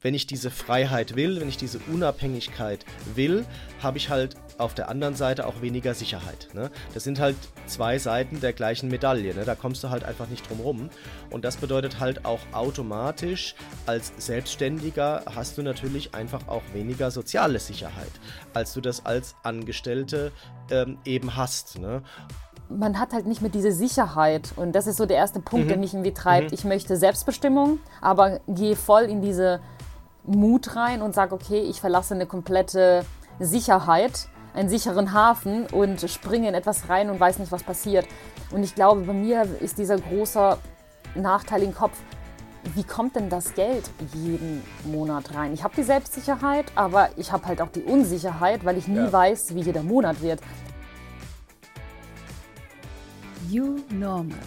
wenn 0.00 0.14
ich 0.14 0.26
diese 0.26 0.50
Freiheit 0.50 1.16
will, 1.16 1.40
wenn 1.40 1.48
ich 1.48 1.56
diese 1.56 1.80
Unabhängigkeit 1.92 2.84
will, 3.14 3.44
habe 3.82 3.98
ich 3.98 4.10
halt 4.10 4.36
auf 4.58 4.74
der 4.74 4.88
anderen 4.88 5.14
Seite 5.14 5.46
auch 5.46 5.60
weniger 5.60 5.94
Sicherheit. 5.94 6.48
Ne? 6.52 6.70
Das 6.94 7.04
sind 7.04 7.20
halt 7.20 7.36
zwei 7.66 7.98
Seiten 7.98 8.40
der 8.40 8.52
gleichen 8.52 8.88
Medaille. 8.88 9.34
Ne? 9.34 9.44
Da 9.44 9.54
kommst 9.54 9.82
du 9.84 9.90
halt 9.90 10.04
einfach 10.04 10.28
nicht 10.28 10.48
drum 10.48 10.60
rum. 10.60 10.90
Und 11.30 11.44
das 11.44 11.56
bedeutet 11.56 12.00
halt 12.00 12.24
auch 12.24 12.40
automatisch, 12.52 13.54
als 13.86 14.12
Selbstständiger 14.18 15.22
hast 15.34 15.58
du 15.58 15.62
natürlich 15.62 16.14
einfach 16.14 16.48
auch 16.48 16.62
weniger 16.72 17.10
soziale 17.10 17.58
Sicherheit, 17.58 18.10
als 18.54 18.74
du 18.74 18.80
das 18.80 19.06
als 19.06 19.36
Angestellte 19.42 20.32
ähm, 20.70 20.98
eben 21.04 21.36
hast. 21.36 21.78
Ne? 21.78 22.02
man 22.70 22.98
hat 22.98 23.14
halt 23.14 23.26
nicht 23.26 23.40
mehr 23.40 23.50
diese 23.50 23.72
Sicherheit. 23.72 24.52
Und 24.56 24.72
das 24.72 24.86
ist 24.86 24.98
so 24.98 25.06
der 25.06 25.16
erste 25.16 25.40
Punkt, 25.40 25.66
mhm. 25.66 25.68
der 25.68 25.78
mich 25.78 25.94
irgendwie 25.94 26.12
treibt. 26.12 26.50
Mhm. 26.50 26.54
Ich 26.54 26.64
möchte 26.64 26.96
Selbstbestimmung, 26.96 27.78
aber 28.02 28.40
gehe 28.46 28.76
voll 28.76 29.04
in 29.04 29.22
diese 29.22 29.60
Mut 30.28 30.76
rein 30.76 31.02
und 31.02 31.14
sage, 31.14 31.34
okay, 31.34 31.60
ich 31.60 31.80
verlasse 31.80 32.14
eine 32.14 32.26
komplette 32.26 33.04
Sicherheit, 33.40 34.28
einen 34.54 34.68
sicheren 34.68 35.12
Hafen 35.12 35.66
und 35.66 36.08
springe 36.10 36.48
in 36.48 36.54
etwas 36.54 36.88
rein 36.88 37.10
und 37.10 37.18
weiß 37.18 37.38
nicht, 37.38 37.52
was 37.52 37.62
passiert. 37.62 38.06
Und 38.50 38.62
ich 38.62 38.74
glaube, 38.74 39.02
bei 39.02 39.12
mir 39.12 39.46
ist 39.60 39.78
dieser 39.78 39.98
große 39.98 40.58
Nachteil 41.14 41.62
im 41.62 41.74
Kopf, 41.74 41.96
wie 42.74 42.84
kommt 42.84 43.16
denn 43.16 43.30
das 43.30 43.54
Geld 43.54 43.88
jeden 44.12 44.62
Monat 44.84 45.34
rein? 45.34 45.54
Ich 45.54 45.64
habe 45.64 45.74
die 45.76 45.82
Selbstsicherheit, 45.82 46.66
aber 46.74 47.08
ich 47.16 47.32
habe 47.32 47.46
halt 47.46 47.62
auch 47.62 47.70
die 47.70 47.82
Unsicherheit, 47.82 48.64
weil 48.64 48.76
ich 48.76 48.88
nie 48.88 48.96
ja. 48.96 49.12
weiß, 49.12 49.54
wie 49.54 49.60
jeder 49.60 49.82
Monat 49.82 50.20
wird. 50.20 50.40
You 53.48 53.76
Normal. 53.90 54.38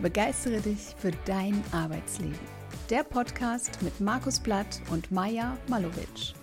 Begeistere 0.00 0.60
dich 0.60 0.94
für 0.98 1.10
dein 1.26 1.62
Arbeitsleben 1.72 2.55
der 2.90 3.02
Podcast 3.02 3.82
mit 3.82 4.00
Markus 4.00 4.38
Blatt 4.38 4.80
und 4.90 5.10
Maja 5.10 5.56
Malovic. 5.66 6.34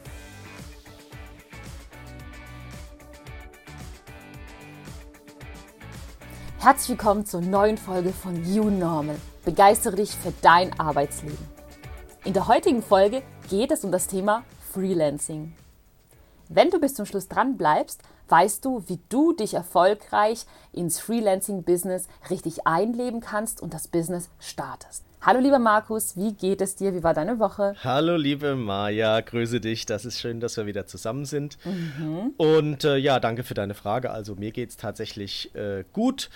Herzlich 6.60 6.90
willkommen 6.90 7.26
zur 7.26 7.40
neuen 7.40 7.78
Folge 7.78 8.12
von 8.12 8.44
You 8.44 8.70
Normal. 8.70 9.16
Begeistere 9.46 9.96
dich 9.96 10.12
für 10.12 10.34
dein 10.42 10.78
Arbeitsleben. 10.78 11.48
In 12.26 12.34
der 12.34 12.48
heutigen 12.50 12.84
Folge 12.84 13.22
geht 13.50 13.72
es 13.72 13.86
um 13.86 13.92
das 13.94 14.08
Thema 14.08 14.44
Freelancing. 14.74 15.56
Wenn 16.50 16.70
du 16.70 16.80
bis 16.80 16.94
zum 16.94 17.06
Schluss 17.06 17.30
dran 17.30 17.56
bleibst, 17.56 18.02
weißt 18.28 18.66
du, 18.66 18.84
wie 18.88 19.00
du 19.08 19.32
dich 19.32 19.54
erfolgreich 19.54 20.46
ins 20.74 21.00
Freelancing-Business 21.00 22.08
richtig 22.30 22.68
einleben 22.68 23.22
kannst 23.22 23.62
und 23.62 23.74
das 23.74 23.88
Business 23.88 24.30
startest. 24.40 25.04
Hallo 25.26 25.40
lieber 25.40 25.58
Markus, 25.58 26.18
wie 26.18 26.34
geht 26.34 26.60
es 26.60 26.76
dir? 26.76 26.94
Wie 26.94 27.02
war 27.02 27.14
deine 27.14 27.40
Woche? 27.40 27.76
Hallo 27.82 28.18
liebe 28.18 28.58
Maja, 28.58 29.22
grüße 29.22 29.62
dich. 29.62 29.86
Das 29.86 30.04
ist 30.04 30.20
schön, 30.20 30.42
dass 30.42 30.58
wir 30.58 30.66
wieder 30.66 30.86
zusammen 30.86 31.24
sind. 31.24 31.58
Mhm. 31.64 32.34
Und 32.36 32.84
äh, 32.84 32.98
ja, 32.98 33.22
danke 33.22 33.46
für 33.46 33.54
deine 33.54 33.74
Frage. 33.74 34.12
Also 34.12 34.36
mir 34.36 34.52
geht 34.52 34.72
es 34.72 34.76
tatsächlich 34.76 35.56
äh, 35.56 35.86
gut. 35.94 36.30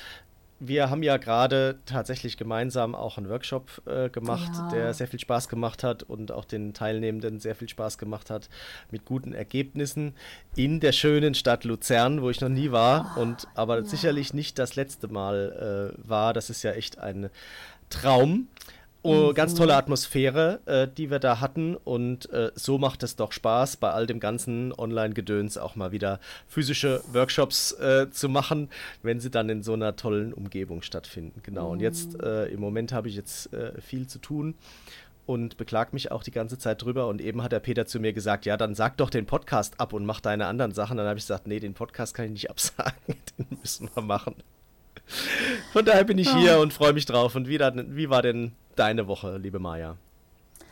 Wir 0.61 0.89
haben 0.89 1.03
ja 1.03 1.17
gerade 1.17 1.79
tatsächlich 1.85 2.38
gemeinsam 2.38 2.95
auch 2.95 3.17
einen 3.17 3.27
Workshop 3.27 3.81
äh, 3.88 4.09
gemacht, 4.09 4.52
ja. 4.53 4.69
der 4.69 4.94
sehr 4.94 5.07
viel 5.07 5.19
Spaß 5.19 5.49
gemacht 5.49 5.83
hat 5.83 6.03
und 6.03 6.31
auch 6.31 6.45
den 6.45 6.73
Teilnehmenden 6.73 7.41
sehr 7.41 7.55
viel 7.55 7.67
Spaß 7.67 7.97
gemacht 7.97 8.29
hat, 8.29 8.47
mit 8.89 9.03
guten 9.03 9.33
Ergebnissen 9.33 10.16
in 10.55 10.79
der 10.79 10.94
schönen 10.94 11.33
Stadt 11.33 11.66
Luzern, 11.66 12.22
wo 12.22 12.29
ich 12.29 12.39
noch 12.39 12.47
nie 12.47 12.72
war 12.72 13.16
oh, 13.17 13.22
und 13.22 13.49
aber 13.53 13.79
ja. 13.79 13.83
sicherlich 13.83 14.33
nicht 14.33 14.57
das 14.57 14.77
letzte 14.77 15.09
Mal 15.09 15.94
äh, 15.99 16.09
war. 16.09 16.31
Das 16.31 16.49
ist 16.49 16.63
ja 16.63 16.72
echt 16.72 16.99
ein 16.99 17.29
Traum. 17.89 18.47
Oh, 19.08 19.33
ganz 19.33 19.53
tolle 19.55 19.75
Atmosphäre, 19.75 20.59
äh, 20.66 20.88
die 20.88 21.09
wir 21.09 21.19
da 21.19 21.39
hatten. 21.39 21.75
Und 21.75 22.30
äh, 22.31 22.52
so 22.55 22.77
macht 22.77 23.03
es 23.03 23.16
doch 23.16 23.31
Spaß, 23.31 23.77
bei 23.77 23.91
all 23.91 24.05
dem 24.05 24.19
ganzen 24.19 24.73
Online-Gedöns 24.73 25.58
auch 25.58 25.75
mal 25.75 25.91
wieder 25.91 26.19
physische 26.47 27.02
Workshops 27.13 27.72
äh, 27.73 28.11
zu 28.11 28.28
machen, 28.28 28.69
wenn 29.03 29.19
sie 29.19 29.31
dann 29.31 29.47
in 29.50 29.63
so 29.63 29.73
einer 29.73 29.95
tollen 29.95 30.34
Umgebung 30.34 30.81
stattfinden. 30.81 31.41
Genau. 31.44 31.68
Mhm. 31.68 31.72
Und 31.72 31.79
jetzt 31.79 32.22
äh, 32.22 32.47
im 32.47 32.59
Moment 32.59 32.91
habe 32.91 33.07
ich 33.07 33.16
jetzt 33.16 33.53
äh, 33.53 33.79
viel 33.81 34.07
zu 34.07 34.19
tun 34.19 34.56
und 35.25 35.57
beklag 35.57 35.94
mich 35.94 36.12
auch 36.12 36.24
die 36.24 36.31
ganze 36.31 36.57
Zeit 36.57 36.81
drüber. 36.81 37.07
Und 37.07 37.22
eben 37.22 37.44
hat 37.44 37.53
der 37.53 37.59
Peter 37.59 37.85
zu 37.85 38.00
mir 38.00 38.12
gesagt: 38.12 38.45
Ja, 38.45 38.57
dann 38.57 38.75
sag 38.75 38.97
doch 38.97 39.09
den 39.09 39.25
Podcast 39.25 39.79
ab 39.79 39.94
und 39.94 40.06
mach 40.06 40.19
deine 40.19 40.47
anderen 40.47 40.74
Sachen. 40.74 40.97
Dann 40.97 41.07
habe 41.07 41.18
ich 41.18 41.24
gesagt: 41.24 41.47
Nee, 41.47 41.59
den 41.59 41.74
Podcast 41.74 42.13
kann 42.13 42.25
ich 42.25 42.31
nicht 42.31 42.50
absagen. 42.50 43.16
den 43.38 43.57
müssen 43.62 43.89
wir 43.94 44.03
machen. 44.03 44.35
Von 45.72 45.85
daher 45.85 46.03
bin 46.03 46.18
ich 46.18 46.29
hier 46.34 46.59
und 46.59 46.74
freue 46.74 46.91
mich 46.91 47.06
drauf. 47.06 47.35
Und 47.35 47.47
wie, 47.47 47.59
wie 47.59 48.09
war 48.09 48.22
denn 48.22 48.51
deine 48.79 49.07
Woche, 49.07 49.38
liebe 49.38 49.59
Maja? 49.59 49.95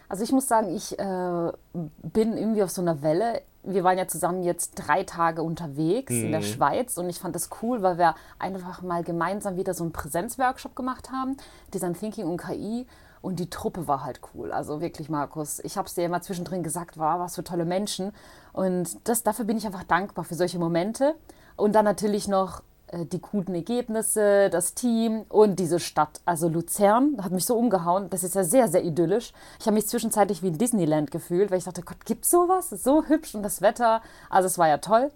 Also 0.08 0.24
ich 0.24 0.32
muss 0.32 0.48
sagen, 0.48 0.76
ich 0.76 0.98
äh, 0.98 1.52
bin 1.74 2.38
irgendwie 2.38 2.64
auf 2.64 2.70
so 2.70 2.82
einer 2.82 3.02
Welle. 3.02 3.42
Wir 3.64 3.84
waren 3.84 3.98
ja 3.98 4.08
zusammen 4.08 4.44
jetzt 4.44 4.74
drei 4.76 5.04
Tage 5.04 5.42
unterwegs 5.42 6.14
mhm. 6.14 6.26
in 6.26 6.32
der 6.32 6.42
mhm. 6.42 6.46
Schweiz 6.46 6.98
und 6.98 7.10
ich 7.10 7.20
fand 7.20 7.36
das 7.36 7.50
cool, 7.62 7.82
weil 7.82 7.98
wir 7.98 8.16
einfach 8.38 8.82
mal 8.82 9.04
gemeinsam 9.04 9.58
wieder 9.58 9.74
so 9.74 9.84
einen 9.84 9.94
Präsenzworkshop 9.94 10.76
gemacht 10.76 11.12
haben, 11.12 11.38
Design 11.74 11.96
Thinking 11.96 12.26
und 12.26 12.38
KI. 12.38 12.86
Und 13.22 13.40
die 13.40 13.50
Truppe 13.50 13.88
war 13.88 14.04
halt 14.04 14.20
cool. 14.36 14.52
Also 14.52 14.82
wirklich, 14.82 15.10
Markus, 15.10 15.60
ich 15.64 15.78
habe 15.78 15.88
es 15.88 15.96
dir 15.96 16.06
immer 16.06 16.22
zwischendrin 16.22 16.62
gesagt, 16.62 17.00
war 17.00 17.20
was 17.20 17.34
für 17.34 17.44
tolle 17.44 17.66
Menschen. 17.66 18.12
Und 18.54 19.00
das, 19.06 19.24
dafür 19.24 19.46
bin 19.46 19.58
ich 19.58 19.66
einfach 19.66 19.84
dankbar 19.84 20.26
für 20.26 20.36
solche 20.36 20.60
Momente. 20.60 21.16
Und 21.56 21.74
dann 21.74 21.86
natürlich 21.86 22.28
noch 22.28 22.62
die 23.04 23.20
guten 23.20 23.54
Ergebnisse, 23.54 24.50
das 24.50 24.74
Team 24.74 25.26
und 25.30 25.60
diese 25.60 25.80
Stadt. 25.80 26.22
Also 26.26 26.48
Luzern 26.48 27.18
hat 27.22 27.32
mich 27.32 27.46
so 27.46 27.58
umgehauen. 27.58 28.10
Das 28.10 28.24
ist 28.24 28.36
ja 28.36 28.44
sehr, 28.44 28.68
sehr 28.68 28.84
idyllisch. 28.84 29.34
Ich 29.60 29.66
habe 29.66 29.76
mich 29.76 29.88
zwischenzeitlich 29.88 30.42
wie 30.42 30.48
in 30.48 30.58
Disneyland 30.58 31.12
gefühlt, 31.12 31.52
weil 31.52 31.58
ich 31.58 31.66
dachte, 31.66 31.82
Gott, 31.82 32.06
gibt 32.06 32.26
sowas? 32.26 32.70
So 32.70 33.04
hübsch 33.06 33.36
und 33.36 33.44
das 33.44 33.62
Wetter. 33.62 34.02
Also 34.30 34.48
es 34.48 34.58
war 34.58 34.68
ja 34.68 34.78
toll. 34.78 35.12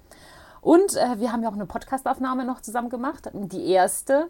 Und 0.62 0.96
äh, 0.98 1.20
wir 1.20 1.32
haben 1.32 1.42
ja 1.44 1.50
auch 1.50 1.54
eine 1.54 1.66
Podcastaufnahme 1.66 2.44
noch 2.44 2.62
zusammen 2.62 2.90
gemacht. 2.90 3.30
Die 3.34 3.68
erste 3.68 4.30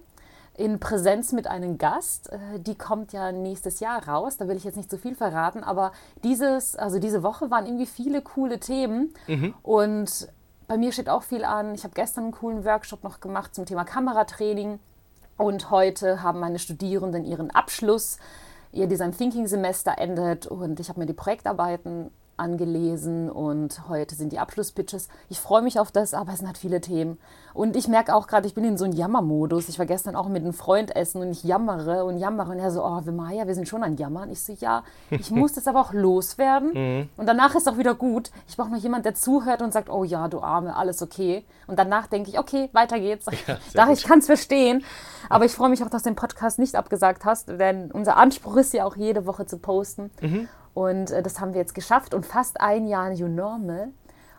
in 0.60 0.80
Präsenz 0.80 1.32
mit 1.32 1.48
einem 1.48 1.78
Gast. 1.78 2.32
Äh, 2.32 2.60
die 2.60 2.76
kommt 2.76 3.14
ja 3.14 3.32
nächstes 3.32 3.80
Jahr 3.80 4.08
raus. 4.08 4.38
Da 4.38 4.48
will 4.48 4.58
ich 4.58 4.66
jetzt 4.66 4.76
nicht 4.76 4.90
zu 4.90 4.98
so 4.98 5.02
viel 5.02 5.16
verraten. 5.16 5.64
Aber 5.64 5.92
dieses, 6.24 6.76
also 6.76 7.00
diese 7.00 7.24
Woche 7.24 7.50
waren 7.50 7.66
irgendwie 7.66 7.86
viele 7.86 8.22
coole 8.22 8.60
Themen. 8.60 9.14
Mhm. 9.28 9.54
Und 9.64 10.28
bei 10.70 10.78
mir 10.78 10.92
steht 10.92 11.10
auch 11.10 11.24
viel 11.24 11.44
an. 11.44 11.74
Ich 11.74 11.84
habe 11.84 11.96
gestern 11.96 12.26
einen 12.26 12.32
coolen 12.32 12.64
Workshop 12.64 13.04
noch 13.04 13.20
gemacht 13.20 13.56
zum 13.56 13.66
Thema 13.66 13.86
Kameratraining. 13.86 14.80
Und 15.36 15.72
heute 15.72 16.22
haben 16.22 16.40
meine 16.40 16.60
Studierenden 16.60 17.26
ihren 17.26 17.50
Abschluss. 17.50 18.20
Ihr 18.72 18.86
Design 18.86 19.12
Thinking 19.12 19.48
Semester 19.48 19.98
endet 19.98 20.46
und 20.46 20.80
ich 20.80 20.90
habe 20.90 21.00
mir 21.00 21.08
die 21.08 21.14
Projektarbeiten 21.14 22.12
angelesen 22.40 23.30
und 23.30 23.88
heute 23.90 24.16
sind 24.16 24.32
die 24.32 24.40
Abschlusspitches. 24.40 25.10
Ich 25.30 25.40
freue 25.40 25.62
mich 25.62 25.80
auf 25.80 25.92
das, 25.92 26.14
aber 26.14 26.32
es 26.32 26.40
sind 26.40 26.48
halt 26.48 26.58
viele 26.58 26.82
Themen. 26.82 27.18
Und 27.54 27.76
ich 27.76 27.88
merke 27.88 28.16
auch 28.16 28.28
gerade, 28.28 28.48
ich 28.48 28.54
bin 28.54 28.64
in 28.64 28.78
so 28.78 28.86
einem 28.86 28.94
Jammermodus. 28.94 29.70
Ich 29.70 29.80
war 29.80 29.86
gestern 29.86 30.16
auch 30.16 30.28
mit 30.30 30.44
einem 30.44 30.54
Freund 30.54 30.96
essen 30.96 31.22
und 31.22 31.32
ich 31.32 31.44
jammere 31.44 32.06
und 32.06 32.18
jammere. 32.18 32.52
Und 32.52 32.60
er 32.60 32.72
so, 32.72 32.86
oh, 32.86 33.02
Maja, 33.12 33.48
wir 33.48 33.56
sind 33.56 33.68
schon 33.68 33.84
an 33.84 33.98
Jammern. 33.98 34.30
Ich 34.30 34.42
so, 34.42 34.54
ja, 34.54 34.84
ich 35.10 35.32
muss 35.32 35.54
das 35.54 35.68
aber 35.68 35.82
auch 35.82 35.94
loswerden. 35.94 36.74
Mhm. 36.74 37.10
Und 37.18 37.26
danach 37.26 37.56
ist 37.56 37.68
auch 37.68 37.78
wieder 37.78 37.96
gut. 37.96 38.32
Ich 38.48 38.56
brauche 38.56 38.70
noch 38.70 38.78
jemand, 38.78 39.06
der 39.06 39.16
zuhört 39.16 39.62
und 39.62 39.74
sagt, 39.74 39.90
oh 39.90 40.04
ja, 40.04 40.28
du 40.28 40.42
Arme, 40.42 40.76
alles 40.76 41.02
okay. 41.02 41.44
Und 41.68 41.78
danach 41.78 42.08
denke 42.08 42.30
ich, 42.30 42.40
okay, 42.40 42.70
weiter 42.74 43.00
geht's. 43.00 43.26
Ja, 43.48 43.58
da, 43.74 43.92
ich 43.92 44.04
kann 44.04 44.20
es 44.20 44.26
verstehen. 44.26 44.84
Aber 45.30 45.46
ich 45.46 45.54
freue 45.54 45.70
mich 45.70 45.84
auch, 45.84 45.90
dass 45.90 46.04
du 46.04 46.10
den 46.10 46.16
Podcast 46.16 46.60
nicht 46.60 46.76
abgesagt 46.76 47.26
hast, 47.26 47.48
denn 47.48 47.92
unser 47.92 48.18
Anspruch 48.18 48.58
ist 48.58 48.74
ja 48.74 48.86
auch 48.86 48.96
jede 48.96 49.26
Woche 49.26 49.46
zu 49.46 49.58
posten. 49.58 50.12
Mhm. 50.22 50.48
Und 50.74 51.12
äh, 51.12 51.22
das 51.22 51.40
haben 51.40 51.54
wir 51.54 51.62
jetzt 51.62 51.76
geschafft 51.76 52.14
und 52.14 52.26
fast 52.26 52.62
ein 52.62 52.88
Jahr 52.88 53.10
New 53.10 53.28
Normal. 53.28 53.90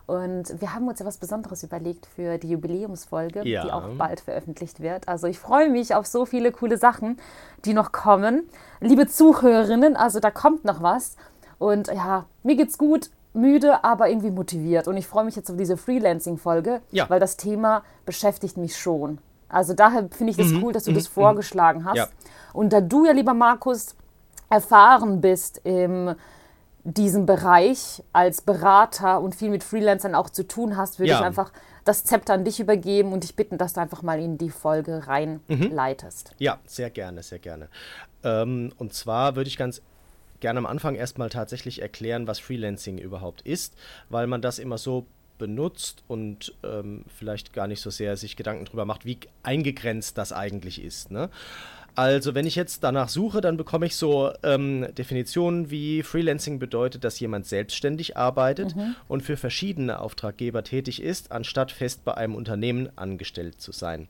Und 0.07 0.59
wir 0.59 0.73
haben 0.73 0.87
uns 0.87 0.99
ja 0.99 1.05
was 1.05 1.17
Besonderes 1.17 1.63
überlegt 1.63 2.05
für 2.05 2.37
die 2.37 2.49
Jubiläumsfolge, 2.49 3.47
ja. 3.47 3.63
die 3.63 3.71
auch 3.71 3.87
bald 3.97 4.19
veröffentlicht 4.19 4.81
wird. 4.81 5.07
Also 5.07 5.27
ich 5.27 5.39
freue 5.39 5.69
mich 5.69 5.95
auf 5.95 6.05
so 6.05 6.25
viele 6.25 6.51
coole 6.51 6.77
Sachen, 6.77 7.17
die 7.63 7.73
noch 7.73 7.91
kommen. 7.93 8.43
Liebe 8.81 9.07
Zuhörerinnen, 9.07 9.95
also 9.95 10.19
da 10.19 10.29
kommt 10.29 10.65
noch 10.65 10.81
was. 10.81 11.15
Und 11.59 11.87
ja, 11.87 12.25
mir 12.43 12.57
geht's 12.57 12.77
gut, 12.77 13.09
müde, 13.33 13.83
aber 13.83 14.09
irgendwie 14.09 14.31
motiviert. 14.31 14.87
Und 14.87 14.97
ich 14.97 15.07
freue 15.07 15.23
mich 15.23 15.35
jetzt 15.35 15.49
auf 15.49 15.57
diese 15.57 15.77
Freelancing-Folge, 15.77 16.81
ja. 16.91 17.09
weil 17.09 17.19
das 17.19 17.37
Thema 17.37 17.83
beschäftigt 18.05 18.57
mich 18.57 18.75
schon. 18.75 19.19
Also 19.47 19.73
daher 19.73 20.07
finde 20.09 20.31
ich 20.31 20.37
das 20.37 20.47
mhm. 20.47 20.63
cool, 20.63 20.73
dass 20.73 20.83
du 20.83 20.91
mhm. 20.91 20.95
das 20.95 21.07
vorgeschlagen 21.07 21.85
hast. 21.85 21.97
Ja. 21.97 22.07
Und 22.53 22.73
da 22.73 22.81
du 22.81 23.05
ja, 23.05 23.11
lieber 23.11 23.33
Markus, 23.33 23.95
erfahren 24.51 25.21
bist 25.21 25.59
in 25.63 26.15
diesem 26.83 27.25
Bereich 27.25 28.03
als 28.11 28.41
Berater 28.41 29.21
und 29.21 29.35
viel 29.35 29.49
mit 29.49 29.63
Freelancern 29.63 30.15
auch 30.15 30.29
zu 30.29 30.47
tun 30.47 30.77
hast, 30.77 30.99
würde 30.99 31.11
ja. 31.11 31.19
ich 31.19 31.25
einfach 31.25 31.51
das 31.85 32.03
Zepter 32.03 32.33
an 32.33 32.43
dich 32.43 32.59
übergeben 32.59 33.13
und 33.13 33.23
dich 33.23 33.35
bitten, 33.35 33.57
dass 33.57 33.73
du 33.73 33.81
einfach 33.81 34.01
mal 34.01 34.19
in 34.19 34.37
die 34.37 34.49
Folge 34.49 35.07
reinleitest. 35.07 36.31
Mhm. 36.31 36.35
Ja, 36.39 36.59
sehr 36.65 36.89
gerne, 36.89 37.23
sehr 37.23 37.39
gerne. 37.39 37.69
Ähm, 38.23 38.71
und 38.77 38.93
zwar 38.93 39.35
würde 39.35 39.47
ich 39.47 39.57
ganz 39.57 39.81
gerne 40.39 40.59
am 40.59 40.65
Anfang 40.65 40.95
erstmal 40.95 41.29
tatsächlich 41.29 41.81
erklären, 41.81 42.27
was 42.27 42.39
Freelancing 42.39 42.97
überhaupt 42.97 43.41
ist, 43.43 43.75
weil 44.09 44.27
man 44.27 44.41
das 44.41 44.59
immer 44.59 44.77
so 44.77 45.05
benutzt 45.37 46.03
und 46.07 46.53
ähm, 46.63 47.03
vielleicht 47.07 47.53
gar 47.53 47.67
nicht 47.67 47.81
so 47.81 47.89
sehr 47.89 48.15
sich 48.15 48.35
Gedanken 48.35 48.65
darüber 48.65 48.85
macht, 48.85 49.05
wie 49.05 49.17
eingegrenzt 49.41 50.17
das 50.17 50.33
eigentlich 50.33 50.83
ist. 50.83 51.09
Ne? 51.09 51.29
Also, 51.95 52.35
wenn 52.35 52.45
ich 52.45 52.55
jetzt 52.55 52.83
danach 52.83 53.09
suche, 53.09 53.41
dann 53.41 53.57
bekomme 53.57 53.85
ich 53.85 53.95
so 53.95 54.31
ähm, 54.43 54.87
Definitionen 54.97 55.69
wie 55.71 56.03
Freelancing 56.03 56.57
bedeutet, 56.57 57.03
dass 57.03 57.19
jemand 57.19 57.45
selbstständig 57.45 58.15
arbeitet 58.15 58.75
mhm. 58.75 58.95
und 59.07 59.23
für 59.23 59.37
verschiedene 59.37 59.99
Auftraggeber 59.99 60.63
tätig 60.63 61.01
ist, 61.01 61.31
anstatt 61.31 61.71
fest 61.71 62.05
bei 62.05 62.13
einem 62.13 62.35
Unternehmen 62.35 62.89
angestellt 62.95 63.59
zu 63.59 63.71
sein. 63.71 64.07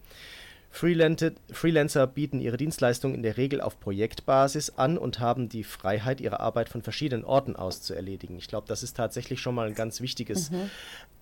Freelancer 0.72 2.08
bieten 2.08 2.40
ihre 2.40 2.56
Dienstleistungen 2.56 3.16
in 3.16 3.24
der 3.24 3.36
Regel 3.36 3.60
auf 3.60 3.82
Projektbasis 3.82 4.70
an 4.70 4.98
und 4.98 5.20
haben 5.20 5.50
die 5.50 5.66
Freiheit, 5.66 6.22
ihre 6.22 6.40
Arbeit 6.40 6.70
von 6.70 6.82
verschiedenen 6.82 7.26
Orten 7.26 7.58
aus 7.58 7.82
zu 7.82 7.94
erledigen. 7.94 8.38
Ich 8.38 8.48
glaube, 8.48 8.68
das 8.70 8.82
ist 8.82 8.96
tatsächlich 8.96 9.42
schon 9.42 9.54
mal 9.54 9.68
ein 9.68 9.76
ganz 9.76 10.00
wichtiges 10.00 10.50
mhm 10.50 10.70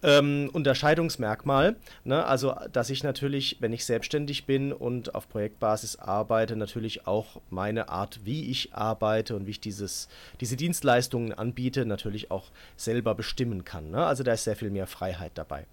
ähm, 0.04 0.50
Unterscheidungsmerkmal. 0.54 1.76
Ne? 2.04 2.26
Also, 2.26 2.56
dass 2.72 2.90
ich 2.90 3.04
natürlich, 3.04 3.58
wenn 3.60 3.74
ich 3.74 3.86
selbstständig 3.86 4.46
bin 4.46 4.72
und 4.72 5.16
auf 5.16 5.30
Projektbasis 5.30 5.98
arbeite, 5.98 6.56
natürlich 6.56 7.08
auch 7.08 7.42
meine 7.50 7.90
Art, 7.90 8.22
wie 8.24 8.50
ich 8.50 8.74
arbeite 8.74 9.36
und 9.36 9.46
wie 9.46 9.52
ich 9.52 9.60
dieses, 9.60 10.08
diese 10.40 10.56
Dienstleistungen 10.56 11.34
anbiete, 11.34 11.86
natürlich 11.86 12.32
auch 12.32 12.52
selber 12.76 13.16
bestimmen 13.16 13.66
kann. 13.66 13.92
Ne? 13.92 14.06
Also, 14.06 14.24
da 14.24 14.34
ist 14.34 14.44
sehr 14.44 14.56
viel 14.56 14.70
mehr 14.70 14.88
Freiheit 14.88 15.32
dabei. 15.36 15.66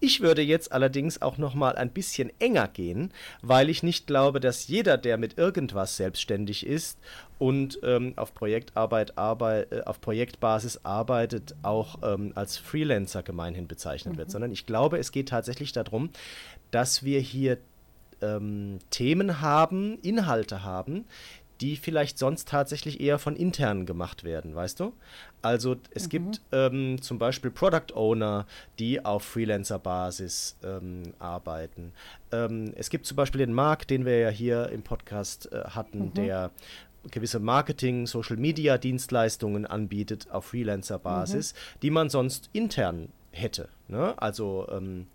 Ich 0.00 0.20
würde 0.20 0.42
jetzt 0.42 0.72
allerdings 0.72 1.22
auch 1.22 1.38
noch 1.38 1.54
mal 1.54 1.76
ein 1.76 1.90
bisschen 1.90 2.32
enger 2.38 2.68
gehen, 2.68 3.12
weil 3.40 3.68
ich 3.68 3.82
nicht 3.82 4.06
glaube, 4.06 4.40
dass 4.40 4.68
jeder, 4.68 4.98
der 4.98 5.18
mit 5.18 5.38
irgendwas 5.38 5.96
selbstständig 5.96 6.66
ist 6.66 6.98
und 7.38 7.78
ähm, 7.82 8.12
auf 8.16 8.34
Projektarbeit 8.34 9.18
arbeit, 9.18 9.72
äh, 9.72 9.82
auf 9.82 10.00
Projektbasis 10.00 10.80
arbeitet, 10.84 11.54
auch 11.62 11.98
ähm, 12.02 12.32
als 12.34 12.56
Freelancer 12.56 13.22
gemeinhin 13.22 13.66
bezeichnet 13.66 14.14
mhm. 14.14 14.18
wird, 14.18 14.30
sondern 14.30 14.52
ich 14.52 14.66
glaube, 14.66 14.98
es 14.98 15.12
geht 15.12 15.28
tatsächlich 15.28 15.72
darum, 15.72 16.10
dass 16.70 17.04
wir 17.04 17.20
hier 17.20 17.58
ähm, 18.20 18.78
Themen 18.90 19.40
haben, 19.40 19.98
Inhalte 20.02 20.64
haben, 20.64 21.04
die 21.62 21.76
vielleicht 21.76 22.18
sonst 22.18 22.48
tatsächlich 22.48 23.00
eher 23.00 23.20
von 23.20 23.36
internen 23.36 23.86
gemacht 23.86 24.24
werden, 24.24 24.54
weißt 24.54 24.80
du? 24.80 24.92
Also 25.42 25.76
es 25.94 26.06
mhm. 26.06 26.08
gibt 26.08 26.40
ähm, 26.50 27.00
zum 27.00 27.18
Beispiel 27.20 27.52
Product 27.52 27.94
Owner, 27.94 28.46
die 28.80 29.04
auf 29.04 29.22
Freelancer-Basis 29.22 30.56
ähm, 30.64 31.14
arbeiten. 31.20 31.92
Ähm, 32.32 32.72
es 32.76 32.90
gibt 32.90 33.06
zum 33.06 33.16
Beispiel 33.16 33.38
den 33.38 33.52
Marc, 33.52 33.86
den 33.86 34.04
wir 34.04 34.18
ja 34.18 34.28
hier 34.28 34.70
im 34.70 34.82
Podcast 34.82 35.52
äh, 35.52 35.62
hatten, 35.66 36.06
mhm. 36.06 36.14
der 36.14 36.50
gewisse 37.10 37.40
Marketing, 37.40 38.06
Social 38.06 38.36
Media 38.36 38.78
Dienstleistungen 38.78 39.66
anbietet 39.66 40.30
auf 40.30 40.46
Freelancer-Basis, 40.46 41.52
mhm. 41.52 41.80
die 41.82 41.90
man 41.90 42.08
sonst 42.08 42.50
intern 42.52 43.08
hätte. 43.32 43.68
Ne? 43.88 44.14
Also 44.20 44.68
ähm, 44.70 45.06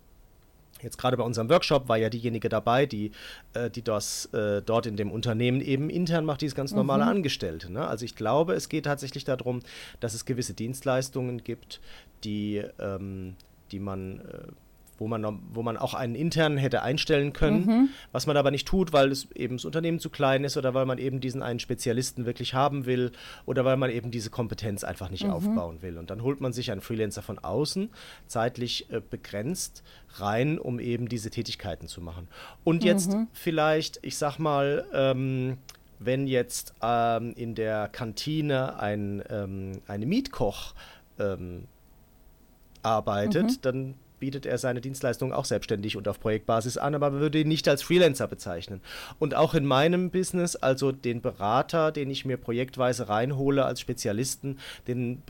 Jetzt 0.82 0.98
gerade 0.98 1.16
bei 1.16 1.24
unserem 1.24 1.50
Workshop 1.50 1.88
war 1.88 1.96
ja 1.96 2.08
diejenige 2.08 2.48
dabei, 2.48 2.86
die, 2.86 3.10
äh, 3.54 3.70
die 3.70 3.82
das 3.82 4.26
äh, 4.26 4.62
dort 4.62 4.86
in 4.86 4.96
dem 4.96 5.10
Unternehmen 5.10 5.60
eben 5.60 5.90
intern 5.90 6.24
macht, 6.24 6.40
die 6.40 6.46
ist 6.46 6.54
ganz 6.54 6.72
normale 6.72 7.04
mhm. 7.04 7.10
Angestellte. 7.10 7.72
Ne? 7.72 7.86
Also 7.86 8.04
ich 8.04 8.14
glaube, 8.14 8.54
es 8.54 8.68
geht 8.68 8.84
tatsächlich 8.84 9.24
darum, 9.24 9.60
dass 10.00 10.14
es 10.14 10.24
gewisse 10.24 10.54
Dienstleistungen 10.54 11.42
gibt, 11.42 11.80
die, 12.24 12.62
ähm, 12.78 13.34
die 13.72 13.80
man 13.80 14.20
äh, 14.20 14.52
wo 14.98 15.06
man, 15.06 15.40
wo 15.52 15.62
man 15.62 15.76
auch 15.76 15.94
einen 15.94 16.14
internen 16.14 16.58
hätte 16.58 16.82
einstellen 16.82 17.32
können, 17.32 17.66
mhm. 17.66 17.88
was 18.12 18.26
man 18.26 18.36
aber 18.36 18.50
nicht 18.50 18.66
tut, 18.66 18.92
weil 18.92 19.10
es 19.10 19.30
eben 19.32 19.56
das 19.56 19.64
Unternehmen 19.64 20.00
zu 20.00 20.10
klein 20.10 20.44
ist 20.44 20.56
oder 20.56 20.74
weil 20.74 20.86
man 20.86 20.98
eben 20.98 21.20
diesen 21.20 21.42
einen 21.42 21.60
Spezialisten 21.60 22.26
wirklich 22.26 22.54
haben 22.54 22.84
will 22.84 23.12
oder 23.46 23.64
weil 23.64 23.76
man 23.76 23.90
eben 23.90 24.10
diese 24.10 24.30
Kompetenz 24.30 24.84
einfach 24.84 25.10
nicht 25.10 25.24
mhm. 25.24 25.30
aufbauen 25.30 25.82
will. 25.82 25.98
Und 25.98 26.10
dann 26.10 26.22
holt 26.22 26.40
man 26.40 26.52
sich 26.52 26.72
einen 26.72 26.80
Freelancer 26.80 27.22
von 27.22 27.38
außen, 27.38 27.90
zeitlich 28.26 28.90
äh, 28.90 29.00
begrenzt, 29.00 29.82
rein, 30.16 30.58
um 30.58 30.80
eben 30.80 31.08
diese 31.08 31.30
Tätigkeiten 31.30 31.86
zu 31.86 32.00
machen. 32.00 32.28
Und 32.64 32.84
jetzt 32.84 33.12
mhm. 33.12 33.28
vielleicht, 33.32 34.00
ich 34.02 34.18
sag 34.18 34.38
mal, 34.38 34.84
ähm, 34.92 35.58
wenn 36.00 36.26
jetzt 36.26 36.74
ähm, 36.82 37.32
in 37.36 37.54
der 37.54 37.88
Kantine 37.88 38.78
ein 38.78 39.22
ähm, 39.30 39.80
eine 39.86 40.06
Mietkoch 40.06 40.74
ähm, 41.18 41.66
arbeitet, 42.82 43.44
mhm. 43.44 43.58
dann 43.62 43.94
bietet 44.18 44.46
er 44.46 44.58
seine 44.58 44.80
Dienstleistungen 44.80 45.32
auch 45.32 45.44
selbstständig 45.44 45.96
und 45.96 46.08
auf 46.08 46.20
Projektbasis 46.20 46.76
an, 46.76 46.94
aber 46.94 47.12
würde 47.12 47.40
ihn 47.40 47.48
nicht 47.48 47.68
als 47.68 47.82
Freelancer 47.82 48.28
bezeichnen. 48.28 48.80
Und 49.18 49.34
auch 49.34 49.54
in 49.54 49.64
meinem 49.64 50.10
Business, 50.10 50.56
also 50.56 50.92
den 50.92 51.20
Berater, 51.20 51.92
den 51.92 52.10
ich 52.10 52.24
mir 52.24 52.36
projektweise 52.36 53.08
reinhole 53.08 53.64
als 53.64 53.80
Spezialisten, 53.80 54.58
den, 54.86 55.22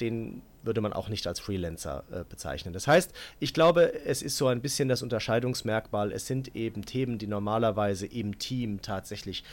den 0.00 0.42
würde 0.62 0.80
man 0.80 0.92
auch 0.92 1.08
nicht 1.08 1.26
als 1.26 1.40
Freelancer 1.40 2.04
äh, 2.10 2.24
bezeichnen. 2.28 2.72
Das 2.72 2.86
heißt, 2.86 3.12
ich 3.40 3.54
glaube, 3.54 4.04
es 4.04 4.22
ist 4.22 4.36
so 4.36 4.46
ein 4.46 4.60
bisschen 4.60 4.88
das 4.88 5.02
Unterscheidungsmerkmal. 5.02 6.12
Es 6.12 6.26
sind 6.26 6.54
eben 6.56 6.84
Themen, 6.84 7.18
die 7.18 7.26
normalerweise 7.26 8.06
im 8.06 8.38
Team 8.38 8.82
tatsächlich 8.82 9.44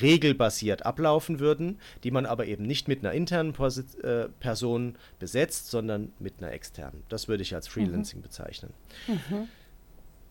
regelbasiert 0.00 0.84
ablaufen 0.86 1.40
würden, 1.40 1.78
die 2.04 2.10
man 2.10 2.26
aber 2.26 2.46
eben 2.46 2.64
nicht 2.64 2.88
mit 2.88 3.04
einer 3.04 3.12
internen 3.12 3.52
Posit 3.52 4.02
äh, 4.04 4.28
Person 4.40 4.96
besetzt, 5.18 5.70
sondern 5.70 6.12
mit 6.18 6.34
einer 6.38 6.52
externen. 6.52 7.02
Das 7.08 7.28
würde 7.28 7.42
ich 7.42 7.54
als 7.54 7.68
Freelancing 7.68 8.20
mhm. 8.20 8.22
bezeichnen. 8.22 8.72
Mhm. 9.06 9.48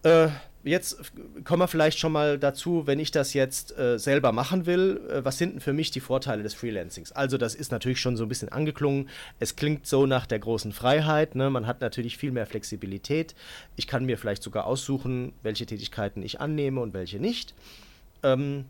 Äh, 0.04 0.30
jetzt 0.64 1.12
kommen 1.44 1.62
wir 1.62 1.68
vielleicht 1.68 2.00
schon 2.00 2.12
mal 2.12 2.38
dazu, 2.38 2.86
wenn 2.86 3.00
ich 3.00 3.12
das 3.12 3.34
jetzt 3.34 3.78
äh, 3.78 3.98
selber 3.98 4.32
machen 4.32 4.66
will, 4.66 5.02
äh, 5.10 5.26
was 5.26 5.38
sind 5.38 5.54
denn 5.54 5.60
für 5.62 5.74
mich 5.74 5.92
die 5.92 6.00
Vorteile 6.00 6.44
des 6.44 6.54
Freelancings? 6.54 7.12
Also 7.12 7.38
das 7.38 7.56
ist 7.56 7.72
natürlich 7.72 8.00
schon 8.00 8.18
so 8.18 8.24
ein 8.24 8.30
bisschen 8.30 8.50
angeklungen. 8.50 9.10
Es 9.40 9.56
klingt 9.56 9.88
so 9.88 10.06
nach 10.06 10.26
der 10.26 10.40
großen 10.40 10.72
Freiheit. 10.72 11.36
Ne? 11.36 11.50
Man 11.50 11.68
hat 11.68 11.82
natürlich 11.82 12.18
viel 12.18 12.32
mehr 12.32 12.46
Flexibilität. 12.46 13.36
Ich 13.76 13.88
kann 13.88 14.06
mir 14.06 14.18
vielleicht 14.18 14.44
sogar 14.44 14.66
aussuchen, 14.66 15.34
welche 15.44 15.66
Tätigkeiten 15.66 16.22
ich 16.22 16.40
annehme 16.42 16.82
und 16.82 16.94
welche 16.94 17.20
nicht. 17.20 17.54
Ähm, 18.24 18.66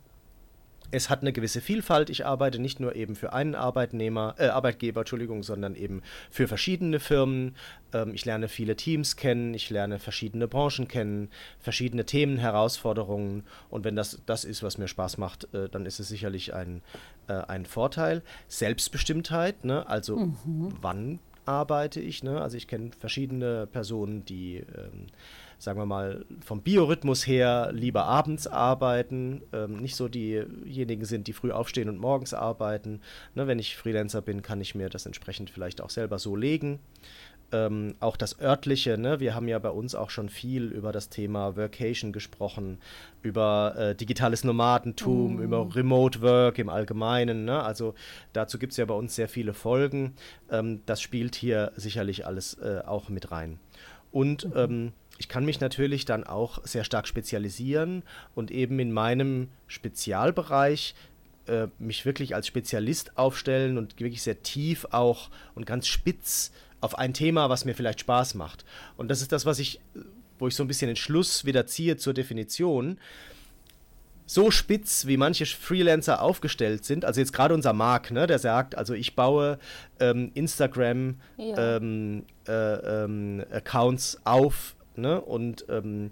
es 0.91 1.09
hat 1.09 1.21
eine 1.21 1.33
gewisse 1.33 1.61
Vielfalt. 1.61 2.09
Ich 2.09 2.25
arbeite 2.25 2.59
nicht 2.59 2.79
nur 2.79 2.95
eben 2.95 3.15
für 3.15 3.33
einen 3.33 3.55
Arbeitnehmer, 3.55 4.35
äh, 4.37 4.47
Arbeitgeber, 4.47 5.01
Entschuldigung, 5.01 5.43
sondern 5.43 5.75
eben 5.75 6.01
für 6.31 6.47
verschiedene 6.47 6.99
Firmen. 6.99 7.55
Ähm, 7.93 8.13
ich 8.13 8.25
lerne 8.25 8.47
viele 8.47 8.75
Teams 8.75 9.15
kennen, 9.15 9.53
ich 9.53 9.69
lerne 9.69 9.99
verschiedene 9.99 10.47
Branchen 10.47 10.87
kennen, 10.87 11.29
verschiedene 11.59 12.05
Themen, 12.05 12.37
Herausforderungen. 12.37 13.43
Und 13.69 13.83
wenn 13.83 13.95
das 13.95 14.21
das 14.25 14.45
ist, 14.45 14.63
was 14.63 14.77
mir 14.77 14.87
Spaß 14.87 15.17
macht, 15.17 15.53
äh, 15.53 15.69
dann 15.69 15.85
ist 15.85 15.99
es 15.99 16.07
sicherlich 16.07 16.53
ein, 16.53 16.81
äh, 17.27 17.33
ein 17.33 17.65
Vorteil. 17.65 18.21
Selbstbestimmtheit, 18.47 19.65
ne? 19.65 19.87
also 19.87 20.17
mhm. 20.17 20.73
wann 20.81 21.19
arbeite 21.45 21.99
ich. 21.99 22.23
Ne? 22.23 22.41
Also 22.41 22.57
ich 22.57 22.67
kenne 22.67 22.91
verschiedene 22.97 23.67
Personen, 23.67 24.25
die 24.25 24.57
ähm, 24.57 25.07
sagen 25.57 25.79
wir 25.79 25.85
mal, 25.85 26.25
vom 26.41 26.61
Biorhythmus 26.61 27.25
her 27.25 27.71
lieber 27.73 28.05
abends 28.05 28.47
arbeiten, 28.47 29.41
ähm, 29.53 29.77
nicht 29.77 29.95
so 29.95 30.07
diejenigen 30.07 31.05
sind, 31.05 31.27
die 31.27 31.33
früh 31.33 31.51
aufstehen 31.51 31.89
und 31.89 31.99
morgens 31.99 32.33
arbeiten. 32.33 33.01
Ne, 33.35 33.47
wenn 33.47 33.59
ich 33.59 33.75
Freelancer 33.75 34.21
bin, 34.21 34.41
kann 34.41 34.61
ich 34.61 34.75
mir 34.75 34.89
das 34.89 35.05
entsprechend 35.05 35.49
vielleicht 35.49 35.81
auch 35.81 35.89
selber 35.89 36.19
so 36.19 36.35
legen. 36.35 36.79
Ähm, 37.53 37.95
auch 38.01 38.17
das 38.17 38.41
örtliche, 38.41 38.97
ne? 38.97 39.21
wir 39.21 39.33
haben 39.33 39.47
ja 39.47 39.57
bei 39.57 39.69
uns 39.69 39.95
auch 39.95 40.09
schon 40.09 40.27
viel 40.27 40.65
über 40.65 40.91
das 40.91 41.07
Thema 41.07 41.55
Workation 41.55 42.11
gesprochen, 42.11 42.77
über 43.21 43.73
äh, 43.77 43.95
digitales 43.95 44.43
Nomadentum, 44.43 45.37
mm. 45.37 45.41
über 45.41 45.73
Remote 45.73 46.21
Work 46.21 46.59
im 46.59 46.67
Allgemeinen. 46.67 47.45
Ne? 47.45 47.63
Also 47.63 47.93
dazu 48.33 48.59
gibt 48.59 48.71
es 48.71 48.77
ja 48.77 48.83
bei 48.83 48.95
uns 48.95 49.15
sehr 49.15 49.29
viele 49.29 49.53
Folgen. 49.53 50.15
Ähm, 50.51 50.81
das 50.85 51.01
spielt 51.01 51.35
hier 51.35 51.71
sicherlich 51.77 52.27
alles 52.27 52.55
äh, 52.55 52.81
auch 52.85 53.07
mit 53.07 53.31
rein. 53.31 53.59
Und 54.11 54.45
mhm. 54.45 54.53
ähm, 54.57 54.93
ich 55.17 55.27
kann 55.27 55.45
mich 55.45 55.59
natürlich 55.59 56.05
dann 56.05 56.23
auch 56.23 56.65
sehr 56.65 56.83
stark 56.83 57.07
spezialisieren 57.07 58.03
und 58.35 58.51
eben 58.51 58.79
in 58.79 58.91
meinem 58.91 59.49
Spezialbereich 59.67 60.95
äh, 61.47 61.67
mich 61.79 62.05
wirklich 62.05 62.35
als 62.35 62.47
Spezialist 62.47 63.17
aufstellen 63.17 63.77
und 63.77 63.99
wirklich 63.99 64.21
sehr 64.21 64.43
tief 64.43 64.85
auch 64.91 65.29
und 65.55 65.65
ganz 65.65 65.87
spitz 65.87 66.51
auf 66.81 66.97
ein 66.97 67.13
Thema, 67.13 67.49
was 67.49 67.65
mir 67.65 67.73
vielleicht 67.73 68.01
Spaß 68.01 68.35
macht. 68.35 68.65
Und 68.95 69.09
das 69.09 69.21
ist 69.21 69.31
das, 69.31 69.45
was 69.45 69.59
ich, 69.59 69.79
wo 70.37 70.47
ich 70.47 70.55
so 70.55 70.63
ein 70.63 70.67
bisschen 70.67 70.87
den 70.87 70.95
Schluss 70.95 71.45
wieder 71.45 71.65
ziehe 71.65 71.97
zur 71.97 72.13
Definition. 72.13 72.99
So 74.29 74.51
spitz, 74.51 75.07
wie 75.07 75.15
manche 75.15 75.45
Freelancer 75.45 76.21
aufgestellt 76.21 76.83
sind, 76.83 77.05
also 77.05 77.21
jetzt 77.21 77.31
gerade 77.31 77.53
unser 77.53 77.71
Marc, 77.71 78.11
ne, 78.11 78.27
der 78.27 78.39
sagt, 78.39 78.75
also 78.75 78.93
ich 78.93 79.15
baue 79.15 79.57
ähm, 80.01 80.31
Instagram 80.33 81.15
ja. 81.37 81.77
ähm, 81.77 82.25
äh, 82.45 82.51
ähm, 82.51 83.45
Accounts 83.49 84.19
auf 84.25 84.75
Ne? 84.97 85.21
Und 85.21 85.65
ähm, 85.69 86.11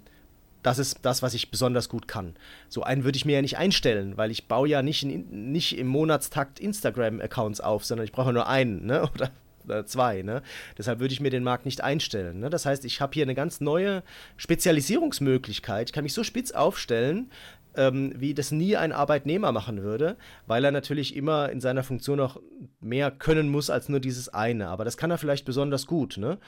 das 0.62 0.78
ist 0.78 0.98
das, 1.02 1.22
was 1.22 1.34
ich 1.34 1.50
besonders 1.50 1.88
gut 1.88 2.08
kann. 2.08 2.34
So 2.68 2.82
einen 2.82 3.04
würde 3.04 3.16
ich 3.16 3.24
mir 3.24 3.36
ja 3.36 3.42
nicht 3.42 3.56
einstellen, 3.56 4.16
weil 4.16 4.32
ich 4.32 4.48
baue 4.48 4.68
ja 4.68 4.82
nicht, 4.82 5.04
in, 5.04 5.52
nicht 5.52 5.78
im 5.78 5.86
Monatstakt 5.86 6.58
Instagram-Accounts 6.58 7.60
auf, 7.60 7.84
sondern 7.84 8.04
ich 8.04 8.12
brauche 8.12 8.32
nur 8.32 8.48
einen 8.48 8.84
ne? 8.84 9.08
oder, 9.14 9.30
oder 9.64 9.86
zwei. 9.86 10.22
Ne? 10.22 10.42
Deshalb 10.76 10.98
würde 10.98 11.14
ich 11.14 11.20
mir 11.20 11.30
den 11.30 11.44
Markt 11.44 11.66
nicht 11.66 11.82
einstellen. 11.82 12.40
Ne? 12.40 12.50
Das 12.50 12.66
heißt, 12.66 12.84
ich 12.84 13.00
habe 13.00 13.14
hier 13.14 13.22
eine 13.22 13.36
ganz 13.36 13.60
neue 13.60 14.02
Spezialisierungsmöglichkeit. 14.38 15.88
Ich 15.88 15.92
kann 15.92 16.02
mich 16.02 16.14
so 16.14 16.24
spitz 16.24 16.50
aufstellen, 16.50 17.30
ähm, 17.76 18.12
wie 18.16 18.34
das 18.34 18.50
nie 18.50 18.76
ein 18.76 18.92
Arbeitnehmer 18.92 19.52
machen 19.52 19.82
würde, 19.82 20.16
weil 20.46 20.64
er 20.64 20.72
natürlich 20.72 21.14
immer 21.14 21.50
in 21.50 21.60
seiner 21.60 21.84
Funktion 21.84 22.20
auch 22.20 22.40
mehr 22.80 23.10
können 23.10 23.48
muss 23.48 23.70
als 23.70 23.88
nur 23.88 24.00
dieses 24.00 24.28
eine. 24.28 24.68
Aber 24.68 24.84
das 24.84 24.96
kann 24.96 25.10
er 25.10 25.18
vielleicht 25.18 25.44
besonders 25.44 25.86
gut. 25.86 26.16
Ne? 26.16 26.38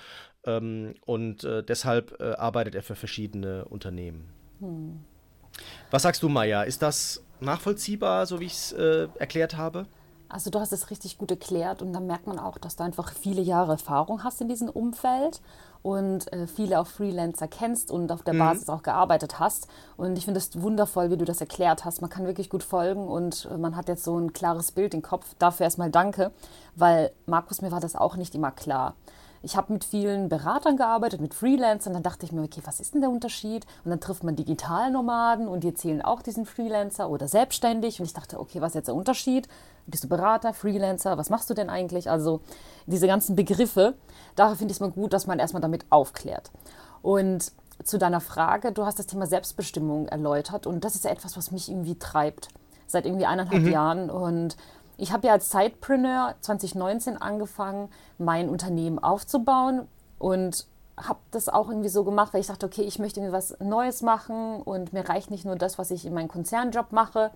Ähm, 0.49 0.95
und 1.05 1.45
äh, 1.45 1.63
deshalb 1.63 2.21
äh, 2.21 2.33
arbeitet 2.33 2.75
er 2.75 2.83
für 2.83 2.95
verschiedene 2.95 3.67
Unternehmen. 3.67 4.31
Hm. 4.61 5.01
Was 5.91 6.03
sagst 6.03 6.23
du, 6.23 6.29
Maya? 6.29 6.63
Ist 6.63 6.83
das 6.83 7.23
nachvollziehbar, 7.41 8.27
so 8.27 8.41
wie 8.41 8.47
ich 8.47 8.55
es 8.55 8.73
äh, 8.73 9.09
erklärt 9.19 9.57
habe? 9.57 9.87
Also 10.31 10.51
du 10.51 10.61
hast 10.61 10.73
es 10.73 10.91
richtig 10.91 11.17
gut 11.17 11.31
erklärt 11.31 11.81
und 11.81 11.93
dann 11.93 12.07
merkt 12.07 12.27
man 12.27 12.39
auch, 12.39 12.59
dass 12.59 12.77
du 12.77 12.85
einfach 12.85 13.13
viele 13.13 13.41
Jahre 13.41 13.73
Erfahrung 13.73 14.25
hast 14.25 14.41
in 14.43 14.49
diesem 14.49 14.69
Umfeld 14.69 15.41
und 15.83 16.31
äh, 16.33 16.47
viele 16.47 16.81
auch 16.81 16.87
Freelancer 16.87 17.49
kennst 17.49 17.91
und 17.91 18.13
auf 18.13 18.23
der 18.23 18.35
mhm. 18.35 18.41
Basis 18.41 18.69
auch 18.69 18.83
gearbeitet 18.83 19.39
hast. 19.39 19.69
Und 19.97 20.19
ich 20.19 20.25
finde 20.25 20.39
es 20.39 20.61
wundervoll, 20.61 21.11
wie 21.11 21.17
du 21.17 21.25
das 21.25 21.41
erklärt 21.41 21.85
hast. 21.85 22.03
Man 22.03 22.11
kann 22.11 22.27
wirklich 22.27 22.51
gut 22.51 22.63
folgen 22.63 23.09
und 23.09 23.49
äh, 23.51 23.57
man 23.57 23.75
hat 23.75 23.89
jetzt 23.89 24.05
so 24.05 24.19
ein 24.19 24.33
klares 24.33 24.73
Bild 24.73 24.93
im 24.93 25.03
Kopf. 25.03 25.35
Dafür 25.39 25.65
erstmal 25.65 25.91
danke, 25.91 26.31
weil 26.77 27.11
Markus, 27.27 27.63
mir 27.63 27.73
war 27.73 27.81
das 27.81 27.97
auch 27.97 28.17
nicht 28.17 28.35
immer 28.35 28.51
klar 28.51 28.95
ich 29.43 29.57
habe 29.57 29.73
mit 29.73 29.85
vielen 29.85 30.29
Beratern 30.29 30.77
gearbeitet, 30.77 31.21
mit 31.21 31.35
Freelancern. 31.35 31.93
Dann 31.93 32.03
dachte 32.03 32.27
ich 32.27 32.33
mir, 32.33 32.43
okay, 32.43 32.61
was 32.65 32.81
ist 32.81 32.95
denn 32.95 33.01
der 33.01 33.11
Unterschied? 33.11 33.67
Und 33.85 33.91
dann 33.91 34.01
trifft 34.01 34.25
man 34.25 34.37
Digitalnomaden 34.37 35.49
und 35.49 35.65
die 35.65 35.69
erzählen 35.69 36.03
auch 36.03 36.23
diesen 36.23 36.47
Freelancer 36.47 37.09
oder 37.09 37.29
selbstständig. 37.29 38.01
Und 38.01 38.07
ich 38.07 38.13
dachte, 38.13 38.41
okay, 38.41 38.61
was 38.61 38.71
ist 38.71 38.77
jetzt 38.77 38.89
der 38.89 38.95
Unterschied? 38.95 39.49
Bist 39.87 40.05
du 40.05 40.09
Berater, 40.09 40.53
Freelancer? 40.53 41.19
Was 41.19 41.31
machst 41.31 41.49
du 41.51 41.55
denn 41.55 41.71
eigentlich? 41.71 42.11
Also 42.11 42.41
diese 42.87 43.07
ganzen 43.07 43.37
Begriffe. 43.37 43.95
Daher 44.37 44.57
finde 44.57 44.73
ich 44.73 44.77
es 44.77 44.81
mal 44.81 44.91
gut, 44.91 45.13
dass 45.13 45.27
man 45.27 45.39
erstmal 45.39 45.63
damit 45.63 45.87
aufklärt. 45.91 46.51
Und 47.03 47.53
zu 47.85 47.99
deiner 47.99 48.21
Frage, 48.21 48.73
du 48.73 48.85
hast 48.85 48.99
das 48.99 49.07
Thema 49.07 49.27
Selbstbestimmung 49.27 50.09
erläutert 50.09 50.67
und 50.67 50.85
das 50.85 50.97
ist 50.97 51.05
ja 51.05 51.13
etwas, 51.13 51.37
was 51.37 51.53
mich 51.53 51.69
irgendwie 51.69 51.97
treibt 51.97 52.49
seit 52.89 53.07
irgendwie 53.07 53.27
eineinhalb 53.27 53.63
mhm. 53.63 53.71
Jahren 53.71 54.11
und 54.11 54.57
ich 54.99 55.13
habe 55.13 55.29
ja 55.29 55.33
als 55.33 55.51
Sidepreneur 55.51 56.35
2019 56.41 57.17
angefangen, 57.17 57.89
mein 58.19 58.49
Unternehmen 58.51 58.99
aufzubauen 58.99 59.89
und 60.19 60.67
habe 60.97 61.21
das 61.31 61.49
auch 61.49 61.69
irgendwie 61.69 61.89
so 61.89 62.03
gemacht, 62.03 62.35
weil 62.35 62.41
ich 62.41 62.49
dachte, 62.49 62.67
okay, 62.67 62.83
ich 62.83 62.99
möchte 62.99 63.21
irgendwie 63.21 63.37
was 63.37 63.57
Neues 63.61 64.03
machen 64.03 64.61
und 64.63 64.93
mir 64.93 65.09
reicht 65.09 65.31
nicht 65.31 65.45
nur 65.45 65.55
das, 65.55 65.79
was 65.79 65.93
ich 65.93 66.05
in 66.05 66.13
meinem 66.13 66.27
Konzernjob 66.27 66.91
mache. 66.91 67.31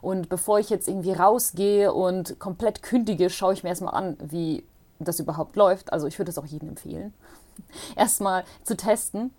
Und 0.00 0.28
bevor 0.28 0.60
ich 0.60 0.70
jetzt 0.70 0.86
irgendwie 0.86 1.12
rausgehe 1.12 1.92
und 1.92 2.38
komplett 2.38 2.84
kündige, 2.84 3.28
schaue 3.30 3.52
ich 3.52 3.64
mir 3.64 3.70
erstmal 3.70 3.94
an, 3.94 4.16
wie 4.20 4.64
das 5.00 5.18
überhaupt 5.18 5.56
läuft. 5.56 5.92
Also 5.92 6.06
ich 6.06 6.18
würde 6.18 6.30
es 6.30 6.38
auch 6.38 6.46
jedem 6.46 6.68
empfehlen, 6.68 7.12
erstmal 7.96 8.44
zu 8.62 8.76
testen 8.76 9.32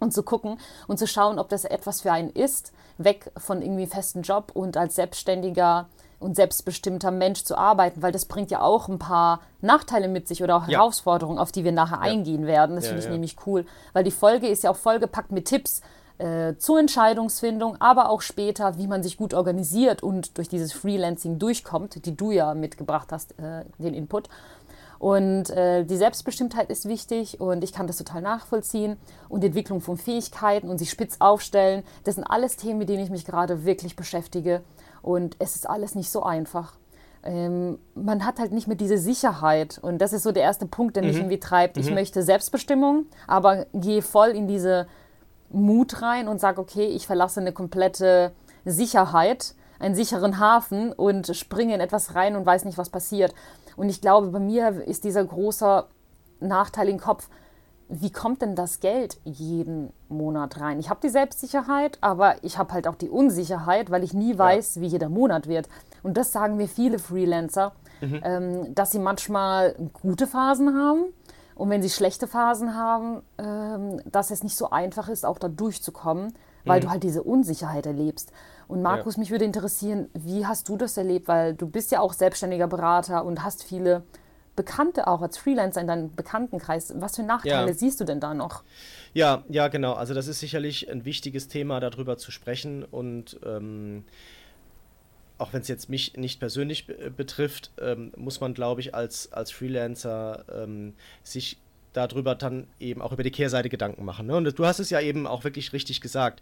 und 0.00 0.12
zu 0.12 0.24
gucken 0.24 0.58
und 0.88 0.98
zu 0.98 1.06
schauen, 1.06 1.38
ob 1.38 1.48
das 1.48 1.64
etwas 1.64 2.00
für 2.00 2.10
einen 2.10 2.30
ist, 2.30 2.72
weg 2.98 3.30
von 3.36 3.62
irgendwie 3.62 3.86
festen 3.86 4.22
Job 4.22 4.50
und 4.54 4.76
als 4.76 4.96
Selbstständiger 4.96 5.86
und 6.22 6.36
selbstbestimmter 6.36 7.10
Mensch 7.10 7.44
zu 7.44 7.56
arbeiten, 7.56 8.02
weil 8.02 8.12
das 8.12 8.24
bringt 8.24 8.50
ja 8.50 8.60
auch 8.60 8.88
ein 8.88 8.98
paar 8.98 9.40
Nachteile 9.60 10.08
mit 10.08 10.28
sich 10.28 10.42
oder 10.42 10.56
auch 10.56 10.68
ja. 10.68 10.78
Herausforderungen, 10.78 11.38
auf 11.38 11.52
die 11.52 11.64
wir 11.64 11.72
nachher 11.72 11.98
ja. 11.98 12.12
eingehen 12.12 12.46
werden. 12.46 12.76
Das 12.76 12.84
ja, 12.84 12.90
finde 12.90 13.04
ich 13.04 13.10
nämlich 13.10 13.36
cool, 13.46 13.66
weil 13.92 14.04
die 14.04 14.10
Folge 14.10 14.46
ist 14.48 14.64
ja 14.64 14.70
auch 14.70 14.76
vollgepackt 14.76 15.32
mit 15.32 15.46
Tipps 15.46 15.82
äh, 16.18 16.56
zur 16.56 16.78
Entscheidungsfindung, 16.78 17.80
aber 17.80 18.08
auch 18.08 18.20
später, 18.20 18.78
wie 18.78 18.86
man 18.86 19.02
sich 19.02 19.16
gut 19.16 19.34
organisiert 19.34 20.02
und 20.02 20.38
durch 20.38 20.48
dieses 20.48 20.72
Freelancing 20.72 21.38
durchkommt, 21.38 22.06
die 22.06 22.16
du 22.16 22.30
ja 22.30 22.54
mitgebracht 22.54 23.08
hast, 23.10 23.38
äh, 23.38 23.64
den 23.78 23.94
Input. 23.94 24.28
Und 25.02 25.50
äh, 25.50 25.84
die 25.84 25.96
Selbstbestimmtheit 25.96 26.70
ist 26.70 26.88
wichtig 26.88 27.40
und 27.40 27.64
ich 27.64 27.72
kann 27.72 27.88
das 27.88 27.96
total 27.96 28.22
nachvollziehen. 28.22 28.98
Und 29.28 29.40
die 29.40 29.48
Entwicklung 29.48 29.80
von 29.80 29.96
Fähigkeiten 29.96 30.68
und 30.68 30.78
sich 30.78 30.90
spitz 30.90 31.16
aufstellen, 31.18 31.82
das 32.04 32.14
sind 32.14 32.22
alles 32.22 32.54
Themen, 32.54 32.78
mit 32.78 32.88
denen 32.88 33.02
ich 33.02 33.10
mich 33.10 33.24
gerade 33.24 33.64
wirklich 33.64 33.96
beschäftige. 33.96 34.60
Und 35.02 35.36
es 35.38 35.56
ist 35.56 35.68
alles 35.68 35.94
nicht 35.94 36.10
so 36.10 36.22
einfach. 36.22 36.74
Ähm, 37.24 37.78
man 37.94 38.24
hat 38.24 38.38
halt 38.38 38.52
nicht 38.52 38.66
mehr 38.66 38.76
diese 38.76 38.98
Sicherheit. 38.98 39.78
Und 39.82 39.98
das 39.98 40.12
ist 40.12 40.22
so 40.22 40.32
der 40.32 40.42
erste 40.42 40.66
Punkt, 40.66 40.96
der 40.96 41.02
mich 41.02 41.14
mhm. 41.14 41.22
irgendwie 41.22 41.40
treibt. 41.40 41.76
Ich 41.76 41.88
mhm. 41.88 41.94
möchte 41.94 42.22
Selbstbestimmung, 42.22 43.06
aber 43.26 43.66
gehe 43.72 44.02
voll 44.02 44.30
in 44.30 44.48
diese 44.48 44.86
Mut 45.50 46.02
rein 46.02 46.28
und 46.28 46.40
sage, 46.40 46.60
okay, 46.60 46.86
ich 46.86 47.06
verlasse 47.06 47.40
eine 47.40 47.52
komplette 47.52 48.32
Sicherheit, 48.64 49.54
einen 49.78 49.94
sicheren 49.94 50.38
Hafen 50.38 50.92
und 50.92 51.36
springe 51.36 51.74
in 51.74 51.80
etwas 51.80 52.14
rein 52.14 52.36
und 52.36 52.46
weiß 52.46 52.64
nicht, 52.64 52.78
was 52.78 52.90
passiert. 52.90 53.34
Und 53.76 53.88
ich 53.88 54.00
glaube, 54.00 54.28
bei 54.28 54.38
mir 54.38 54.82
ist 54.86 55.04
dieser 55.04 55.24
große 55.24 55.84
Nachteil 56.40 56.88
im 56.88 56.98
Kopf, 56.98 57.28
wie 57.88 58.10
kommt 58.10 58.42
denn 58.42 58.54
das 58.54 58.80
Geld 58.80 59.18
jeden 59.24 59.92
Monat 60.08 60.60
rein? 60.60 60.78
Ich 60.78 60.90
habe 60.90 61.00
die 61.02 61.08
Selbstsicherheit, 61.08 61.98
aber 62.00 62.42
ich 62.42 62.58
habe 62.58 62.72
halt 62.72 62.88
auch 62.88 62.94
die 62.94 63.10
Unsicherheit, 63.10 63.90
weil 63.90 64.04
ich 64.04 64.14
nie 64.14 64.36
weiß, 64.36 64.76
ja. 64.76 64.82
wie 64.82 64.86
jeder 64.86 65.08
Monat 65.08 65.46
wird. 65.46 65.68
Und 66.02 66.16
das 66.16 66.32
sagen 66.32 66.56
mir 66.56 66.68
viele 66.68 66.98
Freelancer, 66.98 67.72
mhm. 68.00 68.20
ähm, 68.24 68.74
dass 68.74 68.90
sie 68.92 68.98
manchmal 68.98 69.74
gute 70.02 70.26
Phasen 70.26 70.74
haben 70.74 71.12
und 71.54 71.70
wenn 71.70 71.82
sie 71.82 71.90
schlechte 71.90 72.26
Phasen 72.26 72.74
haben, 72.74 73.22
ähm, 73.38 74.00
dass 74.04 74.30
es 74.30 74.42
nicht 74.42 74.56
so 74.56 74.70
einfach 74.70 75.08
ist, 75.08 75.24
auch 75.24 75.38
da 75.38 75.48
durchzukommen, 75.48 76.34
weil 76.64 76.80
mhm. 76.80 76.84
du 76.84 76.90
halt 76.90 77.02
diese 77.02 77.22
Unsicherheit 77.22 77.86
erlebst. 77.86 78.32
Und 78.68 78.82
Markus, 78.82 79.16
ja. 79.16 79.20
mich 79.20 79.30
würde 79.30 79.44
interessieren, 79.44 80.08
wie 80.14 80.46
hast 80.46 80.68
du 80.68 80.76
das 80.76 80.96
erlebt? 80.96 81.28
Weil 81.28 81.54
du 81.54 81.66
bist 81.66 81.90
ja 81.90 82.00
auch 82.00 82.14
selbstständiger 82.14 82.68
Berater 82.68 83.24
und 83.24 83.44
hast 83.44 83.64
viele 83.64 84.02
Bekannte 84.54 85.06
auch 85.06 85.22
als 85.22 85.38
Freelancer 85.38 85.80
in 85.80 85.86
deinem 85.86 86.14
Bekanntenkreis. 86.14 86.92
Was 86.96 87.16
für 87.16 87.22
Nachteile 87.22 87.68
ja. 87.68 87.74
siehst 87.74 88.00
du 88.00 88.04
denn 88.04 88.20
da 88.20 88.34
noch? 88.34 88.62
Ja, 89.14 89.44
ja, 89.48 89.68
genau. 89.68 89.94
Also 89.94 90.14
das 90.14 90.26
ist 90.28 90.40
sicherlich 90.40 90.90
ein 90.90 91.04
wichtiges 91.04 91.48
Thema, 91.48 91.80
darüber 91.80 92.18
zu 92.18 92.30
sprechen. 92.30 92.84
Und 92.84 93.38
ähm, 93.44 94.04
auch 95.38 95.52
wenn 95.52 95.62
es 95.62 95.68
jetzt 95.68 95.88
mich 95.88 96.16
nicht 96.16 96.38
persönlich 96.38 96.86
betrifft, 96.86 97.70
ähm, 97.80 98.12
muss 98.16 98.40
man, 98.40 98.54
glaube 98.54 98.80
ich, 98.80 98.94
als, 98.94 99.32
als 99.32 99.50
Freelancer 99.50 100.44
ähm, 100.52 100.94
sich 101.22 101.58
darüber 101.92 102.34
dann 102.34 102.66
eben 102.80 103.02
auch 103.02 103.12
über 103.12 103.22
die 103.22 103.30
Kehrseite 103.30 103.68
Gedanken 103.68 104.04
machen. 104.04 104.26
Ne? 104.26 104.36
Und 104.36 104.58
du 104.58 104.66
hast 104.66 104.78
es 104.80 104.90
ja 104.90 105.00
eben 105.00 105.26
auch 105.26 105.44
wirklich 105.44 105.72
richtig 105.72 106.00
gesagt 106.00 106.40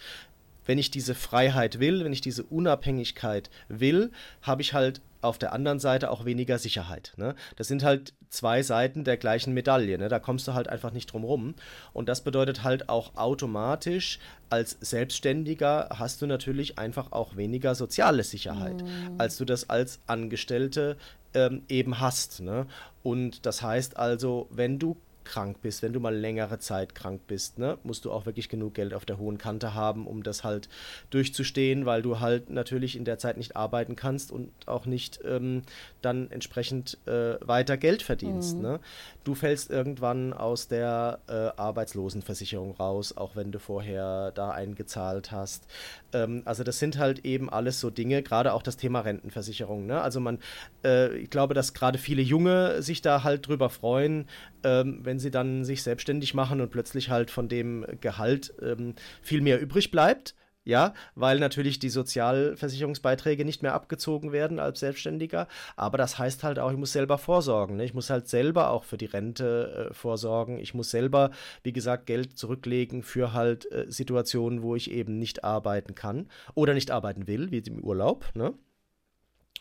wenn 0.70 0.78
ich 0.78 0.92
diese 0.92 1.16
Freiheit 1.16 1.80
will, 1.80 2.04
wenn 2.04 2.12
ich 2.12 2.20
diese 2.20 2.44
Unabhängigkeit 2.44 3.50
will, 3.66 4.12
habe 4.40 4.62
ich 4.62 4.72
halt 4.72 5.00
auf 5.20 5.36
der 5.36 5.52
anderen 5.52 5.80
Seite 5.80 6.12
auch 6.12 6.24
weniger 6.24 6.60
Sicherheit. 6.60 7.12
Ne? 7.16 7.34
Das 7.56 7.66
sind 7.66 7.82
halt 7.82 8.14
zwei 8.28 8.62
Seiten 8.62 9.02
der 9.02 9.16
gleichen 9.16 9.52
Medaille. 9.52 9.98
Ne? 9.98 10.08
Da 10.08 10.20
kommst 10.20 10.46
du 10.46 10.54
halt 10.54 10.68
einfach 10.68 10.92
nicht 10.92 11.12
drum 11.12 11.24
rum. 11.24 11.56
Und 11.92 12.08
das 12.08 12.20
bedeutet 12.20 12.62
halt 12.62 12.88
auch 12.88 13.16
automatisch, 13.16 14.20
als 14.48 14.76
Selbstständiger 14.80 15.88
hast 15.98 16.22
du 16.22 16.26
natürlich 16.26 16.78
einfach 16.78 17.10
auch 17.10 17.34
weniger 17.34 17.74
soziale 17.74 18.22
Sicherheit, 18.22 18.84
mm. 18.84 19.18
als 19.18 19.38
du 19.38 19.44
das 19.44 19.70
als 19.70 19.98
Angestellte 20.06 20.96
ähm, 21.34 21.64
eben 21.68 21.98
hast. 21.98 22.42
Ne? 22.42 22.68
Und 23.02 23.44
das 23.44 23.60
heißt 23.60 23.96
also, 23.96 24.46
wenn 24.52 24.78
du 24.78 24.96
krank 25.24 25.58
bist, 25.62 25.82
wenn 25.82 25.92
du 25.92 26.00
mal 26.00 26.14
längere 26.14 26.58
Zeit 26.58 26.94
krank 26.94 27.22
bist, 27.26 27.58
ne, 27.58 27.78
musst 27.82 28.04
du 28.04 28.12
auch 28.12 28.26
wirklich 28.26 28.48
genug 28.48 28.74
Geld 28.74 28.94
auf 28.94 29.04
der 29.04 29.18
hohen 29.18 29.38
Kante 29.38 29.74
haben, 29.74 30.06
um 30.06 30.22
das 30.22 30.44
halt 30.44 30.68
durchzustehen, 31.10 31.86
weil 31.86 32.02
du 32.02 32.20
halt 32.20 32.50
natürlich 32.50 32.96
in 32.96 33.04
der 33.04 33.18
Zeit 33.18 33.36
nicht 33.36 33.56
arbeiten 33.56 33.96
kannst 33.96 34.32
und 34.32 34.50
auch 34.66 34.86
nicht 34.86 35.20
ähm, 35.24 35.62
dann 36.02 36.30
entsprechend 36.30 36.98
äh, 37.06 37.36
weiter 37.40 37.76
Geld 37.76 38.02
verdienst. 38.02 38.56
Mhm. 38.56 38.62
Ne? 38.62 38.80
Du 39.24 39.34
fällst 39.34 39.70
irgendwann 39.70 40.32
aus 40.32 40.68
der 40.68 41.20
äh, 41.28 41.32
Arbeitslosenversicherung 41.60 42.72
raus, 42.72 43.16
auch 43.16 43.36
wenn 43.36 43.52
du 43.52 43.58
vorher 43.58 44.32
da 44.32 44.50
eingezahlt 44.50 45.30
hast. 45.30 45.66
Ähm, 46.12 46.42
also 46.44 46.64
das 46.64 46.78
sind 46.78 46.98
halt 46.98 47.24
eben 47.24 47.50
alles 47.50 47.80
so 47.80 47.90
Dinge, 47.90 48.22
gerade 48.22 48.52
auch 48.52 48.62
das 48.62 48.76
Thema 48.76 49.00
Rentenversicherung. 49.00 49.86
Ne? 49.86 50.00
Also 50.00 50.20
man, 50.20 50.38
äh, 50.84 51.16
ich 51.16 51.30
glaube, 51.30 51.54
dass 51.54 51.74
gerade 51.74 51.98
viele 51.98 52.22
Junge 52.22 52.82
sich 52.82 53.02
da 53.02 53.22
halt 53.24 53.46
drüber 53.46 53.70
freuen, 53.70 54.26
ähm, 54.64 55.00
wenn 55.02 55.19
sie 55.19 55.31
dann 55.31 55.64
sich 55.64 55.83
selbstständig 55.83 56.35
machen 56.35 56.61
und 56.61 56.71
plötzlich 56.71 57.11
halt 57.11 57.31
von 57.31 57.49
dem 57.49 57.87
Gehalt 58.00 58.55
ähm, 58.62 58.95
viel 59.23 59.40
mehr 59.40 59.61
übrig 59.61 59.90
bleibt. 59.90 60.35
Ja, 60.64 60.93
weil 61.14 61.38
natürlich 61.38 61.79
die 61.79 61.88
Sozialversicherungsbeiträge 61.88 63.47
nicht 63.47 63.62
mehr 63.62 63.73
abgezogen 63.73 64.31
werden 64.31 64.59
als 64.59 64.81
Selbstständiger. 64.81 65.49
Aber 65.75 65.97
das 65.97 66.19
heißt 66.19 66.45
halt 66.45 66.59
auch, 66.59 66.71
ich 66.71 66.76
muss 66.76 66.93
selber 66.93 67.17
vorsorgen. 67.17 67.76
Ne? 67.76 67.85
Ich 67.87 67.95
muss 67.95 68.11
halt 68.11 68.29
selber 68.29 68.71
auch 68.71 68.85
für 68.85 68.99
die 68.99 69.07
Rente 69.07 69.88
äh, 69.90 69.95
vorsorgen. 69.95 70.59
Ich 70.59 70.75
muss 70.75 70.90
selber, 70.90 71.31
wie 71.62 71.73
gesagt, 71.73 72.05
Geld 72.07 72.37
zurücklegen 72.38 73.02
für 73.02 73.33
halt 73.33 73.73
äh, 73.73 73.87
Situationen, 73.88 74.62
wo 74.62 74.76
ich 74.76 74.90
eben 74.90 75.19
nicht 75.19 75.45
arbeiten 75.45 75.95
kann 75.95 76.29
oder 76.55 76.75
nicht 76.75 76.90
arbeiten 76.90 77.26
will, 77.26 77.50
wie 77.50 77.59
im 77.59 77.83
Urlaub. 77.83 78.31
Ne? 78.35 78.52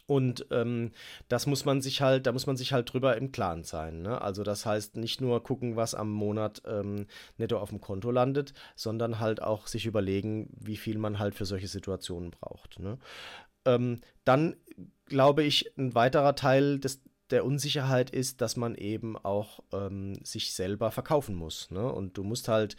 Und 0.09 0.47
ähm, 0.49 0.89
das 1.27 1.45
muss 1.45 1.65
man 1.65 1.81
sich 1.81 2.01
halt, 2.01 2.25
da 2.25 2.31
muss 2.31 2.47
man 2.47 2.57
sich 2.57 2.73
halt 2.73 2.91
drüber 2.91 3.15
im 3.15 3.31
Klaren 3.31 3.63
sein. 3.63 4.01
Ne? 4.01 4.19
Also 4.19 4.41
das 4.41 4.65
heißt 4.65 4.97
nicht 4.97 5.21
nur 5.21 5.43
gucken, 5.43 5.75
was 5.75 5.93
am 5.93 6.11
Monat 6.11 6.63
ähm, 6.65 7.05
netto 7.37 7.59
auf 7.59 7.69
dem 7.69 7.79
Konto 7.79 8.09
landet, 8.09 8.53
sondern 8.75 9.19
halt 9.19 9.39
auch 9.39 9.67
sich 9.67 9.85
überlegen, 9.85 10.49
wie 10.59 10.77
viel 10.77 10.97
man 10.97 11.19
halt 11.19 11.35
für 11.35 11.45
solche 11.45 11.67
Situationen 11.67 12.31
braucht. 12.31 12.79
Ne? 12.79 12.97
Ähm, 13.65 14.01
dann 14.25 14.55
glaube 15.05 15.43
ich, 15.43 15.77
ein 15.77 15.93
weiterer 15.93 16.33
Teil 16.33 16.79
des 16.79 17.03
der 17.31 17.45
Unsicherheit 17.45 18.09
ist, 18.09 18.41
dass 18.41 18.57
man 18.57 18.75
eben 18.75 19.17
auch 19.17 19.59
ähm, 19.71 20.15
sich 20.23 20.53
selber 20.53 20.91
verkaufen 20.91 21.35
muss. 21.35 21.69
Ne? 21.71 21.91
Und 21.91 22.17
du 22.17 22.23
musst 22.23 22.47
halt 22.47 22.75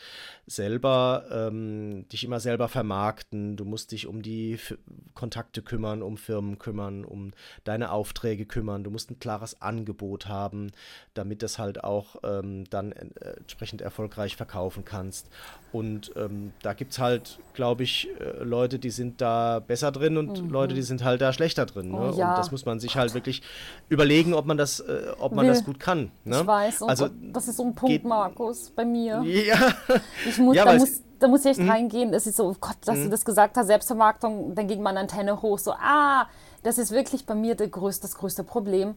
selber 0.46 1.24
ähm, 1.30 2.08
dich 2.08 2.24
immer 2.24 2.40
selber 2.40 2.68
vermarkten, 2.68 3.56
du 3.56 3.64
musst 3.64 3.92
dich 3.92 4.06
um 4.06 4.22
die 4.22 4.54
F 4.54 4.76
Kontakte 5.14 5.62
kümmern, 5.62 6.02
um 6.02 6.16
Firmen 6.16 6.58
kümmern, 6.58 7.04
um 7.04 7.32
deine 7.64 7.92
Aufträge 7.92 8.46
kümmern, 8.46 8.84
du 8.84 8.90
musst 8.90 9.10
ein 9.10 9.18
klares 9.18 9.60
Angebot 9.60 10.26
haben, 10.26 10.72
damit 11.14 11.42
das 11.42 11.58
halt 11.58 11.84
auch 11.84 12.16
ähm, 12.24 12.64
dann 12.70 12.92
äh, 12.92 13.06
entsprechend 13.36 13.80
erfolgreich 13.82 14.36
verkaufen 14.36 14.84
kannst. 14.84 15.28
Und 15.72 16.12
ähm, 16.16 16.52
da 16.62 16.72
gibt 16.72 16.92
es 16.92 16.98
halt, 16.98 17.38
glaube 17.54 17.84
ich, 17.84 18.08
äh, 18.18 18.42
Leute, 18.42 18.78
die 18.78 18.90
sind 18.90 19.20
da 19.20 19.60
besser 19.60 19.92
drin 19.92 20.16
und 20.16 20.42
mhm. 20.42 20.50
Leute, 20.50 20.74
die 20.74 20.82
sind 20.82 21.04
halt 21.04 21.20
da 21.20 21.32
schlechter 21.32 21.66
drin. 21.66 21.90
Ne? 21.92 22.12
Oh, 22.12 22.18
ja. 22.18 22.30
Und 22.30 22.38
das 22.38 22.50
muss 22.50 22.64
man 22.64 22.80
sich 22.80 22.96
halt 22.96 23.14
wirklich 23.14 23.42
überlegen, 23.88 24.34
ob 24.40 24.46
man 24.46 24.56
das, 24.56 24.80
äh, 24.80 25.12
ob 25.18 25.32
man 25.32 25.46
das 25.46 25.64
gut 25.64 25.78
kann. 25.78 26.10
Ne? 26.24 26.40
Ich 26.40 26.46
weiß, 26.46 26.82
also, 26.82 27.08
das 27.32 27.48
ist 27.48 27.56
so 27.56 27.64
ein 27.64 27.74
Punkt, 27.74 28.04
Markus, 28.04 28.70
bei 28.70 28.84
mir. 28.84 29.22
Ja. 29.22 29.56
Ich 30.26 30.38
muss, 30.38 30.56
ja, 30.56 30.64
da, 30.64 30.74
muss, 30.74 31.00
da 31.18 31.28
muss 31.28 31.44
ich 31.44 31.52
echt 31.52 31.60
mhm. 31.60 31.70
reingehen. 31.70 32.12
Es 32.12 32.26
ist 32.26 32.36
so, 32.36 32.48
oh 32.48 32.56
Gott, 32.60 32.76
dass 32.84 32.98
mhm. 32.98 33.04
du 33.04 33.10
das 33.10 33.24
gesagt 33.24 33.56
hast, 33.56 33.66
Selbstvermarktung, 33.68 34.54
dann 34.54 34.66
ging 34.66 34.82
meine 34.82 35.00
Antenne 35.00 35.40
hoch, 35.40 35.58
so, 35.58 35.72
ah, 35.72 36.26
das 36.62 36.78
ist 36.78 36.90
wirklich 36.90 37.26
bei 37.26 37.34
mir 37.34 37.54
größte, 37.54 38.02
das 38.02 38.16
größte 38.16 38.44
Problem 38.44 38.94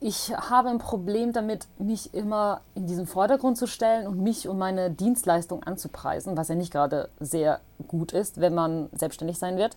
ich 0.00 0.36
habe 0.36 0.68
ein 0.68 0.78
Problem 0.78 1.32
damit, 1.32 1.66
mich 1.78 2.12
immer 2.12 2.60
in 2.74 2.86
diesen 2.86 3.06
Vordergrund 3.06 3.56
zu 3.56 3.66
stellen 3.66 4.06
und 4.06 4.20
mich 4.22 4.46
und 4.46 4.58
meine 4.58 4.90
Dienstleistung 4.90 5.62
anzupreisen, 5.62 6.36
was 6.36 6.48
ja 6.48 6.54
nicht 6.54 6.72
gerade 6.72 7.08
sehr 7.18 7.60
gut 7.88 8.12
ist, 8.12 8.40
wenn 8.40 8.54
man 8.54 8.88
selbstständig 8.92 9.38
sein 9.38 9.56
wird. 9.56 9.76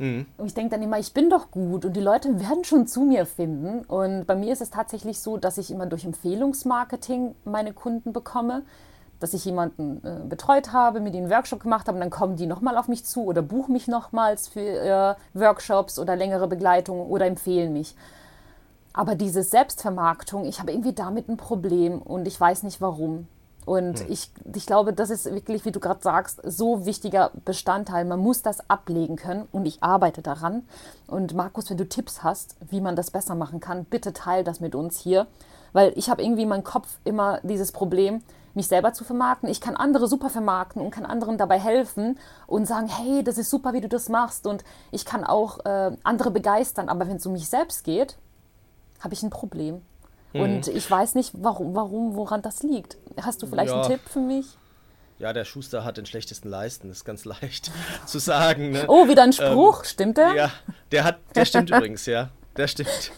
Mhm. 0.00 0.24
Und 0.38 0.46
ich 0.46 0.54
denke 0.54 0.70
dann 0.70 0.82
immer, 0.82 0.98
ich 0.98 1.12
bin 1.12 1.28
doch 1.28 1.50
gut 1.50 1.84
und 1.84 1.94
die 1.94 2.00
Leute 2.00 2.40
werden 2.40 2.64
schon 2.64 2.86
zu 2.86 3.02
mir 3.02 3.26
finden. 3.26 3.84
Und 3.84 4.26
bei 4.26 4.34
mir 4.34 4.52
ist 4.52 4.62
es 4.62 4.70
tatsächlich 4.70 5.20
so, 5.20 5.36
dass 5.36 5.58
ich 5.58 5.70
immer 5.70 5.84
durch 5.84 6.06
Empfehlungsmarketing 6.06 7.34
meine 7.44 7.74
Kunden 7.74 8.14
bekomme, 8.14 8.62
dass 9.20 9.34
ich 9.34 9.44
jemanden 9.44 10.00
äh, 10.02 10.26
betreut 10.26 10.72
habe, 10.72 11.00
mit 11.00 11.14
ihnen 11.14 11.24
einen 11.24 11.32
Workshop 11.34 11.62
gemacht 11.62 11.86
habe 11.86 11.96
und 11.96 12.00
dann 12.00 12.10
kommen 12.10 12.36
die 12.36 12.46
nochmal 12.46 12.78
auf 12.78 12.88
mich 12.88 13.04
zu 13.04 13.24
oder 13.24 13.42
buchen 13.42 13.74
mich 13.74 13.88
nochmals 13.88 14.48
für 14.48 14.60
äh, 14.60 15.14
Workshops 15.38 15.98
oder 15.98 16.16
längere 16.16 16.48
Begleitung 16.48 17.06
oder 17.06 17.26
empfehlen 17.26 17.74
mich. 17.74 17.94
Aber 18.94 19.14
diese 19.14 19.42
Selbstvermarktung, 19.42 20.46
ich 20.46 20.60
habe 20.60 20.72
irgendwie 20.72 20.94
damit 20.94 21.28
ein 21.28 21.36
Problem 21.36 22.00
und 22.00 22.26
ich 22.26 22.40
weiß 22.40 22.62
nicht 22.62 22.80
warum. 22.80 23.28
Und 23.66 24.00
hm. 24.00 24.06
ich, 24.10 24.30
ich 24.54 24.66
glaube, 24.66 24.92
das 24.92 25.10
ist 25.10 25.26
wirklich, 25.26 25.64
wie 25.64 25.72
du 25.72 25.80
gerade 25.80 26.02
sagst, 26.02 26.40
so 26.44 26.86
wichtiger 26.86 27.30
Bestandteil. 27.44 28.04
Man 28.04 28.20
muss 28.20 28.42
das 28.42 28.68
ablegen 28.68 29.16
können 29.16 29.46
und 29.52 29.66
ich 29.66 29.82
arbeite 29.82 30.22
daran. 30.22 30.66
Und 31.06 31.34
Markus, 31.34 31.70
wenn 31.70 31.76
du 31.76 31.88
Tipps 31.88 32.22
hast, 32.22 32.56
wie 32.68 32.80
man 32.80 32.96
das 32.96 33.10
besser 33.10 33.34
machen 33.34 33.60
kann, 33.60 33.84
bitte 33.84 34.12
teil 34.12 34.44
das 34.44 34.60
mit 34.60 34.74
uns 34.74 34.98
hier. 34.98 35.26
Weil 35.72 35.92
ich 35.96 36.10
habe 36.10 36.22
irgendwie 36.22 36.42
in 36.42 36.48
meinem 36.48 36.64
Kopf 36.64 36.98
immer 37.04 37.40
dieses 37.42 37.70
Problem, 37.70 38.22
mich 38.54 38.66
selber 38.66 38.92
zu 38.92 39.04
vermarkten. 39.04 39.48
Ich 39.48 39.60
kann 39.60 39.76
andere 39.76 40.08
super 40.08 40.30
vermarkten 40.30 40.82
und 40.82 40.90
kann 40.90 41.06
anderen 41.06 41.38
dabei 41.38 41.60
helfen 41.60 42.18
und 42.46 42.66
sagen, 42.66 42.88
hey, 42.88 43.22
das 43.22 43.38
ist 43.38 43.50
super, 43.50 43.72
wie 43.72 43.80
du 43.80 43.88
das 43.88 44.08
machst. 44.08 44.46
Und 44.46 44.64
ich 44.90 45.04
kann 45.04 45.24
auch 45.24 45.64
äh, 45.64 45.92
andere 46.02 46.30
begeistern. 46.30 46.88
Aber 46.88 47.06
wenn 47.06 47.16
es 47.16 47.26
um 47.26 47.32
mich 47.32 47.48
selbst 47.48 47.84
geht, 47.84 48.16
habe 49.00 49.14
ich 49.14 49.22
ein 49.22 49.30
Problem. 49.30 49.82
Mhm. 50.32 50.40
Und 50.40 50.68
ich 50.68 50.90
weiß 50.90 51.14
nicht, 51.14 51.32
warum, 51.34 51.74
warum, 51.74 52.14
woran 52.14 52.42
das 52.42 52.62
liegt. 52.62 52.96
Hast 53.20 53.42
du 53.42 53.46
vielleicht 53.46 53.72
ja. 53.72 53.80
einen 53.80 53.90
Tipp 53.90 54.00
für 54.08 54.20
mich? 54.20 54.46
Ja, 55.18 55.34
der 55.34 55.44
Schuster 55.44 55.84
hat 55.84 55.98
den 55.98 56.06
schlechtesten 56.06 56.48
Leisten, 56.48 56.88
das 56.88 56.98
ist 56.98 57.04
ganz 57.04 57.24
leicht 57.26 57.70
zu 58.06 58.18
sagen. 58.18 58.70
Ne? 58.70 58.84
Oh, 58.88 59.08
wieder 59.08 59.22
ein 59.22 59.32
Spruch, 59.32 59.80
ähm, 59.80 59.84
stimmt 59.84 60.16
der? 60.16 60.34
Ja, 60.34 60.52
der 60.92 61.04
hat, 61.04 61.18
der 61.34 61.44
stimmt 61.44 61.70
übrigens, 61.70 62.06
ja. 62.06 62.30
Der 62.56 62.66
stimmt. 62.66 63.12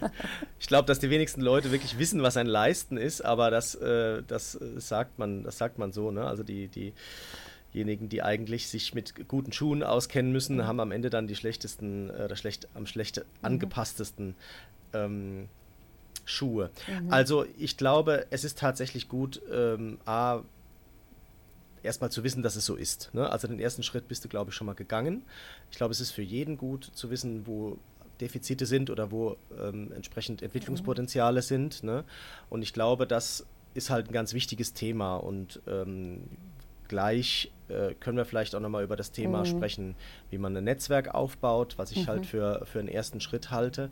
ich 0.58 0.66
glaube, 0.66 0.86
dass 0.86 0.98
die 0.98 1.08
wenigsten 1.08 1.40
Leute 1.40 1.70
wirklich 1.70 1.98
wissen, 1.98 2.22
was 2.22 2.36
ein 2.36 2.46
Leisten 2.46 2.96
ist, 2.96 3.24
aber 3.24 3.50
das, 3.50 3.74
äh, 3.76 4.22
das 4.26 4.58
sagt 4.76 5.18
man, 5.18 5.44
das 5.44 5.58
sagt 5.58 5.78
man 5.78 5.92
so, 5.92 6.10
ne? 6.10 6.26
Also 6.26 6.42
die, 6.42 6.68
diejenigen, 7.72 8.08
die 8.08 8.22
eigentlich 8.22 8.68
sich 8.68 8.92
mit 8.92 9.28
guten 9.28 9.52
Schuhen 9.52 9.84
auskennen 9.84 10.32
müssen, 10.32 10.56
mhm. 10.56 10.66
haben 10.66 10.80
am 10.80 10.90
Ende 10.90 11.10
dann 11.10 11.28
die 11.28 11.36
schlechtesten, 11.36 12.10
äh, 12.10 12.34
schlecht, 12.34 12.66
am 12.74 12.86
schlecht 12.86 13.18
mhm. 13.18 13.24
angepasstesten 13.42 14.34
ähm, 14.94 15.48
Schuhe. 16.32 16.70
Mhm. 16.88 17.12
Also 17.12 17.46
ich 17.58 17.76
glaube, 17.76 18.26
es 18.30 18.44
ist 18.44 18.58
tatsächlich 18.58 19.08
gut, 19.08 19.40
ähm, 19.52 19.98
A, 20.06 20.40
erstmal 21.82 22.10
zu 22.10 22.24
wissen, 22.24 22.42
dass 22.42 22.56
es 22.56 22.64
so 22.64 22.76
ist. 22.76 23.10
Ne? 23.12 23.28
Also 23.28 23.48
den 23.48 23.60
ersten 23.60 23.82
Schritt 23.82 24.08
bist 24.08 24.24
du, 24.24 24.28
glaube 24.28 24.50
ich, 24.50 24.56
schon 24.56 24.66
mal 24.66 24.74
gegangen. 24.74 25.22
Ich 25.70 25.76
glaube, 25.76 25.92
es 25.92 26.00
ist 26.00 26.10
für 26.10 26.22
jeden 26.22 26.56
gut 26.56 26.90
zu 26.94 27.10
wissen, 27.10 27.46
wo 27.46 27.78
Defizite 28.20 28.66
sind 28.66 28.90
oder 28.90 29.10
wo 29.10 29.36
ähm, 29.60 29.92
entsprechend 29.92 30.42
Entwicklungspotenziale 30.42 31.40
mhm. 31.40 31.44
sind. 31.44 31.82
Ne? 31.82 32.04
Und 32.50 32.62
ich 32.62 32.72
glaube, 32.72 33.06
das 33.06 33.46
ist 33.74 33.90
halt 33.90 34.08
ein 34.08 34.12
ganz 34.12 34.34
wichtiges 34.34 34.74
Thema 34.74 35.16
und 35.16 35.60
ähm, 35.66 36.22
gleich 36.88 37.50
äh, 37.68 37.94
können 37.94 38.18
wir 38.18 38.26
vielleicht 38.26 38.54
auch 38.54 38.60
nochmal 38.60 38.84
über 38.84 38.96
das 38.96 39.12
Thema 39.12 39.40
mhm. 39.40 39.46
sprechen, 39.46 39.94
wie 40.30 40.38
man 40.38 40.54
ein 40.56 40.64
Netzwerk 40.64 41.14
aufbaut, 41.14 41.78
was 41.78 41.90
ich 41.90 42.06
halt 42.06 42.06
mhm. 42.06 42.10
halt 42.10 42.26
für, 42.26 42.66
für 42.66 42.78
einen 42.80 42.88
ersten 42.88 43.20
Schritt 43.20 43.50
halte. 43.50 43.90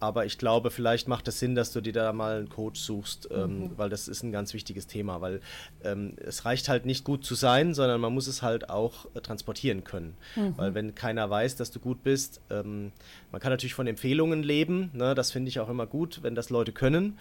Aber 0.00 0.24
ich 0.24 0.38
glaube, 0.38 0.70
vielleicht 0.70 1.08
macht 1.08 1.28
es 1.28 1.38
Sinn, 1.38 1.54
dass 1.54 1.72
du 1.72 1.80
dir 1.80 1.92
da 1.92 2.12
mal 2.12 2.38
einen 2.38 2.48
Coach 2.48 2.80
suchst, 2.80 3.28
ähm, 3.30 3.60
mhm. 3.60 3.70
weil 3.76 3.90
das 3.90 4.08
ist 4.08 4.22
ein 4.22 4.32
ganz 4.32 4.54
wichtiges 4.54 4.86
Thema, 4.86 5.20
weil 5.20 5.40
ähm, 5.84 6.14
es 6.16 6.46
reicht 6.46 6.68
halt 6.68 6.86
nicht 6.86 7.04
gut 7.04 7.24
zu 7.24 7.34
sein, 7.34 7.74
sondern 7.74 8.00
man 8.00 8.12
muss 8.12 8.26
es 8.26 8.40
halt 8.42 8.70
auch 8.70 9.06
äh, 9.14 9.20
transportieren 9.20 9.84
können. 9.84 10.16
Mhm. 10.36 10.54
Weil 10.56 10.74
wenn 10.74 10.94
keiner 10.94 11.28
weiß, 11.28 11.56
dass 11.56 11.70
du 11.70 11.80
gut 11.80 12.02
bist, 12.02 12.40
ähm, 12.50 12.92
man 13.30 13.40
kann 13.40 13.52
natürlich 13.52 13.74
von 13.74 13.86
Empfehlungen 13.86 14.42
leben, 14.42 14.90
ne? 14.94 15.14
das 15.14 15.30
finde 15.30 15.50
ich 15.50 15.60
auch 15.60 15.68
immer 15.68 15.86
gut, 15.86 16.20
wenn 16.22 16.34
das 16.34 16.48
Leute 16.48 16.72
können. 16.72 17.18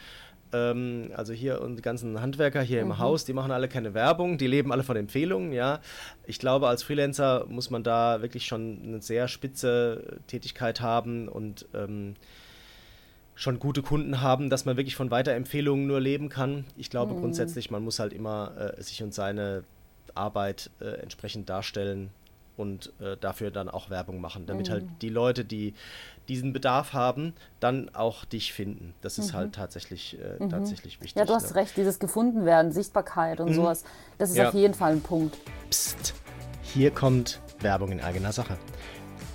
Ähm, 0.51 1.11
also 1.15 1.33
hier 1.33 1.61
und 1.61 1.75
die 1.75 1.81
ganzen 1.81 2.19
Handwerker 2.21 2.61
hier 2.61 2.83
mhm. 2.83 2.91
im 2.91 2.99
Haus, 2.99 3.25
die 3.25 3.33
machen 3.33 3.51
alle 3.51 3.67
keine 3.67 3.93
Werbung, 3.93 4.37
die 4.37 4.47
leben 4.47 4.71
alle 4.71 4.83
von 4.83 4.95
Empfehlungen, 4.95 5.51
ja. 5.51 5.79
Ich 6.25 6.39
glaube, 6.39 6.67
als 6.67 6.83
Freelancer 6.83 7.45
muss 7.49 7.69
man 7.69 7.83
da 7.83 8.21
wirklich 8.21 8.45
schon 8.45 8.79
eine 8.83 9.01
sehr 9.01 9.27
spitze 9.27 10.19
Tätigkeit 10.27 10.81
haben 10.81 11.27
und 11.27 11.67
ähm, 11.73 12.15
schon 13.39 13.58
gute 13.58 13.82
Kunden 13.82 14.19
haben, 14.19 14.49
dass 14.49 14.65
man 14.65 14.75
wirklich 14.75 14.97
von 14.97 15.12
Weiterempfehlungen 15.12 15.88
nur 15.88 16.02
leben 16.02 16.28
kann. 16.28 16.65
Ich 16.75 16.89
glaube 16.89 17.13
mhm. 17.13 17.21
grundsätzlich, 17.21 17.71
man 17.71 17.82
muss 17.86 17.97
halt 17.97 18.12
immer 18.12 18.75
äh, 18.78 18.84
sich 18.84 19.02
und 19.02 19.13
seine 19.13 19.63
Arbeit 20.13 20.69
äh, 20.82 21.02
entsprechend 21.02 21.47
darstellen 21.49 22.10
und 22.58 22.91
äh, 22.99 23.15
dafür 23.15 23.49
dann 23.49 23.69
auch 23.69 23.89
Werbung 23.89 24.19
machen, 24.19 24.45
damit 24.45 24.67
mhm. 24.67 24.73
halt 24.73 24.86
die 25.02 25.08
Leute, 25.08 25.45
die 25.45 25.73
diesen 26.28 26.52
Bedarf 26.52 26.91
haben, 26.91 27.32
dann 27.62 27.88
auch 27.95 28.25
dich 28.25 28.52
finden. 28.52 28.93
Das 28.99 29.17
ist 29.17 29.28
halt 29.28 29.34
mhm. 29.34 29.38
halt 29.38 29.56
tatsächlich, 29.56 30.17
äh, 30.19 30.43
mhm. 30.43 30.49
tatsächlich 30.49 30.99
wichtig. 30.99 31.17
Ja, 31.17 31.23
du 31.23 31.34
hast 31.34 31.52
ne? 31.52 31.56
recht, 31.56 31.78
dieses 31.78 31.97
gefunden 31.99 32.43
werden, 32.43 32.73
Sichtbarkeit 32.73 33.39
und 33.39 33.52
mhm. 33.52 33.54
sowas, 33.54 33.86
das 34.17 34.32
ist 34.32 34.36
ja. 34.36 34.49
auf 34.49 34.54
jeden 34.54 34.73
Fall 34.73 34.91
ein 34.91 35.02
Punkt. 35.02 35.38
Psst, 35.69 36.13
hier 36.62 36.91
kommt 36.91 37.39
Werbung 37.62 37.93
in 37.93 38.02
eigener 38.02 38.34
Sache. 38.34 38.58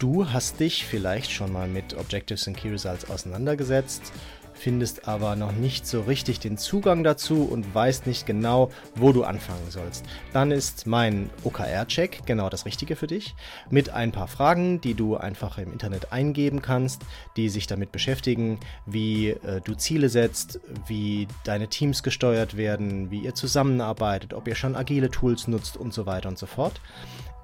Du 0.05 0.31
hast 0.31 0.61
dich 0.61 0.85
vielleicht 0.85 1.33
schon 1.33 1.51
mal 1.51 1.67
mit 1.67 1.97
Objectives 1.97 2.47
and 2.47 2.59
Key 2.59 2.69
Results 2.69 3.09
auseinandergesetzt, 3.09 4.13
findest 4.53 5.09
aber 5.09 5.35
noch 5.35 5.53
nicht 5.53 5.87
so 5.87 6.03
richtig 6.03 6.41
den 6.41 6.59
Zugang 6.59 7.05
dazu 7.05 7.49
und 7.51 7.75
weißt 7.75 8.07
nicht 8.07 8.27
genau, 8.27 8.71
wo 8.95 9.13
du 9.13 9.25
anfangen 9.25 9.71
sollst. 9.71 10.05
Dann 10.35 10.51
ist 10.51 10.87
mein 10.87 11.31
OKR-Check 11.43 12.27
genau 12.27 12.51
das 12.51 12.67
Richtige 12.67 12.97
für 12.97 13.07
dich. 13.07 13.35
Mit 13.71 13.89
ein 13.89 14.13
paar 14.13 14.29
Fragen, 14.29 14.79
die 14.79 14.93
du 14.93 15.17
einfach 15.17 15.57
im 15.57 15.73
Internet 15.73 16.13
eingeben 16.13 16.61
kannst, 16.61 17.01
die 17.39 17.49
sich 17.49 17.67
damit 17.67 17.91
beschäftigen, 17.91 18.61
wie 18.85 19.31
äh, 19.31 19.63
du 19.65 19.75
Ziele 19.75 20.11
setzt, 20.11 20.61
wie 20.87 21.29
deine 21.45 21.69
Teams 21.69 22.03
gesteuert 22.03 22.59
werden, 22.59 23.11
wie 23.11 23.21
ihr 23.21 23.35
zusammenarbeitet, 23.35 24.35
ob 24.35 24.49
ihr 24.49 24.55
schon 24.55 24.77
agile 24.77 25.11
Tools 25.11 25.49
nutzt 25.49 25.79
und 25.79 25.95
so 25.95 26.05
weiter 26.05 26.29
und 26.29 26.39
so 26.39 26.45
fort 26.45 26.79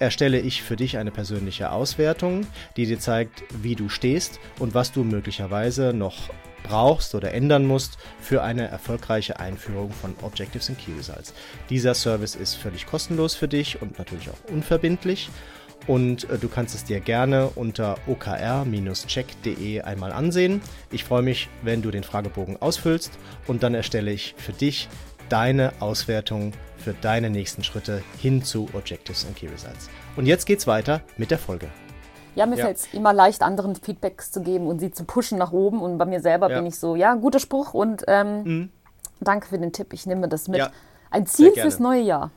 erstelle 0.00 0.40
ich 0.40 0.62
für 0.62 0.76
dich 0.76 0.98
eine 0.98 1.12
persönliche 1.12 1.70
Auswertung, 1.70 2.46
die 2.76 2.86
dir 2.86 2.98
zeigt, 2.98 3.44
wie 3.62 3.76
du 3.76 3.88
stehst 3.88 4.40
und 4.58 4.74
was 4.74 4.90
du 4.90 5.04
möglicherweise 5.04 5.92
noch 5.92 6.30
brauchst 6.62 7.14
oder 7.14 7.32
ändern 7.32 7.66
musst 7.66 7.98
für 8.20 8.42
eine 8.42 8.68
erfolgreiche 8.68 9.38
Einführung 9.38 9.92
von 9.92 10.14
Objectives 10.22 10.68
and 10.68 10.78
Key 10.78 10.92
Results. 10.96 11.34
Dieser 11.68 11.94
Service 11.94 12.34
ist 12.34 12.54
völlig 12.54 12.86
kostenlos 12.86 13.34
für 13.34 13.48
dich 13.48 13.80
und 13.80 13.98
natürlich 13.98 14.28
auch 14.30 14.50
unverbindlich. 14.50 15.30
Und 15.86 16.28
äh, 16.28 16.38
du 16.38 16.48
kannst 16.48 16.74
es 16.74 16.84
dir 16.84 17.00
gerne 17.00 17.48
unter 17.54 17.96
okr-check.de 18.06 19.80
einmal 19.80 20.12
ansehen. 20.12 20.60
Ich 20.90 21.04
freue 21.04 21.22
mich, 21.22 21.48
wenn 21.62 21.82
du 21.82 21.90
den 21.90 22.04
Fragebogen 22.04 22.60
ausfüllst 22.60 23.18
und 23.46 23.62
dann 23.62 23.74
erstelle 23.74 24.12
ich 24.12 24.34
für 24.36 24.52
dich 24.52 24.88
deine 25.30 25.72
Auswertung 25.80 26.52
für 26.76 26.92
deine 26.92 27.30
nächsten 27.30 27.64
Schritte 27.64 28.02
hin 28.18 28.42
zu 28.42 28.68
Objectives 28.74 29.24
and 29.26 29.36
Key 29.36 29.46
Results. 29.46 29.88
Und 30.16 30.26
jetzt 30.26 30.44
geht's 30.44 30.66
weiter 30.66 31.00
mit 31.16 31.30
der 31.30 31.38
Folge. 31.38 31.68
Ja, 32.34 32.46
mir 32.46 32.56
ja. 32.56 32.66
fällt 32.66 32.78
es 32.78 32.94
immer 32.94 33.12
leicht, 33.12 33.42
anderen 33.42 33.74
Feedbacks 33.74 34.30
zu 34.30 34.42
geben 34.42 34.66
und 34.66 34.78
sie 34.78 34.90
zu 34.90 35.04
pushen 35.04 35.38
nach 35.38 35.52
oben. 35.52 35.80
Und 35.80 35.98
bei 35.98 36.04
mir 36.04 36.20
selber 36.20 36.50
ja. 36.50 36.58
bin 36.58 36.66
ich 36.66 36.78
so, 36.78 36.96
ja, 36.96 37.14
guter 37.14 37.38
Spruch 37.40 37.74
und 37.74 38.04
ähm, 38.08 38.42
mhm. 38.44 38.70
danke 39.20 39.48
für 39.48 39.58
den 39.58 39.72
Tipp. 39.72 39.92
Ich 39.92 40.06
nehme 40.06 40.28
das 40.28 40.48
mit. 40.48 40.58
Ja. 40.58 40.70
Ein 41.10 41.26
Ziel 41.26 41.52
fürs 41.52 41.80
neue 41.80 42.02
Jahr. 42.02 42.30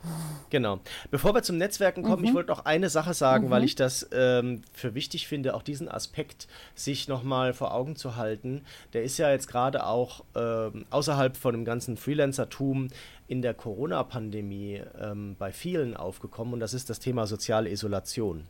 Genau. 0.50 0.80
Bevor 1.10 1.34
wir 1.34 1.42
zum 1.42 1.58
Netzwerken 1.58 2.04
kommen, 2.04 2.22
mhm. 2.22 2.28
ich 2.28 2.34
wollte 2.36 2.52
noch 2.52 2.66
eine 2.66 2.90
Sache 2.90 3.16
sagen, 3.16 3.48
mhm. 3.48 3.50
weil 3.50 3.64
ich 3.64 3.74
das 3.74 4.08
ähm, 4.14 4.62
für 4.72 4.94
wichtig 4.94 5.28
finde, 5.28 5.56
auch 5.56 5.64
diesen 5.64 5.90
Aspekt 5.90 6.48
sich 6.76 7.08
nochmal 7.08 7.54
vor 7.54 7.74
Augen 7.74 7.96
zu 7.96 8.18
halten. 8.18 8.62
Der 8.94 9.04
ist 9.04 9.18
ja 9.18 9.32
jetzt 9.32 9.48
gerade 9.48 9.84
auch 9.84 10.24
ähm, 10.36 10.86
außerhalb 10.92 11.38
von 11.38 11.54
dem 11.54 11.66
ganzen 11.66 11.98
Freelancer-Tum 11.98 12.90
in 13.28 13.42
der 13.42 13.54
Corona-Pandemie 13.54 14.82
ähm, 15.00 15.36
bei 15.40 15.52
vielen 15.52 15.96
aufgekommen 15.96 16.54
und 16.54 16.60
das 16.60 16.74
ist 16.74 16.90
das 16.90 17.00
Thema 17.00 17.26
soziale 17.26 17.70
Isolation. 17.70 18.44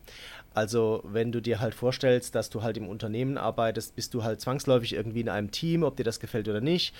Also 0.52 1.02
wenn 1.04 1.32
du 1.32 1.40
dir 1.40 1.60
halt 1.60 1.74
vorstellst, 1.74 2.34
dass 2.34 2.50
du 2.50 2.62
halt 2.62 2.76
im 2.76 2.88
Unternehmen 2.88 3.38
arbeitest, 3.38 3.94
bist 3.94 4.14
du 4.14 4.24
halt 4.24 4.40
zwangsläufig 4.40 4.94
irgendwie 4.94 5.20
in 5.20 5.28
einem 5.28 5.50
Team, 5.50 5.84
ob 5.84 5.96
dir 5.96 6.04
das 6.04 6.20
gefällt 6.20 6.48
oder 6.48 6.60
nicht. 6.60 6.94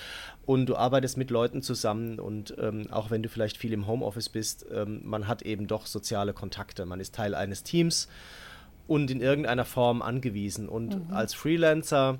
Und 0.45 0.67
du 0.67 0.75
arbeitest 0.75 1.17
mit 1.17 1.31
Leuten 1.31 1.61
zusammen 1.61 2.19
und 2.19 2.55
ähm, 2.59 2.87
auch 2.91 3.11
wenn 3.11 3.23
du 3.23 3.29
vielleicht 3.29 3.57
viel 3.57 3.73
im 3.73 3.87
Homeoffice 3.87 4.29
bist, 4.29 4.65
ähm, 4.73 5.01
man 5.03 5.27
hat 5.27 5.41
eben 5.41 5.67
doch 5.67 5.85
soziale 5.85 6.33
Kontakte. 6.33 6.85
Man 6.85 6.99
ist 6.99 7.15
Teil 7.15 7.35
eines 7.35 7.63
Teams 7.63 8.07
und 8.87 9.11
in 9.11 9.21
irgendeiner 9.21 9.65
Form 9.65 10.01
angewiesen. 10.01 10.69
Und 10.69 11.07
mhm. 11.07 11.13
als 11.13 11.33
Freelancer 11.33 12.19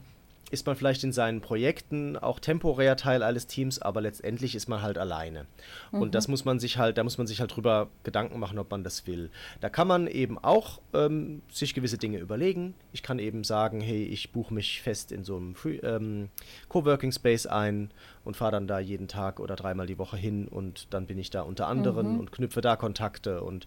ist 0.51 0.65
man 0.67 0.75
vielleicht 0.75 1.03
in 1.03 1.11
seinen 1.11 1.41
Projekten 1.41 2.17
auch 2.17 2.39
temporär 2.39 2.95
Teil 2.95 3.23
eines 3.23 3.47
Teams, 3.47 3.81
aber 3.81 4.01
letztendlich 4.01 4.55
ist 4.55 4.67
man 4.67 4.81
halt 4.81 4.97
alleine. 4.97 5.47
Mhm. 5.91 6.01
Und 6.01 6.15
das 6.15 6.27
muss 6.27 6.45
man 6.45 6.59
sich 6.59 6.77
halt, 6.77 6.97
da 6.97 7.03
muss 7.03 7.17
man 7.17 7.25
sich 7.25 7.39
halt 7.39 7.55
drüber 7.55 7.89
Gedanken 8.03 8.39
machen, 8.39 8.59
ob 8.59 8.69
man 8.69 8.83
das 8.83 9.07
will. 9.07 9.31
Da 9.59 9.69
kann 9.69 9.87
man 9.87 10.05
eben 10.07 10.37
auch 10.37 10.79
ähm, 10.93 11.41
sich 11.51 11.73
gewisse 11.73 11.97
Dinge 11.97 12.19
überlegen. 12.19 12.75
Ich 12.93 13.01
kann 13.01 13.17
eben 13.17 13.43
sagen, 13.43 13.81
hey, 13.81 14.03
ich 14.03 14.31
buche 14.31 14.53
mich 14.53 14.81
fest 14.81 15.11
in 15.11 15.23
so 15.23 15.35
einem 15.35 15.55
Free, 15.55 15.77
ähm, 15.77 16.29
Coworking 16.69 17.11
Space 17.11 17.47
ein 17.47 17.91
und 18.23 18.37
fahre 18.37 18.51
dann 18.51 18.67
da 18.67 18.79
jeden 18.79 19.07
Tag 19.07 19.39
oder 19.39 19.55
dreimal 19.55 19.87
die 19.87 19.97
Woche 19.97 20.17
hin 20.17 20.47
und 20.47 20.93
dann 20.93 21.07
bin 21.07 21.17
ich 21.17 21.31
da 21.31 21.41
unter 21.41 21.67
anderen 21.67 22.13
mhm. 22.13 22.19
und 22.19 22.31
knüpfe 22.31 22.61
da 22.61 22.75
Kontakte 22.75 23.41
und 23.41 23.65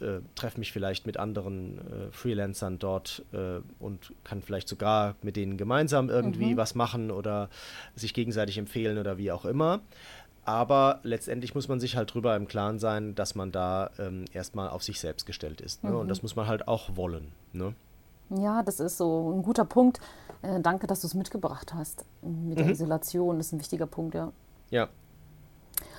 äh, 0.00 0.20
treffe 0.34 0.58
mich 0.58 0.72
vielleicht 0.72 1.06
mit 1.06 1.16
anderen 1.16 1.78
äh, 1.78 2.12
Freelancern 2.12 2.78
dort 2.78 3.24
äh, 3.32 3.60
und 3.78 4.12
kann 4.24 4.42
vielleicht 4.42 4.68
sogar 4.68 5.14
mit 5.22 5.36
denen 5.36 5.56
gemeinsam 5.56 6.08
irgendwie 6.10 6.52
mhm. 6.52 6.56
was 6.56 6.74
machen 6.74 7.10
oder 7.10 7.48
sich 7.94 8.14
gegenseitig 8.14 8.58
empfehlen 8.58 8.98
oder 8.98 9.18
wie 9.18 9.32
auch 9.32 9.44
immer. 9.44 9.80
Aber 10.44 11.00
letztendlich 11.04 11.54
muss 11.54 11.68
man 11.68 11.80
sich 11.80 11.96
halt 11.96 12.12
drüber 12.12 12.36
im 12.36 12.46
Klaren 12.46 12.78
sein, 12.78 13.14
dass 13.14 13.34
man 13.34 13.50
da 13.50 13.90
ähm, 13.98 14.26
erstmal 14.32 14.68
auf 14.68 14.82
sich 14.82 15.00
selbst 15.00 15.24
gestellt 15.24 15.60
ist. 15.60 15.82
Ne? 15.82 15.90
Mhm. 15.90 15.96
Und 15.96 16.08
das 16.08 16.22
muss 16.22 16.36
man 16.36 16.46
halt 16.46 16.68
auch 16.68 16.96
wollen. 16.96 17.32
Ne? 17.52 17.74
Ja, 18.30 18.62
das 18.62 18.80
ist 18.80 18.98
so 18.98 19.32
ein 19.32 19.42
guter 19.42 19.64
Punkt. 19.64 20.00
Äh, 20.42 20.60
danke, 20.60 20.86
dass 20.86 21.00
du 21.00 21.06
es 21.06 21.14
mitgebracht 21.14 21.72
hast. 21.72 22.04
Mit 22.20 22.58
der 22.58 22.66
mhm. 22.66 22.72
Isolation, 22.72 23.38
das 23.38 23.46
ist 23.46 23.52
ein 23.52 23.60
wichtiger 23.60 23.86
Punkt, 23.86 24.14
ja. 24.14 24.32
Ja, 24.70 24.88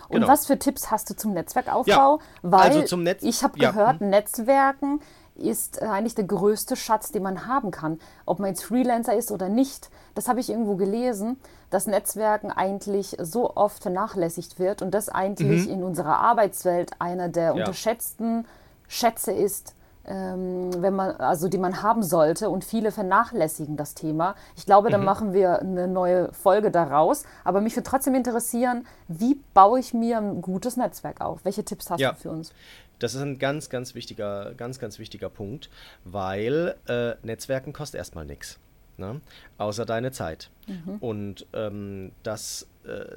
und 0.10 0.22
genau. 0.22 0.28
was 0.28 0.46
für 0.46 0.60
Tipps 0.60 0.92
hast 0.92 1.10
du 1.10 1.16
zum 1.16 1.34
Netzwerkaufbau? 1.34 2.20
Ja, 2.20 2.20
Weil 2.42 2.72
also 2.72 2.82
zum 2.84 3.04
Netz 3.04 3.24
ich 3.24 3.44
habe 3.44 3.60
ja. 3.60 3.72
gehört, 3.72 4.00
hm. 4.00 4.10
Netzwerken 4.10 5.00
ist 5.36 5.82
äh, 5.82 5.86
eigentlich 5.86 6.16
der 6.16 6.26
größte 6.26 6.76
Schatz, 6.76 7.12
den 7.12 7.24
man 7.24 7.46
haben 7.48 7.72
kann. 7.72 8.00
Ob 8.26 8.40
man 8.40 8.50
jetzt 8.50 8.64
Freelancer 8.64 9.16
ist 9.16 9.32
oder 9.32 9.50
nicht, 9.50 9.90
das 10.14 10.28
habe 10.28 10.40
ich 10.40 10.50
irgendwo 10.50 10.76
gelesen, 10.76 11.38
dass 11.70 11.88
Netzwerken 11.88 12.52
eigentlich 12.52 13.18
so 13.20 13.56
oft 13.56 13.82
vernachlässigt 13.82 14.60
wird 14.60 14.82
und 14.82 14.92
das 14.92 15.10
eigentlich 15.10 15.66
mhm. 15.68 15.74
in 15.74 15.84
unserer 15.84 16.20
Arbeitswelt 16.20 16.92
einer 17.00 17.30
der 17.30 17.44
ja. 17.44 17.52
unterschätzten 17.52 18.48
Schätze 18.88 19.32
ist, 19.32 19.76
wenn 20.08 20.94
man, 20.94 21.16
also 21.18 21.48
die 21.48 21.58
man 21.58 21.82
haben 21.82 22.04
sollte 22.04 22.50
und 22.50 22.64
viele 22.64 22.92
vernachlässigen 22.92 23.78
das 23.78 23.96
Thema. 23.96 24.36
Ich 24.56 24.66
glaube, 24.66 24.90
dann 24.90 25.02
mhm. 25.02 25.06
machen 25.06 25.34
wir 25.34 25.60
eine 25.60 25.88
neue 25.88 26.32
Folge 26.34 26.72
daraus. 26.72 27.24
Aber 27.44 27.62
mich 27.62 27.76
würde 27.76 27.90
trotzdem 27.90 28.16
interessieren, 28.16 28.86
wie 29.08 29.40
baue 29.54 29.80
ich 29.80 29.94
mir 29.94 30.18
ein 30.18 30.42
gutes 30.42 30.78
Netzwerk 30.78 31.22
auf? 31.22 31.44
Welche 31.44 31.64
Tipps 31.64 31.90
hast 31.90 32.00
ja. 32.00 32.12
du 32.12 32.18
für 32.18 32.30
uns? 32.30 32.54
Das 33.00 33.14
ist 33.14 33.22
ein 33.22 33.40
ganz, 33.40 33.70
ganz 33.70 33.94
wichtiger, 33.96 34.54
ganz, 34.56 34.80
ganz 34.80 35.00
wichtiger 35.00 35.30
Punkt, 35.30 35.70
weil 36.06 36.76
äh, 36.88 37.16
Netzwerken 37.24 37.74
kostet 37.74 37.98
erstmal 37.98 38.26
nichts 38.26 38.60
ne? 38.98 39.22
außer 39.58 39.86
deine 39.86 40.12
Zeit. 40.12 40.50
Mhm. 40.68 40.98
Und 41.00 41.48
ähm, 41.54 42.12
das 42.24 42.68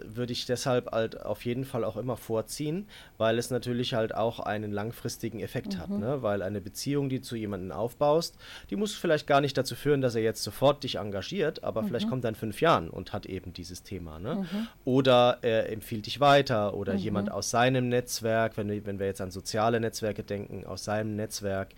würde 0.04 0.32
ich 0.32 0.46
deshalb 0.46 0.92
halt 0.92 1.20
auf 1.20 1.44
jeden 1.44 1.64
Fall 1.64 1.84
auch 1.84 1.96
immer 1.96 2.16
vorziehen, 2.16 2.86
weil 3.16 3.38
es 3.38 3.50
natürlich 3.50 3.94
halt 3.94 4.14
auch 4.14 4.40
einen 4.40 4.72
langfristigen 4.72 5.40
Effekt 5.40 5.74
mhm. 5.74 5.78
hat. 5.78 5.90
Ne? 5.90 6.22
Weil 6.22 6.42
eine 6.42 6.60
Beziehung, 6.60 7.08
die 7.08 7.18
du 7.18 7.22
zu 7.22 7.36
jemandem 7.36 7.72
aufbaust, 7.72 8.36
die 8.70 8.76
muss 8.76 8.94
vielleicht 8.94 9.26
gar 9.26 9.40
nicht 9.40 9.56
dazu 9.56 9.74
führen, 9.74 10.00
dass 10.00 10.14
er 10.14 10.22
jetzt 10.22 10.42
sofort 10.42 10.84
dich 10.84 10.96
engagiert, 10.96 11.64
aber 11.64 11.82
mhm. 11.82 11.88
vielleicht 11.88 12.08
kommt 12.08 12.24
er 12.24 12.30
in 12.30 12.34
fünf 12.34 12.60
Jahren 12.60 12.90
und 12.90 13.12
hat 13.12 13.26
eben 13.26 13.52
dieses 13.52 13.82
Thema. 13.82 14.18
Ne? 14.18 14.34
Mhm. 14.36 14.68
Oder 14.84 15.38
er 15.42 15.70
empfiehlt 15.70 16.06
dich 16.06 16.20
weiter 16.20 16.74
oder 16.74 16.94
mhm. 16.94 16.98
jemand 16.98 17.32
aus 17.32 17.50
seinem 17.50 17.88
Netzwerk, 17.88 18.56
wenn, 18.56 18.68
wenn 18.86 18.98
wir 18.98 19.06
jetzt 19.06 19.20
an 19.20 19.30
soziale 19.30 19.80
Netzwerke 19.80 20.22
denken, 20.22 20.66
aus 20.66 20.84
seinem 20.84 21.16
Netzwerk, 21.16 21.68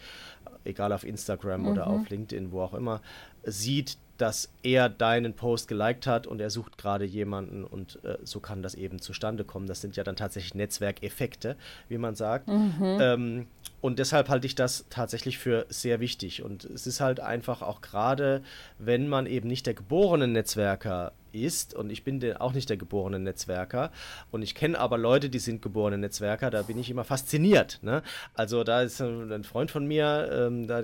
egal 0.64 0.92
auf 0.92 1.05
Instagram 1.05 1.66
oder 1.66 1.87
mhm. 1.87 1.92
auf 1.92 2.09
LinkedIn, 2.09 2.53
wo 2.53 2.62
auch 2.62 2.74
immer, 2.74 3.00
sieht, 3.44 3.96
dass 4.20 4.50
er 4.62 4.88
deinen 4.88 5.35
Post 5.35 5.68
geliked 5.68 6.06
hat 6.06 6.26
und 6.26 6.40
er 6.40 6.50
sucht 6.50 6.76
gerade 6.76 7.04
jemanden 7.04 7.64
und 7.64 8.04
äh, 8.04 8.18
so 8.22 8.40
kann 8.40 8.62
das 8.62 8.74
eben 8.74 9.00
zustande 9.00 9.44
kommen. 9.44 9.66
Das 9.66 9.80
sind 9.80 9.96
ja 9.96 10.04
dann 10.04 10.16
tatsächlich 10.16 10.54
Netzwerkeffekte, 10.54 11.56
wie 11.88 11.98
man 11.98 12.14
sagt. 12.14 12.48
Mhm. 12.48 12.98
Ähm, 13.00 13.46
und 13.80 13.98
deshalb 13.98 14.28
halte 14.28 14.46
ich 14.46 14.54
das 14.54 14.85
tatsächlich 14.90 15.38
für 15.38 15.64
sehr 15.70 16.00
wichtig. 16.00 16.42
Und 16.42 16.64
es 16.64 16.87
ist 16.87 17.00
halt 17.00 17.20
einfach 17.20 17.62
auch 17.62 17.80
gerade, 17.80 18.42
wenn 18.78 19.09
man 19.09 19.26
eben 19.26 19.48
nicht 19.48 19.66
der 19.66 19.74
geborene 19.74 20.28
Netzwerker 20.28 21.12
ist, 21.33 21.74
und 21.74 21.90
ich 21.90 22.04
bin 22.04 22.37
auch 22.37 22.52
nicht 22.52 22.68
der 22.68 22.76
geborene 22.76 23.18
Netzwerker, 23.18 23.90
und 24.30 24.42
ich 24.42 24.54
kenne 24.54 24.78
aber 24.78 24.98
Leute, 24.98 25.30
die 25.30 25.38
sind 25.38 25.62
geborene 25.62 25.96
Netzwerker, 25.96 26.50
da 26.50 26.62
bin 26.62 26.78
ich 26.78 26.90
immer 26.90 27.04
fasziniert. 27.04 27.78
Ne? 27.83 28.02
Also 28.35 28.64
da 28.64 28.83
ist 28.83 29.00
ein 29.00 29.44
Freund 29.44 29.70
von 29.70 29.87
mir, 29.87 30.28
ähm, 30.30 30.66
da 30.66 30.83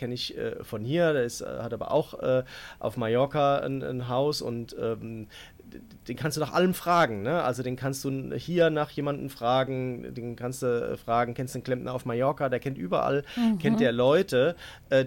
kenne 0.00 0.14
ich 0.14 0.36
äh, 0.36 0.64
von 0.64 0.82
hier, 0.82 1.12
der 1.12 1.24
ist, 1.24 1.42
äh, 1.42 1.58
hat 1.60 1.74
aber 1.74 1.92
auch 1.92 2.18
äh, 2.20 2.42
auf 2.78 2.96
Mallorca 2.96 3.58
ein, 3.58 3.82
ein 3.82 4.08
Haus 4.08 4.40
und 4.40 4.74
ähm, 4.80 5.28
den 6.08 6.16
kannst 6.16 6.36
du 6.36 6.40
nach 6.40 6.52
allem 6.52 6.74
fragen, 6.74 7.22
ne? 7.22 7.42
Also 7.44 7.62
den 7.62 7.76
kannst 7.76 8.02
du 8.02 8.34
hier 8.34 8.70
nach 8.70 8.90
jemandem 8.90 9.28
fragen, 9.30 10.12
den 10.14 10.34
kannst 10.34 10.62
du 10.62 10.66
äh, 10.66 10.96
fragen, 10.96 11.34
kennst 11.34 11.54
du 11.54 11.58
den 11.58 11.64
Klempner 11.64 11.94
auf 11.94 12.06
Mallorca, 12.06 12.48
der 12.48 12.58
kennt 12.60 12.78
überall, 12.78 13.24
mhm. 13.36 13.58
kennt 13.58 13.78
der 13.78 13.92
Leute, 13.92 14.56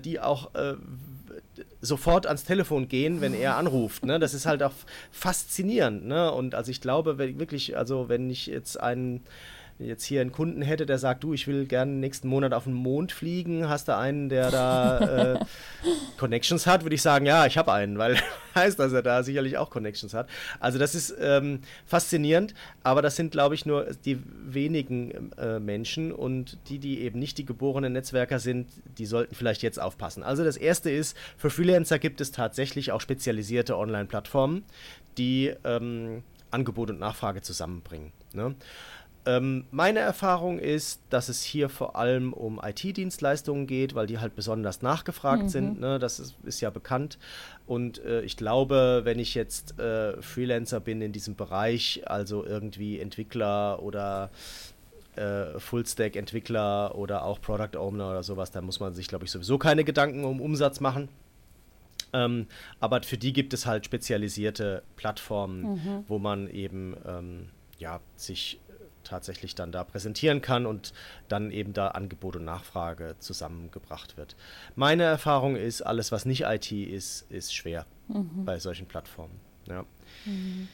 die 0.05 0.19
auch 0.19 0.51
sofort 1.81 2.27
ans 2.27 2.45
Telefon 2.45 2.87
gehen, 2.87 3.19
wenn 3.19 3.33
er 3.33 3.57
anruft. 3.57 4.05
Ne? 4.05 4.19
Das 4.19 4.33
ist 4.33 4.45
halt 4.45 4.63
auch 4.63 4.71
faszinierend. 5.11 6.05
Ne? 6.05 6.31
Und 6.31 6.55
also 6.55 6.71
ich 6.71 6.79
glaube 6.79 7.17
wirklich, 7.17 7.75
also 7.75 8.07
wenn 8.07 8.29
ich 8.29 8.47
jetzt 8.47 8.79
einen 8.79 9.23
jetzt 9.79 10.03
hier 10.05 10.21
einen 10.21 10.31
Kunden 10.31 10.61
hätte, 10.61 10.85
der 10.85 10.97
sagt, 10.97 11.23
du, 11.23 11.33
ich 11.33 11.47
will 11.47 11.65
gerne 11.65 11.91
nächsten 11.91 12.27
Monat 12.27 12.53
auf 12.53 12.65
den 12.65 12.73
Mond 12.73 13.11
fliegen, 13.11 13.67
hast 13.69 13.87
du 13.87 13.97
einen, 13.97 14.29
der 14.29 14.51
da 14.51 15.33
äh, 15.33 15.39
Connections 16.17 16.67
hat, 16.67 16.83
würde 16.83 16.95
ich 16.95 17.01
sagen, 17.01 17.25
ja, 17.25 17.45
ich 17.45 17.57
habe 17.57 17.73
einen, 17.73 17.97
weil 17.97 18.17
heißt, 18.55 18.79
dass 18.79 18.93
er 18.93 19.01
da 19.01 19.23
sicherlich 19.23 19.57
auch 19.57 19.69
Connections 19.69 20.13
hat. 20.13 20.29
Also 20.59 20.79
das 20.79 20.95
ist 20.95 21.15
ähm, 21.19 21.59
faszinierend, 21.85 22.53
aber 22.83 23.01
das 23.01 23.15
sind, 23.15 23.31
glaube 23.31 23.55
ich, 23.55 23.65
nur 23.65 23.85
die 24.05 24.19
wenigen 24.45 25.31
äh, 25.37 25.59
Menschen 25.59 26.11
und 26.11 26.57
die, 26.69 26.79
die 26.79 27.01
eben 27.01 27.19
nicht 27.19 27.37
die 27.37 27.45
geborenen 27.45 27.93
Netzwerker 27.93 28.39
sind, 28.39 28.67
die 28.97 29.05
sollten 29.05 29.35
vielleicht 29.35 29.63
jetzt 29.63 29.81
aufpassen. 29.81 30.23
Also 30.23 30.43
das 30.43 30.57
Erste 30.57 30.91
ist, 30.91 31.17
für 31.37 31.49
Freelancer 31.49 31.99
gibt 31.99 32.21
es 32.21 32.31
tatsächlich 32.31 32.91
auch 32.91 33.01
spezialisierte 33.01 33.77
Online-Plattformen, 33.77 34.63
die 35.17 35.53
ähm, 35.63 36.23
Angebot 36.51 36.91
und 36.91 36.99
Nachfrage 36.99 37.41
zusammenbringen. 37.41 38.11
Ne? 38.33 38.55
Ähm, 39.25 39.65
meine 39.71 39.99
Erfahrung 39.99 40.59
ist, 40.59 41.01
dass 41.09 41.29
es 41.29 41.43
hier 41.43 41.69
vor 41.69 41.95
allem 41.95 42.33
um 42.33 42.59
IT-Dienstleistungen 42.61 43.67
geht, 43.67 43.95
weil 43.95 44.05
die 44.05 44.19
halt 44.19 44.35
besonders 44.35 44.81
nachgefragt 44.81 45.43
mhm. 45.43 45.49
sind. 45.49 45.79
Ne? 45.79 45.97
Das 45.97 46.19
ist, 46.19 46.35
ist, 46.43 46.59
ja 46.59 46.69
bekannt. 46.69 47.17
Und 47.65 48.03
äh, 48.03 48.21
ich 48.21 48.35
glaube, 48.35 49.01
wenn 49.05 49.19
ich 49.19 49.33
jetzt 49.33 49.79
äh, 49.79 50.21
Freelancer 50.21 50.81
bin 50.81 51.01
in 51.01 51.13
diesem 51.13 51.35
Bereich, 51.35 52.01
also 52.05 52.45
irgendwie 52.45 52.99
Entwickler 52.99 53.81
oder 53.81 54.29
äh, 55.15 55.57
Full-Stack-Entwickler 55.57 56.95
oder 56.95 57.23
auch 57.23 57.39
Product 57.39 57.77
Owner 57.77 58.09
oder 58.09 58.23
sowas, 58.23 58.51
da 58.51 58.61
muss 58.61 58.81
man 58.81 58.93
sich, 58.93 59.07
glaube 59.07 59.23
ich, 59.23 59.31
sowieso 59.31 59.57
keine 59.57 59.85
Gedanken 59.85 60.25
um 60.25 60.41
Umsatz 60.41 60.81
machen. 60.81 61.07
Ähm, 62.11 62.47
aber 62.81 63.01
für 63.03 63.17
die 63.17 63.31
gibt 63.31 63.53
es 63.53 63.65
halt 63.65 63.85
spezialisierte 63.85 64.83
Plattformen, 64.97 65.61
mhm. 65.61 66.03
wo 66.07 66.19
man 66.19 66.49
eben 66.49 66.95
ähm, 67.07 67.49
ja, 67.79 68.01
sich 68.15 68.59
tatsächlich 69.03 69.55
dann 69.55 69.71
da 69.71 69.83
präsentieren 69.83 70.41
kann 70.41 70.65
und 70.65 70.93
dann 71.27 71.51
eben 71.51 71.73
da 71.73 71.89
Angebot 71.89 72.35
und 72.35 72.45
Nachfrage 72.45 73.15
zusammengebracht 73.19 74.17
wird. 74.17 74.35
Meine 74.75 75.03
Erfahrung 75.03 75.55
ist, 75.55 75.81
alles, 75.81 76.11
was 76.11 76.25
nicht 76.25 76.43
IT 76.43 76.71
ist, 76.71 77.29
ist 77.29 77.53
schwer 77.53 77.85
mhm. 78.07 78.45
bei 78.45 78.59
solchen 78.59 78.87
Plattformen. 78.87 79.39
Ja. 79.67 79.85
Mhm. 80.25 80.67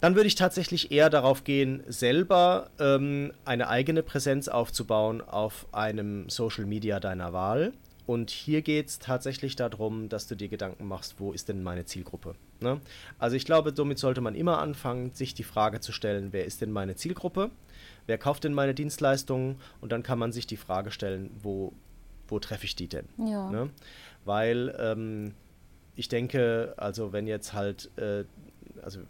Dann 0.00 0.14
würde 0.14 0.26
ich 0.26 0.34
tatsächlich 0.34 0.92
eher 0.92 1.08
darauf 1.08 1.44
gehen, 1.44 1.82
selber 1.88 2.70
ähm, 2.78 3.32
eine 3.44 3.68
eigene 3.68 4.02
Präsenz 4.02 4.46
aufzubauen 4.48 5.22
auf 5.22 5.66
einem 5.72 6.28
Social 6.28 6.66
Media 6.66 7.00
deiner 7.00 7.32
Wahl. 7.32 7.72
Und 8.06 8.30
hier 8.30 8.62
geht 8.62 8.86
es 8.86 8.98
tatsächlich 9.00 9.56
darum, 9.56 10.08
dass 10.08 10.28
du 10.28 10.36
dir 10.36 10.48
Gedanken 10.48 10.86
machst, 10.86 11.16
wo 11.18 11.32
ist 11.32 11.48
denn 11.48 11.62
meine 11.62 11.86
Zielgruppe? 11.86 12.36
Ne? 12.60 12.80
Also 13.18 13.34
ich 13.34 13.44
glaube, 13.44 13.72
somit 13.74 13.98
sollte 13.98 14.20
man 14.20 14.36
immer 14.36 14.58
anfangen, 14.58 15.12
sich 15.12 15.34
die 15.34 15.42
Frage 15.42 15.80
zu 15.80 15.90
stellen, 15.90 16.28
wer 16.30 16.44
ist 16.44 16.60
denn 16.60 16.70
meine 16.70 16.94
Zielgruppe? 16.94 17.50
Wer 18.06 18.18
kauft 18.18 18.44
denn 18.44 18.54
meine 18.54 18.74
Dienstleistungen? 18.74 19.56
Und 19.80 19.92
dann 19.92 20.02
kann 20.02 20.18
man 20.18 20.32
sich 20.32 20.46
die 20.46 20.56
Frage 20.56 20.90
stellen, 20.90 21.30
wo, 21.42 21.72
wo 22.28 22.38
treffe 22.38 22.64
ich 22.64 22.76
die 22.76 22.88
denn? 22.88 23.06
Ja. 23.18 23.50
Ne? 23.50 23.70
Weil 24.24 24.74
ähm, 24.78 25.34
ich 25.96 26.08
denke, 26.08 26.74
also 26.76 27.12
wenn 27.12 27.26
jetzt 27.26 27.52
halt, 27.52 27.90
äh, 27.96 28.24
also 28.82 29.00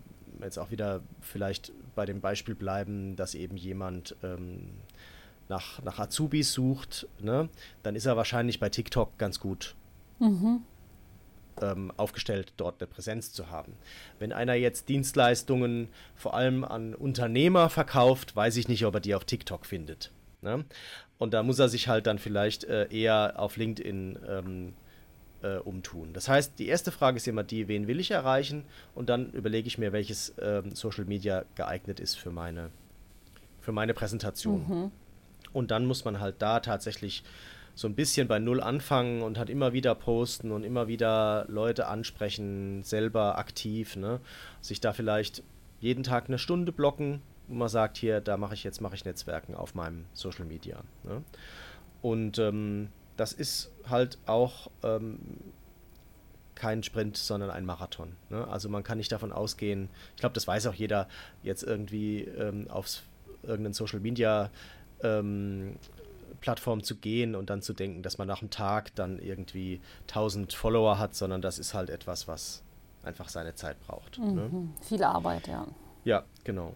jetzt 0.40 0.58
auch 0.58 0.70
wieder 0.70 1.00
vielleicht 1.20 1.72
bei 1.94 2.06
dem 2.06 2.20
Beispiel 2.20 2.54
bleiben, 2.54 3.16
dass 3.16 3.34
eben 3.34 3.56
jemand 3.56 4.16
ähm, 4.22 4.70
nach, 5.48 5.82
nach 5.82 5.98
Azubis 5.98 6.52
sucht, 6.52 7.06
ne, 7.20 7.48
dann 7.82 7.96
ist 7.96 8.06
er 8.06 8.16
wahrscheinlich 8.16 8.60
bei 8.60 8.68
TikTok 8.68 9.16
ganz 9.18 9.40
gut 9.40 9.74
mhm. 10.18 10.62
Ähm, 11.62 11.92
aufgestellt, 11.96 12.52
dort 12.56 12.80
eine 12.80 12.88
Präsenz 12.88 13.32
zu 13.32 13.50
haben. 13.50 13.72
Wenn 14.18 14.32
einer 14.32 14.54
jetzt 14.54 14.88
Dienstleistungen 14.88 15.88
vor 16.14 16.34
allem 16.34 16.64
an 16.64 16.94
Unternehmer 16.94 17.70
verkauft, 17.70 18.36
weiß 18.36 18.56
ich 18.56 18.68
nicht, 18.68 18.84
ob 18.84 18.94
er 18.94 19.00
die 19.00 19.14
auf 19.14 19.24
TikTok 19.24 19.66
findet. 19.66 20.10
Ne? 20.42 20.64
Und 21.18 21.34
da 21.34 21.42
muss 21.42 21.58
er 21.58 21.68
sich 21.68 21.88
halt 21.88 22.06
dann 22.06 22.18
vielleicht 22.18 22.64
äh, 22.64 22.88
eher 22.90 23.34
auf 23.38 23.56
LinkedIn 23.56 24.18
ähm, 24.28 24.72
äh, 25.42 25.56
umtun. 25.58 26.12
Das 26.12 26.28
heißt, 26.28 26.58
die 26.58 26.68
erste 26.68 26.92
Frage 26.92 27.16
ist 27.16 27.28
immer 27.28 27.44
die, 27.44 27.68
wen 27.68 27.86
will 27.86 28.00
ich 28.00 28.10
erreichen? 28.10 28.64
Und 28.94 29.08
dann 29.08 29.30
überlege 29.32 29.66
ich 29.68 29.78
mir, 29.78 29.92
welches 29.92 30.34
ähm, 30.40 30.74
Social 30.74 31.04
Media 31.04 31.44
geeignet 31.54 32.00
ist 32.00 32.16
für 32.16 32.30
meine, 32.30 32.70
für 33.60 33.72
meine 33.72 33.94
Präsentation. 33.94 34.66
Mhm. 34.68 34.90
Und 35.52 35.70
dann 35.70 35.86
muss 35.86 36.04
man 36.04 36.20
halt 36.20 36.36
da 36.40 36.60
tatsächlich 36.60 37.22
so 37.76 37.86
ein 37.86 37.94
bisschen 37.94 38.26
bei 38.26 38.38
Null 38.38 38.62
anfangen 38.62 39.22
und 39.22 39.38
hat 39.38 39.50
immer 39.50 39.74
wieder 39.74 39.94
posten 39.94 40.50
und 40.50 40.64
immer 40.64 40.88
wieder 40.88 41.44
Leute 41.48 41.86
ansprechen, 41.86 42.82
selber 42.82 43.38
aktiv, 43.38 43.96
ne? 43.96 44.18
Sich 44.62 44.80
da 44.80 44.94
vielleicht 44.94 45.42
jeden 45.78 46.02
Tag 46.02 46.28
eine 46.28 46.38
Stunde 46.38 46.72
blocken, 46.72 47.20
wo 47.48 47.54
man 47.54 47.68
sagt, 47.68 47.98
hier, 47.98 48.22
da 48.22 48.38
mache 48.38 48.54
ich 48.54 48.64
jetzt, 48.64 48.80
mache 48.80 48.94
ich 48.94 49.04
Netzwerken 49.04 49.54
auf 49.54 49.74
meinem 49.74 50.06
Social 50.14 50.46
Media. 50.46 50.78
Ne? 51.04 51.22
Und 52.00 52.38
ähm, 52.38 52.88
das 53.18 53.34
ist 53.34 53.70
halt 53.88 54.16
auch 54.24 54.70
ähm, 54.82 55.18
kein 56.54 56.82
Sprint, 56.82 57.18
sondern 57.18 57.50
ein 57.50 57.66
Marathon. 57.66 58.16
Ne? 58.30 58.48
Also 58.48 58.70
man 58.70 58.84
kann 58.84 58.96
nicht 58.96 59.12
davon 59.12 59.32
ausgehen, 59.32 59.90
ich 60.14 60.20
glaube, 60.20 60.32
das 60.32 60.48
weiß 60.48 60.66
auch 60.66 60.74
jeder, 60.74 61.08
jetzt 61.42 61.62
irgendwie 61.62 62.22
ähm, 62.22 62.68
auf 62.70 63.02
irgendeinen 63.42 63.74
Social 63.74 64.00
Media 64.00 64.50
ähm, 65.02 65.76
Plattform 66.40 66.82
zu 66.82 66.96
gehen 66.96 67.34
und 67.34 67.50
dann 67.50 67.62
zu 67.62 67.72
denken, 67.72 68.02
dass 68.02 68.18
man 68.18 68.28
nach 68.28 68.40
einem 68.40 68.50
Tag 68.50 68.94
dann 68.94 69.18
irgendwie 69.18 69.80
1000 70.08 70.52
Follower 70.52 70.98
hat, 70.98 71.14
sondern 71.14 71.42
das 71.42 71.58
ist 71.58 71.74
halt 71.74 71.90
etwas, 71.90 72.28
was 72.28 72.62
einfach 73.02 73.28
seine 73.28 73.54
Zeit 73.54 73.80
braucht. 73.86 74.18
Ne? 74.18 74.26
Mhm. 74.26 74.34
Ne? 74.34 74.68
Viel 74.82 75.02
Arbeit, 75.02 75.48
ja. 75.48 75.66
Ja, 76.04 76.24
genau. 76.44 76.74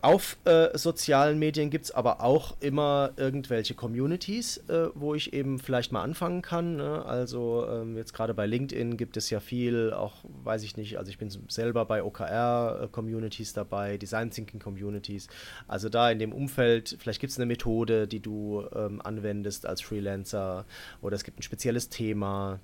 Auf 0.00 0.36
äh, 0.44 0.78
sozialen 0.78 1.40
Medien 1.40 1.70
gibt 1.70 1.86
es 1.86 1.90
aber 1.90 2.20
auch 2.22 2.56
immer 2.60 3.10
irgendwelche 3.16 3.74
Communities, 3.74 4.58
äh, 4.68 4.90
wo 4.94 5.16
ich 5.16 5.32
eben 5.32 5.58
vielleicht 5.58 5.90
mal 5.90 6.02
anfangen 6.02 6.40
kann. 6.40 6.76
Ne? 6.76 7.04
Also 7.04 7.66
ähm, 7.68 7.96
jetzt 7.96 8.14
gerade 8.14 8.32
bei 8.32 8.46
LinkedIn 8.46 8.96
gibt 8.96 9.16
es 9.16 9.28
ja 9.28 9.40
viel, 9.40 9.92
auch 9.92 10.24
weiß 10.44 10.62
ich 10.62 10.76
nicht, 10.76 10.98
also 10.98 11.10
ich 11.10 11.18
bin 11.18 11.30
selber 11.48 11.84
bei 11.84 12.04
OKR-Communities 12.04 13.50
äh, 13.50 13.54
dabei, 13.56 13.98
Design 13.98 14.30
Thinking 14.30 14.60
Communities. 14.60 15.26
Also 15.66 15.88
da 15.88 16.12
in 16.12 16.20
dem 16.20 16.32
Umfeld, 16.32 16.96
vielleicht 17.00 17.20
gibt 17.20 17.32
es 17.32 17.38
eine 17.38 17.46
Methode, 17.46 18.06
die 18.06 18.20
du 18.20 18.64
ähm, 18.76 19.02
anwendest 19.02 19.66
als 19.66 19.82
Freelancer 19.82 20.64
oder 21.02 21.16
es 21.16 21.24
gibt 21.24 21.40
ein 21.40 21.42
spezielles 21.42 21.88
Thema 21.88 22.60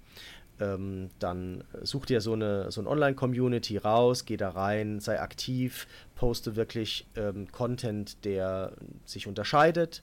ähm, 0.60 1.10
dann 1.18 1.64
such 1.82 2.06
dir 2.06 2.20
so 2.20 2.32
eine, 2.32 2.70
so 2.70 2.80
eine 2.80 2.90
Online-Community 2.90 3.78
raus, 3.78 4.24
geh 4.24 4.36
da 4.36 4.50
rein, 4.50 5.00
sei 5.00 5.20
aktiv, 5.20 5.86
poste 6.14 6.56
wirklich 6.56 7.06
ähm, 7.16 7.50
Content, 7.50 8.24
der 8.24 8.72
sich 9.04 9.26
unterscheidet, 9.26 10.02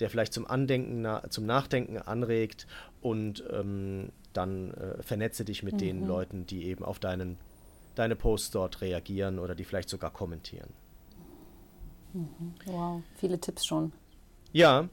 der 0.00 0.10
vielleicht 0.10 0.32
zum 0.32 0.46
Andenken, 0.46 1.02
na, 1.02 1.22
zum 1.30 1.46
Nachdenken 1.46 1.98
anregt 1.98 2.66
und 3.00 3.44
ähm, 3.50 4.10
dann 4.32 4.72
äh, 4.74 5.02
vernetze 5.02 5.44
dich 5.44 5.62
mit 5.62 5.74
mhm. 5.74 5.78
den 5.78 6.06
Leuten, 6.06 6.46
die 6.46 6.64
eben 6.64 6.84
auf 6.84 6.98
deinen, 6.98 7.36
deine 7.94 8.16
Posts 8.16 8.50
dort 8.50 8.80
reagieren 8.80 9.38
oder 9.38 9.54
die 9.54 9.64
vielleicht 9.64 9.88
sogar 9.88 10.10
kommentieren. 10.10 10.70
Mhm. 12.12 12.54
Wow, 12.66 13.02
viele 13.16 13.38
Tipps 13.38 13.64
schon. 13.64 13.92
Ja, 14.52 14.88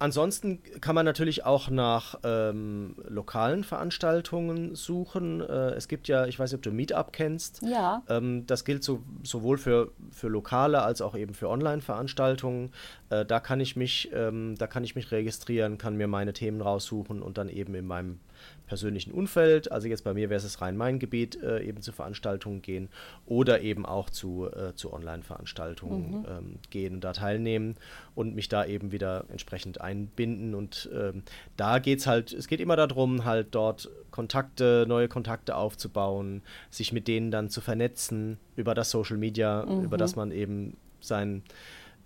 Ansonsten 0.00 0.62
kann 0.80 0.94
man 0.94 1.04
natürlich 1.04 1.44
auch 1.44 1.70
nach 1.70 2.20
ähm, 2.22 2.94
lokalen 3.08 3.64
Veranstaltungen 3.64 4.76
suchen. 4.76 5.40
Äh, 5.40 5.70
es 5.70 5.88
gibt 5.88 6.06
ja, 6.06 6.26
ich 6.26 6.38
weiß 6.38 6.52
nicht, 6.52 6.58
ob 6.58 6.62
du 6.62 6.70
Meetup 6.70 7.12
kennst. 7.12 7.62
Ja. 7.62 8.02
Ähm, 8.08 8.46
das 8.46 8.64
gilt 8.64 8.84
so, 8.84 9.02
sowohl 9.24 9.58
für, 9.58 9.90
für 10.12 10.28
lokale 10.28 10.82
als 10.82 11.02
auch 11.02 11.16
eben 11.16 11.34
für 11.34 11.48
Online-Veranstaltungen. 11.48 12.70
Äh, 13.10 13.24
da 13.24 13.40
kann 13.40 13.58
ich 13.60 13.74
mich, 13.74 14.10
ähm, 14.12 14.54
da 14.56 14.68
kann 14.68 14.84
ich 14.84 14.94
mich 14.94 15.10
registrieren, 15.10 15.78
kann 15.78 15.96
mir 15.96 16.06
meine 16.06 16.32
Themen 16.32 16.60
raussuchen 16.60 17.20
und 17.20 17.36
dann 17.36 17.48
eben 17.48 17.74
in 17.74 17.86
meinem 17.86 18.20
persönlichen 18.68 19.12
Umfeld, 19.12 19.72
also 19.72 19.88
jetzt 19.88 20.04
bei 20.04 20.14
mir 20.14 20.30
wäre 20.30 20.36
es 20.36 20.44
das 20.44 20.60
Rhein-Main-Gebiet, 20.60 21.42
äh, 21.42 21.62
eben 21.62 21.82
zu 21.82 21.90
Veranstaltungen 21.90 22.62
gehen 22.62 22.88
oder 23.26 23.62
eben 23.62 23.84
auch 23.84 24.10
zu, 24.10 24.46
äh, 24.46 24.74
zu 24.74 24.92
Online-Veranstaltungen 24.92 26.20
mhm. 26.20 26.26
ähm, 26.28 26.58
gehen 26.70 26.94
und 26.94 27.04
da 27.04 27.12
teilnehmen 27.12 27.76
und 28.14 28.34
mich 28.34 28.48
da 28.48 28.64
eben 28.64 28.92
wieder 28.92 29.24
entsprechend 29.30 29.80
einbinden. 29.80 30.54
Und 30.54 30.88
ähm, 30.94 31.22
da 31.56 31.78
geht 31.80 32.00
es 32.00 32.06
halt, 32.06 32.32
es 32.32 32.46
geht 32.46 32.60
immer 32.60 32.76
darum, 32.76 33.24
halt 33.24 33.48
dort 33.52 33.90
Kontakte, 34.10 34.84
neue 34.86 35.08
Kontakte 35.08 35.56
aufzubauen, 35.56 36.42
sich 36.70 36.92
mit 36.92 37.08
denen 37.08 37.30
dann 37.30 37.48
zu 37.48 37.60
vernetzen 37.60 38.38
über 38.54 38.74
das 38.74 38.90
Social 38.90 39.16
Media, 39.16 39.64
mhm. 39.66 39.84
über 39.84 39.96
das 39.96 40.14
man 40.14 40.30
eben 40.30 40.76
sein 41.00 41.42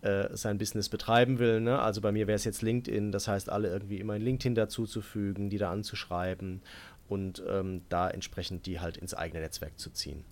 äh, 0.02 0.36
sein 0.36 0.58
Business 0.58 0.88
betreiben 0.88 1.38
will. 1.38 1.60
Ne? 1.60 1.78
Also 1.78 2.00
bei 2.00 2.12
mir 2.12 2.26
wäre 2.26 2.36
es 2.36 2.44
jetzt 2.44 2.62
LinkedIn, 2.62 3.12
das 3.12 3.28
heißt, 3.28 3.48
alle 3.48 3.68
irgendwie 3.68 3.98
immer 3.98 4.14
ein 4.14 4.22
LinkedIn 4.22 4.54
dazuzufügen, 4.54 5.48
die 5.48 5.58
da 5.58 5.70
anzuschreiben 5.70 6.60
und 7.08 7.42
ähm, 7.48 7.82
da 7.88 8.08
entsprechend 8.10 8.66
die 8.66 8.80
halt 8.80 8.96
ins 8.96 9.14
eigene 9.14 9.40
Netzwerk 9.40 9.78
zu 9.78 9.90
ziehen. 9.90 10.24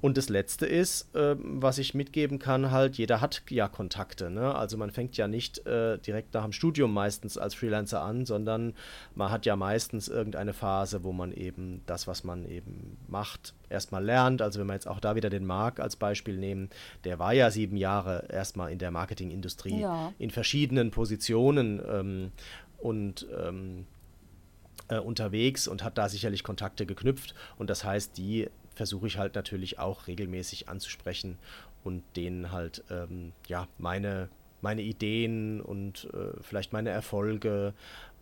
Und 0.00 0.16
das 0.16 0.28
Letzte 0.28 0.66
ist, 0.66 1.14
äh, 1.14 1.36
was 1.38 1.78
ich 1.78 1.94
mitgeben 1.94 2.38
kann, 2.38 2.70
halt, 2.70 2.96
jeder 2.96 3.20
hat 3.20 3.42
ja 3.50 3.68
Kontakte. 3.68 4.30
Ne? 4.30 4.54
Also 4.54 4.76
man 4.76 4.90
fängt 4.90 5.16
ja 5.16 5.28
nicht 5.28 5.66
äh, 5.66 5.98
direkt 5.98 6.34
nach 6.34 6.44
dem 6.44 6.52
Studium 6.52 6.92
meistens 6.92 7.38
als 7.38 7.54
Freelancer 7.54 8.02
an, 8.02 8.26
sondern 8.26 8.74
man 9.14 9.30
hat 9.30 9.46
ja 9.46 9.56
meistens 9.56 10.08
irgendeine 10.08 10.52
Phase, 10.52 11.04
wo 11.04 11.12
man 11.12 11.32
eben 11.32 11.82
das, 11.86 12.06
was 12.06 12.24
man 12.24 12.44
eben 12.46 12.96
macht, 13.06 13.54
erstmal 13.68 14.04
lernt. 14.04 14.42
Also 14.42 14.60
wenn 14.60 14.66
wir 14.66 14.74
jetzt 14.74 14.88
auch 14.88 15.00
da 15.00 15.16
wieder 15.16 15.30
den 15.30 15.44
Marc 15.46 15.80
als 15.80 15.96
Beispiel 15.96 16.36
nehmen, 16.36 16.70
der 17.04 17.18
war 17.18 17.32
ja 17.32 17.50
sieben 17.50 17.76
Jahre 17.76 18.26
erstmal 18.30 18.72
in 18.72 18.78
der 18.78 18.90
Marketingindustrie 18.90 19.80
ja. 19.80 20.12
in 20.18 20.30
verschiedenen 20.30 20.90
Positionen 20.90 21.80
ähm, 21.88 22.32
und 22.78 23.26
ähm, 23.36 23.86
äh, 24.88 24.98
unterwegs 24.98 25.68
und 25.68 25.84
hat 25.84 25.98
da 25.98 26.08
sicherlich 26.08 26.42
Kontakte 26.42 26.86
geknüpft. 26.86 27.34
Und 27.56 27.70
das 27.70 27.84
heißt, 27.84 28.16
die 28.16 28.48
versuche 28.78 29.08
ich 29.08 29.18
halt 29.18 29.34
natürlich 29.34 29.78
auch 29.78 30.06
regelmäßig 30.06 30.68
anzusprechen 30.68 31.36
und 31.84 32.04
denen 32.16 32.52
halt 32.52 32.84
ähm, 32.90 33.32
ja 33.46 33.66
meine 33.76 34.28
meine 34.60 34.82
Ideen 34.82 35.60
und 35.60 36.08
äh, 36.14 36.40
vielleicht 36.40 36.72
meine 36.72 36.90
Erfolge 36.90 37.74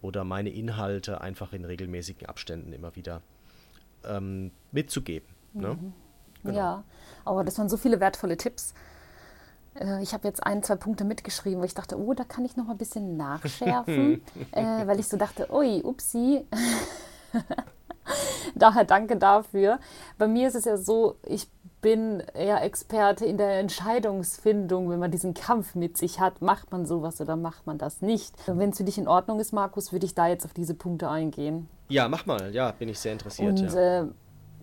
oder 0.02 0.24
meine 0.24 0.50
Inhalte 0.50 1.20
einfach 1.20 1.52
in 1.52 1.64
regelmäßigen 1.64 2.26
Abständen 2.26 2.72
immer 2.72 2.96
wieder 2.96 3.22
ähm, 4.04 4.50
mitzugeben. 4.72 5.28
Ne? 5.52 5.74
Mhm. 5.74 5.92
Genau. 6.42 6.56
Ja, 6.56 6.84
aber 7.24 7.44
das 7.44 7.58
waren 7.58 7.68
so 7.68 7.76
viele 7.76 8.00
wertvolle 8.00 8.36
Tipps. 8.36 8.74
Äh, 9.74 10.02
ich 10.02 10.12
habe 10.12 10.28
jetzt 10.28 10.42
ein, 10.44 10.62
zwei 10.62 10.76
Punkte 10.76 11.04
mitgeschrieben, 11.04 11.60
wo 11.60 11.64
ich 11.64 11.74
dachte, 11.74 11.98
oh, 11.98 12.14
da 12.14 12.24
kann 12.24 12.44
ich 12.44 12.56
noch 12.56 12.66
mal 12.66 12.72
ein 12.72 12.78
bisschen 12.78 13.16
nachschärfen, 13.18 14.22
äh, 14.52 14.86
weil 14.86 15.00
ich 15.00 15.08
so 15.08 15.16
dachte, 15.16 15.50
ui, 15.50 15.82
upsi. 15.82 16.44
Daher 18.54 18.84
danke 18.84 19.16
dafür. 19.16 19.78
Bei 20.18 20.26
mir 20.26 20.48
ist 20.48 20.54
es 20.54 20.64
ja 20.64 20.76
so, 20.76 21.16
ich 21.24 21.48
bin 21.80 22.20
eher 22.34 22.62
Experte 22.62 23.24
in 23.26 23.36
der 23.36 23.60
Entscheidungsfindung, 23.60 24.90
wenn 24.90 24.98
man 24.98 25.10
diesen 25.10 25.34
Kampf 25.34 25.74
mit 25.74 25.96
sich 25.96 26.18
hat, 26.18 26.42
macht 26.42 26.72
man 26.72 26.84
sowas 26.84 27.20
oder 27.20 27.36
macht 27.36 27.66
man 27.66 27.78
das 27.78 28.02
nicht. 28.02 28.34
Wenn 28.46 28.70
es 28.70 28.78
für 28.78 28.84
dich 28.84 28.98
in 28.98 29.06
Ordnung 29.06 29.38
ist, 29.38 29.52
Markus, 29.52 29.92
würde 29.92 30.06
ich 30.06 30.14
da 30.14 30.26
jetzt 30.26 30.44
auf 30.44 30.52
diese 30.52 30.74
Punkte 30.74 31.08
eingehen. 31.08 31.68
Ja, 31.88 32.08
mach 32.08 32.26
mal. 32.26 32.52
Ja, 32.52 32.72
bin 32.72 32.88
ich 32.88 32.98
sehr 32.98 33.12
interessiert. 33.12 33.60
Und 33.60 33.72
ja. 33.72 34.02
äh, 34.02 34.06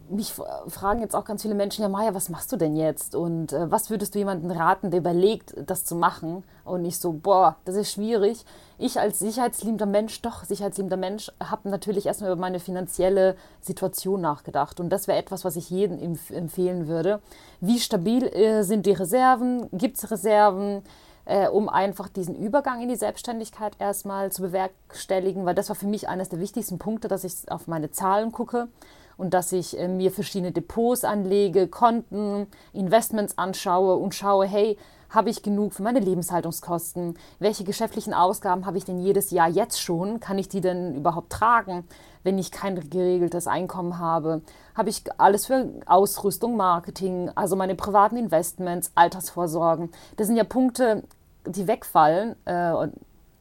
mich 0.10 0.34
fragen 0.68 1.02
jetzt 1.02 1.16
auch 1.16 1.26
ganz 1.26 1.42
viele 1.42 1.56
Menschen, 1.56 1.82
ja 1.82 1.90
Maja, 1.90 2.14
was 2.14 2.30
machst 2.30 2.52
du 2.52 2.58
denn 2.58 2.76
jetzt? 2.76 3.16
Und 3.16 3.54
äh, 3.54 3.72
was 3.72 3.90
würdest 3.90 4.14
du 4.16 4.20
jemandem 4.20 4.52
raten, 4.52 4.92
der 4.92 5.00
überlegt, 5.00 5.56
das 5.66 5.86
zu 5.86 5.96
machen? 5.96 6.44
Und 6.66 6.82
nicht 6.82 7.00
so, 7.00 7.14
boah, 7.14 7.56
das 7.66 7.76
ist 7.76 7.92
schwierig. 7.92 8.46
Ich 8.78 9.00
als 9.00 9.20
sicherheitsliebender 9.20 9.86
Mensch, 9.86 10.22
doch 10.22 10.44
sicherheitsliebender 10.44 10.98
Mensch, 10.98 11.32
habe 11.42 11.70
natürlich 11.70 12.06
erstmal 12.06 12.32
über 12.32 12.42
meine 12.42 12.60
finanzielle 12.60 13.36
Situation 13.62 14.22
nachgedacht. 14.22 14.80
Und 14.80 14.90
das 14.90 15.08
wäre 15.08 15.18
etwas, 15.18 15.46
was 15.46 15.56
ich 15.56 15.70
jedem 15.70 16.00
empf 16.00 16.32
empfehlen 16.32 16.88
würde. 16.88 17.22
Wie 17.62 17.80
stabil 17.80 18.24
äh, 18.28 18.64
sind 18.64 18.86
die 18.86 18.92
Reserven? 18.92 19.70
Gibt 19.72 19.98
es 19.98 20.12
Reserven? 20.12 20.84
Äh, 21.26 21.48
um 21.48 21.70
einfach 21.70 22.10
diesen 22.10 22.36
Übergang 22.36 22.82
in 22.82 22.90
die 22.90 22.98
Selbstständigkeit 22.98 23.78
erstmal 23.80 24.34
zu 24.34 24.42
bewerkstelligen, 24.42 25.46
weil 25.46 25.56
das 25.56 25.70
war 25.70 25.76
für 25.78 25.88
mich 25.88 26.10
eines 26.10 26.28
der 26.28 26.42
wichtigsten 26.42 26.80
Punkte, 26.80 27.08
dass 27.08 27.24
ich 27.24 27.50
auf 27.50 27.68
meine 27.68 27.92
Zahlen 27.92 28.34
gucke 28.34 28.68
und 29.18 29.34
dass 29.34 29.52
ich 29.52 29.78
äh, 29.80 29.88
mir 29.88 30.12
verschiedene 30.12 30.52
Depots 30.52 31.04
anlege, 31.04 31.68
Konten, 31.68 32.48
Investments 32.74 33.38
anschaue 33.38 33.96
und 33.96 34.16
schaue, 34.16 34.46
hey, 34.46 34.78
habe 35.14 35.30
ich 35.30 35.44
genug 35.44 35.74
für 35.74 35.84
meine 35.84 36.00
Lebenshaltungskosten? 36.00 37.16
Welche 37.38 37.64
geschäftlichen 37.64 38.16
Ausgaben 38.16 38.66
habe 38.66 38.80
ich 38.80 38.86
denn 38.86 39.00
jedes 39.00 39.30
Jahr 39.30 39.48
jetzt 39.48 39.80
schon? 39.80 40.20
Kann 40.20 40.40
ich 40.40 40.50
die 40.50 40.60
denn 40.60 40.96
überhaupt 40.96 41.32
tragen, 41.32 41.88
wenn 42.24 42.40
ich 42.40 42.52
kein 42.52 42.90
geregeltes 42.90 43.46
Einkommen 43.46 44.00
habe? 44.00 44.42
Habe 44.74 44.90
ich 44.90 45.04
alles 45.20 45.46
für 45.46 45.70
Ausrüstung, 45.86 46.58
Marketing, 46.58 47.30
also 47.36 47.56
meine 47.56 47.76
privaten 47.76 48.18
Investments, 48.18 48.92
Altersvorsorgen? 48.96 49.92
Das 50.18 50.26
sind 50.26 50.36
ja 50.36 50.46
Punkte, 50.46 51.04
die 51.46 51.68
wegfallen. 51.68 52.36
Äh, 52.46 52.88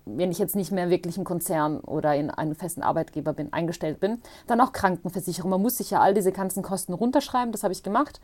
wenn 0.05 0.31
ich 0.31 0.39
jetzt 0.39 0.57
nicht 0.57 0.73
mehr 0.73 0.91
wirklich 0.91 1.17
im 1.17 1.25
Konzern 1.25 1.81
oder 1.81 2.15
in 2.15 2.31
einem 2.31 2.55
festen 2.55 2.83
Arbeitgeber 2.83 3.33
bin, 3.33 3.53
eingestellt 3.53 4.01
bin, 4.01 4.21
dann 4.47 4.61
auch 4.61 4.73
Krankenversicherung. 4.73 5.51
Man 5.51 5.63
muss 5.63 5.79
sich 5.79 5.91
ja 5.91 6.01
all 6.01 6.15
diese 6.15 6.33
ganzen 6.33 6.63
Kosten 6.63 6.93
runterschreiben, 6.93 7.53
das 7.53 7.63
habe 7.63 7.73
ich 7.73 7.83
gemacht 7.83 8.21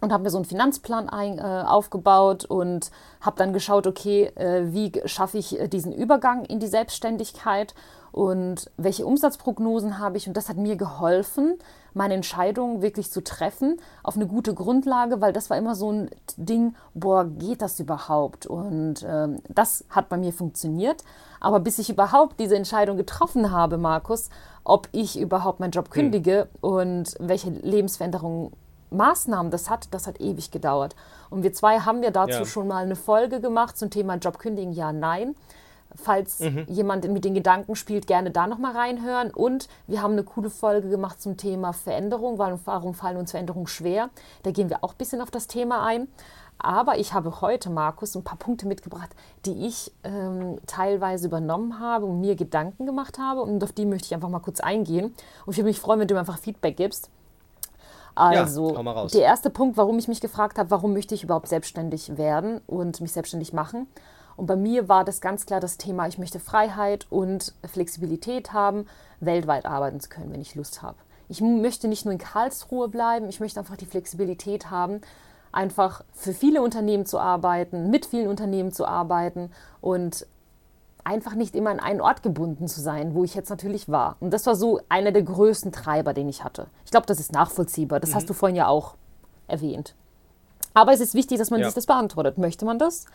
und 0.00 0.12
habe 0.12 0.22
mir 0.22 0.30
so 0.30 0.38
einen 0.38 0.44
Finanzplan 0.44 1.08
ein, 1.08 1.38
äh, 1.38 1.42
aufgebaut 1.42 2.44
und 2.44 2.90
habe 3.20 3.36
dann 3.36 3.52
geschaut, 3.52 3.86
okay, 3.86 4.26
äh, 4.36 4.72
wie 4.72 4.92
schaffe 5.04 5.38
ich 5.38 5.58
äh, 5.58 5.68
diesen 5.68 5.92
Übergang 5.92 6.44
in 6.44 6.60
die 6.60 6.66
Selbstständigkeit 6.66 7.74
und 8.12 8.70
welche 8.76 9.06
Umsatzprognosen 9.06 9.98
habe 9.98 10.16
ich. 10.16 10.26
Und 10.26 10.36
das 10.36 10.48
hat 10.48 10.56
mir 10.56 10.76
geholfen, 10.76 11.58
meine 11.94 12.14
Entscheidung 12.14 12.82
wirklich 12.82 13.10
zu 13.10 13.22
treffen 13.22 13.76
auf 14.02 14.16
eine 14.16 14.26
gute 14.26 14.54
Grundlage, 14.54 15.20
weil 15.20 15.32
das 15.32 15.50
war 15.50 15.56
immer 15.56 15.74
so 15.74 15.92
ein 15.92 16.10
Ding, 16.36 16.74
boah, 16.94 17.24
geht 17.24 17.62
das 17.62 17.78
überhaupt? 17.78 18.46
Und 18.46 19.04
ähm, 19.06 19.40
das 19.48 19.84
hat 19.90 20.08
bei 20.08 20.16
mir 20.16 20.32
funktioniert. 20.32 21.04
Aber 21.40 21.60
bis 21.60 21.78
ich 21.78 21.90
überhaupt 21.90 22.40
diese 22.40 22.56
Entscheidung 22.56 22.96
getroffen 22.96 23.50
habe, 23.50 23.78
Markus, 23.78 24.30
ob 24.64 24.88
ich 24.92 25.18
überhaupt 25.18 25.60
meinen 25.60 25.72
Job 25.72 25.86
hm. 25.86 25.92
kündige 25.92 26.48
mhm. 26.62 26.68
und 26.68 27.14
welche 27.18 27.50
Lebensveränderungen 27.50 28.52
Maßnahmen 28.90 29.50
das 29.50 29.70
hat, 29.70 29.88
das 29.92 30.06
hat 30.06 30.20
ewig 30.20 30.50
gedauert. 30.50 30.96
Und 31.30 31.42
wir 31.42 31.52
zwei 31.52 31.80
haben 31.80 32.02
ja 32.02 32.10
dazu 32.10 32.40
ja. 32.40 32.44
schon 32.44 32.68
mal 32.68 32.84
eine 32.84 32.96
Folge 32.96 33.40
gemacht 33.40 33.78
zum 33.78 33.90
Thema 33.90 34.16
Jobkündigen, 34.16 34.72
ja, 34.72 34.92
nein. 34.92 35.34
Falls 35.96 36.38
mhm. 36.40 36.66
jemand 36.68 37.10
mit 37.10 37.24
den 37.24 37.34
Gedanken 37.34 37.74
spielt, 37.74 38.06
gerne 38.06 38.30
da 38.30 38.46
nochmal 38.46 38.76
reinhören. 38.76 39.32
Und 39.32 39.68
wir 39.88 40.02
haben 40.02 40.12
eine 40.12 40.22
coole 40.22 40.50
Folge 40.50 40.88
gemacht 40.88 41.20
zum 41.20 41.36
Thema 41.36 41.72
Veränderung. 41.72 42.38
Warum 42.38 42.94
fallen 42.94 43.16
uns 43.16 43.32
Veränderungen 43.32 43.66
schwer? 43.66 44.10
Da 44.44 44.52
gehen 44.52 44.70
wir 44.70 44.84
auch 44.84 44.92
ein 44.92 44.98
bisschen 44.98 45.20
auf 45.20 45.32
das 45.32 45.48
Thema 45.48 45.84
ein. 45.84 46.06
Aber 46.62 46.98
ich 46.98 47.14
habe 47.14 47.40
heute, 47.40 47.70
Markus, 47.70 48.14
ein 48.14 48.22
paar 48.22 48.38
Punkte 48.38 48.66
mitgebracht, 48.68 49.10
die 49.46 49.66
ich 49.66 49.90
ähm, 50.04 50.58
teilweise 50.66 51.26
übernommen 51.26 51.80
habe 51.80 52.04
und 52.04 52.20
mir 52.20 52.36
Gedanken 52.36 52.84
gemacht 52.86 53.18
habe. 53.18 53.40
Und 53.40 53.64
auf 53.64 53.72
die 53.72 53.86
möchte 53.86 54.06
ich 54.06 54.14
einfach 54.14 54.28
mal 54.28 54.40
kurz 54.40 54.60
eingehen. 54.60 55.06
Und 55.46 55.52
ich 55.52 55.56
würde 55.56 55.68
mich 55.68 55.80
freuen, 55.80 56.00
wenn 56.00 56.08
du 56.08 56.14
mir 56.14 56.20
einfach 56.20 56.38
Feedback 56.38 56.76
gibst. 56.76 57.10
Also, 58.14 58.74
ja, 58.74 59.06
der 59.06 59.22
erste 59.22 59.50
Punkt, 59.50 59.76
warum 59.76 59.98
ich 59.98 60.08
mich 60.08 60.20
gefragt 60.20 60.58
habe, 60.58 60.70
warum 60.70 60.92
möchte 60.92 61.14
ich 61.14 61.24
überhaupt 61.24 61.48
selbstständig 61.48 62.16
werden 62.16 62.60
und 62.66 63.00
mich 63.00 63.12
selbstständig 63.12 63.52
machen. 63.52 63.86
Und 64.36 64.46
bei 64.46 64.56
mir 64.56 64.88
war 64.88 65.04
das 65.04 65.20
ganz 65.20 65.44
klar 65.44 65.60
das 65.60 65.76
Thema, 65.76 66.06
ich 66.08 66.18
möchte 66.18 66.40
Freiheit 66.40 67.06
und 67.10 67.54
Flexibilität 67.66 68.52
haben, 68.52 68.86
weltweit 69.20 69.66
arbeiten 69.66 70.00
zu 70.00 70.08
können, 70.08 70.32
wenn 70.32 70.40
ich 70.40 70.54
Lust 70.54 70.82
habe. 70.82 70.96
Ich 71.28 71.40
möchte 71.40 71.88
nicht 71.88 72.04
nur 72.04 72.12
in 72.12 72.18
Karlsruhe 72.18 72.88
bleiben, 72.88 73.28
ich 73.28 73.38
möchte 73.38 73.60
einfach 73.60 73.76
die 73.76 73.86
Flexibilität 73.86 74.70
haben, 74.70 75.00
einfach 75.52 76.02
für 76.12 76.32
viele 76.32 76.62
Unternehmen 76.62 77.06
zu 77.06 77.18
arbeiten, 77.18 77.90
mit 77.90 78.06
vielen 78.06 78.28
Unternehmen 78.28 78.72
zu 78.72 78.86
arbeiten 78.86 79.50
und 79.80 80.26
einfach 81.04 81.34
nicht 81.34 81.54
immer 81.54 81.70
an 81.70 81.80
einen 81.80 82.00
Ort 82.00 82.22
gebunden 82.22 82.68
zu 82.68 82.80
sein, 82.80 83.14
wo 83.14 83.24
ich 83.24 83.34
jetzt 83.34 83.50
natürlich 83.50 83.88
war. 83.88 84.16
Und 84.20 84.32
das 84.32 84.46
war 84.46 84.54
so 84.54 84.80
einer 84.88 85.12
der 85.12 85.22
größten 85.22 85.72
Treiber, 85.72 86.14
den 86.14 86.28
ich 86.28 86.44
hatte. 86.44 86.66
Ich 86.84 86.90
glaube, 86.90 87.06
das 87.06 87.20
ist 87.20 87.32
nachvollziehbar. 87.32 88.00
Das 88.00 88.10
mhm. 88.10 88.14
hast 88.14 88.30
du 88.30 88.34
vorhin 88.34 88.56
ja 88.56 88.68
auch 88.68 88.94
erwähnt. 89.46 89.94
Aber 90.74 90.92
es 90.92 91.00
ist 91.00 91.14
wichtig, 91.14 91.38
dass 91.38 91.50
man 91.50 91.60
ja. 91.60 91.66
sich 91.66 91.74
das 91.74 91.86
beantwortet. 91.86 92.38
Möchte 92.38 92.64
man 92.64 92.78
das? 92.78 93.06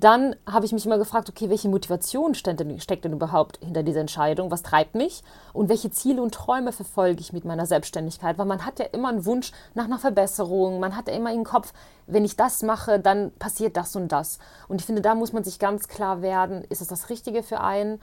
Dann 0.00 0.34
habe 0.46 0.66
ich 0.66 0.72
mich 0.72 0.84
immer 0.84 0.98
gefragt, 0.98 1.28
okay, 1.28 1.48
welche 1.50 1.68
Motivation 1.68 2.34
steckt 2.34 2.60
denn, 2.60 2.80
steckt 2.80 3.04
denn 3.04 3.12
überhaupt 3.12 3.58
hinter 3.62 3.82
dieser 3.82 4.00
Entscheidung? 4.00 4.50
Was 4.50 4.62
treibt 4.62 4.94
mich? 4.94 5.22
Und 5.52 5.68
welche 5.68 5.90
Ziele 5.90 6.20
und 6.20 6.34
Träume 6.34 6.72
verfolge 6.72 7.20
ich 7.20 7.32
mit 7.32 7.44
meiner 7.44 7.66
Selbstständigkeit? 7.66 8.36
Weil 8.36 8.46
man 8.46 8.66
hat 8.66 8.78
ja 8.80 8.86
immer 8.86 9.08
einen 9.08 9.24
Wunsch 9.24 9.52
nach 9.74 9.84
einer 9.84 9.98
Verbesserung. 9.98 10.80
Man 10.80 10.96
hat 10.96 11.08
ja 11.08 11.14
immer 11.14 11.32
im 11.32 11.44
Kopf, 11.44 11.72
wenn 12.06 12.24
ich 12.24 12.36
das 12.36 12.62
mache, 12.62 12.98
dann 12.98 13.30
passiert 13.38 13.76
das 13.76 13.94
und 13.94 14.08
das. 14.08 14.38
Und 14.68 14.80
ich 14.80 14.86
finde, 14.86 15.00
da 15.00 15.14
muss 15.14 15.32
man 15.32 15.44
sich 15.44 15.58
ganz 15.58 15.88
klar 15.88 16.22
werden, 16.22 16.64
ist 16.68 16.80
es 16.80 16.88
das 16.88 17.08
Richtige 17.08 17.42
für 17.42 17.60
einen? 17.60 18.00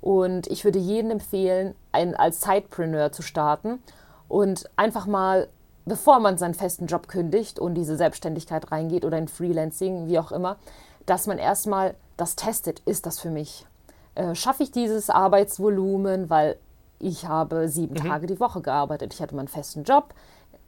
Und 0.00 0.46
ich 0.46 0.64
würde 0.64 0.78
jedem 0.78 1.10
empfehlen, 1.10 1.74
einen 1.90 2.14
als 2.14 2.42
Sidepreneur 2.42 3.10
zu 3.10 3.22
starten 3.22 3.82
und 4.28 4.68
einfach 4.76 5.06
mal 5.06 5.48
bevor 5.86 6.20
man 6.20 6.38
seinen 6.38 6.54
festen 6.54 6.86
Job 6.86 7.08
kündigt 7.08 7.58
und 7.58 7.74
diese 7.74 7.96
Selbstständigkeit 7.96 8.72
reingeht 8.72 9.04
oder 9.04 9.18
in 9.18 9.28
Freelancing, 9.28 10.06
wie 10.06 10.18
auch 10.18 10.32
immer, 10.32 10.56
dass 11.06 11.26
man 11.26 11.38
erstmal 11.38 11.94
das 12.16 12.36
testet, 12.36 12.80
ist 12.80 13.06
das 13.06 13.18
für 13.20 13.30
mich? 13.30 13.66
Äh, 14.14 14.34
schaffe 14.34 14.62
ich 14.62 14.70
dieses 14.70 15.10
Arbeitsvolumen, 15.10 16.30
weil 16.30 16.56
ich 16.98 17.26
habe 17.26 17.68
sieben 17.68 17.94
mhm. 17.94 18.08
Tage 18.08 18.26
die 18.26 18.40
Woche 18.40 18.60
gearbeitet. 18.60 19.12
Ich 19.12 19.20
hatte 19.20 19.34
meinen 19.34 19.48
festen 19.48 19.84
Job, 19.84 20.14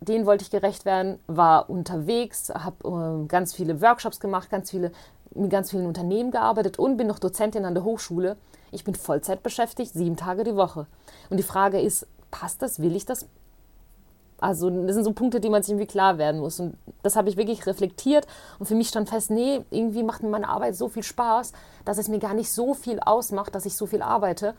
den 0.01 0.27
wollte 0.27 0.43
ich 0.43 0.51
gerecht 0.51 0.85
werden, 0.85 1.19
war 1.27 1.71
unterwegs, 1.71 2.51
habe 2.51 3.23
äh, 3.25 3.27
ganz 3.27 3.55
viele 3.55 3.81
Workshops 3.81 4.21
gemacht, 4.21 4.51
ganz 4.51 4.71
viele, 4.71 4.93
mit 5.35 5.51
ganz 5.51 5.71
vielen 5.71 5.87
Unternehmen 5.87 6.31
gearbeitet 6.31 6.79
und 6.79 6.97
bin 6.97 7.07
noch 7.07 7.19
Dozentin 7.19 7.65
an 7.65 7.75
der 7.75 7.85
Hochschule. 7.85 8.37
Ich 8.73 8.85
bin 8.85 8.95
Vollzeit 8.95 9.43
beschäftigt, 9.43 9.93
sieben 9.95 10.17
Tage 10.17 10.45
die 10.45 10.57
Woche. 10.57 10.87
Und 11.31 11.39
die 11.39 11.43
Frage 11.43 11.81
ist, 11.81 12.07
passt 12.31 12.63
das, 12.63 12.81
will 12.81 12.97
ich 12.97 13.07
das, 13.07 13.27
also 14.39 14.69
das 14.69 14.95
sind 14.95 15.05
so 15.05 15.13
Punkte, 15.13 15.41
die 15.41 15.49
man 15.49 15.63
sich 15.63 15.71
irgendwie 15.73 15.87
klar 15.87 16.19
werden 16.19 16.41
muss. 16.41 16.61
Und 16.61 16.77
das 17.03 17.17
habe 17.17 17.29
ich 17.29 17.37
wirklich 17.37 17.67
reflektiert. 17.67 18.27
Und 18.59 18.67
für 18.67 18.75
mich 18.75 18.89
stand 18.89 19.09
fest, 19.09 19.31
nee, 19.31 19.65
irgendwie 19.71 20.03
macht 20.03 20.23
mir 20.23 20.29
meine 20.29 20.49
Arbeit 20.49 20.77
so 20.77 20.89
viel 20.89 21.03
Spaß, 21.03 21.53
dass 21.85 21.99
es 21.99 22.09
mir 22.09 22.19
gar 22.19 22.35
nicht 22.35 22.53
so 22.53 22.75
viel 22.75 23.01
ausmacht, 23.01 23.55
dass 23.55 23.67
ich 23.67 23.77
so 23.77 23.87
viel 23.87 24.03
arbeite. 24.03 24.55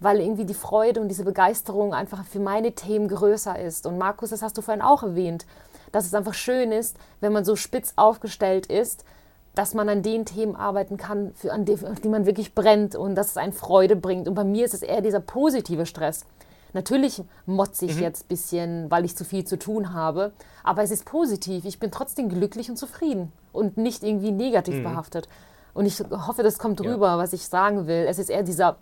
Weil 0.00 0.20
irgendwie 0.20 0.44
die 0.44 0.54
Freude 0.54 1.00
und 1.00 1.08
diese 1.08 1.24
Begeisterung 1.24 1.94
einfach 1.94 2.24
für 2.24 2.40
meine 2.40 2.72
Themen 2.72 3.06
größer 3.06 3.58
ist. 3.58 3.86
Und 3.86 3.98
Markus, 3.98 4.30
das 4.30 4.42
hast 4.42 4.58
du 4.58 4.62
vorhin 4.62 4.82
auch 4.82 5.02
erwähnt, 5.02 5.46
dass 5.92 6.06
es 6.06 6.14
einfach 6.14 6.34
schön 6.34 6.72
ist, 6.72 6.96
wenn 7.20 7.32
man 7.32 7.44
so 7.44 7.54
spitz 7.54 7.92
aufgestellt 7.96 8.66
ist, 8.66 9.04
dass 9.54 9.74
man 9.74 9.88
an 9.88 10.02
den 10.02 10.24
Themen 10.24 10.56
arbeiten 10.56 10.96
kann, 10.96 11.32
für, 11.34 11.52
an 11.52 11.64
die, 11.64 11.76
die 12.02 12.08
man 12.08 12.24
wirklich 12.24 12.54
brennt 12.54 12.94
und 12.94 13.14
dass 13.14 13.30
es 13.30 13.36
einen 13.36 13.52
Freude 13.52 13.96
bringt. 13.96 14.28
Und 14.28 14.34
bei 14.34 14.44
mir 14.44 14.64
ist 14.64 14.74
es 14.74 14.82
eher 14.82 15.00
dieser 15.00 15.20
positive 15.20 15.86
Stress 15.86 16.24
Natürlich 16.72 17.22
motze 17.46 17.86
ich 17.86 17.96
mhm. 17.96 18.02
jetzt 18.02 18.24
ein 18.24 18.28
bisschen, 18.28 18.90
weil 18.90 19.04
ich 19.04 19.16
zu 19.16 19.24
viel 19.24 19.44
zu 19.44 19.58
tun 19.58 19.92
habe, 19.92 20.32
aber 20.62 20.82
es 20.82 20.90
ist 20.90 21.04
positiv. 21.04 21.64
Ich 21.64 21.78
bin 21.78 21.90
trotzdem 21.90 22.28
glücklich 22.28 22.70
und 22.70 22.76
zufrieden 22.76 23.32
und 23.52 23.76
nicht 23.76 24.02
irgendwie 24.02 24.32
negativ 24.32 24.76
mhm. 24.76 24.84
behaftet. 24.84 25.28
Und 25.74 25.86
ich 25.86 26.00
hoffe, 26.00 26.42
das 26.42 26.58
kommt 26.58 26.80
rüber, 26.80 27.08
ja. 27.08 27.18
was 27.18 27.32
ich 27.32 27.46
sagen 27.46 27.86
will. 27.86 28.06
Es 28.08 28.18
ist 28.18 28.30
eher 28.30 28.42
dieser 28.42 28.76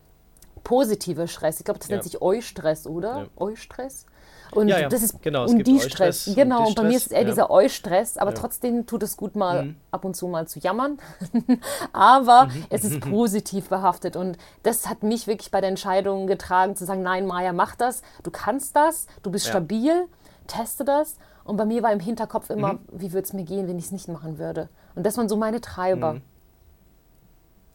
positive 0.65 1.29
Stress. 1.29 1.59
Ich 1.59 1.65
glaube, 1.65 1.79
das 1.79 1.89
ja. 1.89 1.97
nennt 1.97 2.05
sich 2.05 2.21
Eustress, 2.21 2.87
oder? 2.87 3.19
Ja. 3.19 3.27
Eustress? 3.37 4.07
Und 4.53 4.69
ja, 4.69 4.81
ja. 4.81 4.89
das 4.89 5.03
ist 5.03 5.23
genau, 5.23 5.47
und 5.47 5.67
die 5.67 5.81
Stress. 5.81 6.31
Genau, 6.35 6.67
und 6.67 6.75
bei 6.75 6.83
mir 6.85 6.97
ist 6.97 7.07
es 7.07 7.13
eher 7.13 7.23
ja. 7.23 7.29
dieser 7.29 7.51
Eustress, 7.51 8.17
aber 8.17 8.35
trotzdem 8.35 8.87
tut 8.87 9.03
es 9.03 9.17
gut, 9.17 9.37
mal 9.37 9.65
mhm. 9.65 9.77
ab 9.91 10.05
und 10.05 10.17
zu 10.17 10.27
mal 10.29 10.47
zu 10.47 10.59
jammern. 10.59 10.99
aber 11.93 12.47
mhm. 12.47 12.65
es 12.71 12.85
ist 12.85 13.01
positiv 13.01 13.69
behaftet. 13.69 14.17
Und 14.17 14.39
das 14.63 14.89
hat 14.89 15.03
mich 15.03 15.27
wirklich 15.27 15.51
bei 15.51 15.61
der 15.61 15.71
Entscheidung 15.71 16.27
getragen, 16.27 16.77
zu 16.77 16.85
sagen, 16.85 17.03
nein, 17.03 17.27
Maja, 17.27 17.53
mach 17.53 17.77
das, 17.77 18.03
du 18.23 18.31
kannst 18.31 18.77
das, 18.77 19.07
du 19.23 19.31
bist 19.31 19.47
stabil, 19.47 20.07
teste 20.47 20.85
das. 20.85 21.17
Und 21.45 21.57
bei 21.57 21.65
mir 21.65 21.83
war 21.83 21.93
im 21.93 22.01
Hinterkopf 22.01 22.51
immer, 22.51 22.75
mhm. 22.75 22.79
wie 22.93 23.13
würde 23.13 23.25
es 23.25 23.33
mir 23.33 23.45
gehen, 23.45 23.69
wenn 23.69 23.79
ich 23.79 23.87
es 23.87 23.93
nicht 23.93 24.09
machen 24.09 24.39
würde. 24.39 24.69
Und 24.95 25.05
das 25.05 25.17
waren 25.17 25.29
so 25.29 25.37
meine 25.37 25.61
Treiber. 25.61 26.21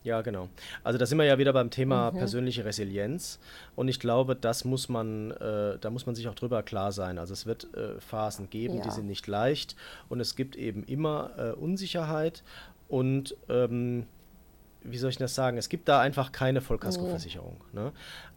Ja, 0.03 0.21
genau. 0.21 0.49
Also 0.83 0.99
da 0.99 1.05
sind 1.05 1.17
wir 1.17 1.25
ja 1.25 1.37
wieder 1.37 1.53
beim 1.53 1.69
Thema 1.69 2.11
mhm. 2.11 2.17
persönliche 2.17 2.65
Resilienz 2.65 3.39
und 3.75 3.87
ich 3.87 3.99
glaube, 3.99 4.35
das 4.35 4.65
muss 4.65 4.89
man, 4.89 5.31
äh, 5.31 5.77
da 5.79 5.89
muss 5.89 6.05
man 6.05 6.13
sich 6.15 6.27
auch 6.27 6.35
drüber 6.35 6.61
klar 6.61 6.91
sein. 6.91 7.17
Also 7.17 7.33
es 7.33 7.45
wird 7.45 7.73
äh, 7.73 7.99
Phasen 7.99 8.49
geben, 8.49 8.77
ja. 8.77 8.83
die 8.83 8.91
sind 8.91 9.07
nicht 9.07 9.27
leicht 9.27 9.75
und 10.09 10.19
es 10.19 10.35
gibt 10.35 10.55
eben 10.55 10.83
immer 10.83 11.31
äh, 11.37 11.51
Unsicherheit 11.51 12.43
und 12.89 13.35
ähm, 13.47 14.05
wie 14.83 14.97
soll 14.97 15.09
ich 15.09 15.17
das 15.17 15.33
sagen? 15.33 15.57
Es 15.57 15.69
gibt 15.69 15.87
da 15.87 16.01
einfach 16.01 16.33
keine 16.33 16.59
Vollkaskoversicherung. 16.59 17.55
Mhm. 17.71 17.79
Ne? 17.79 17.91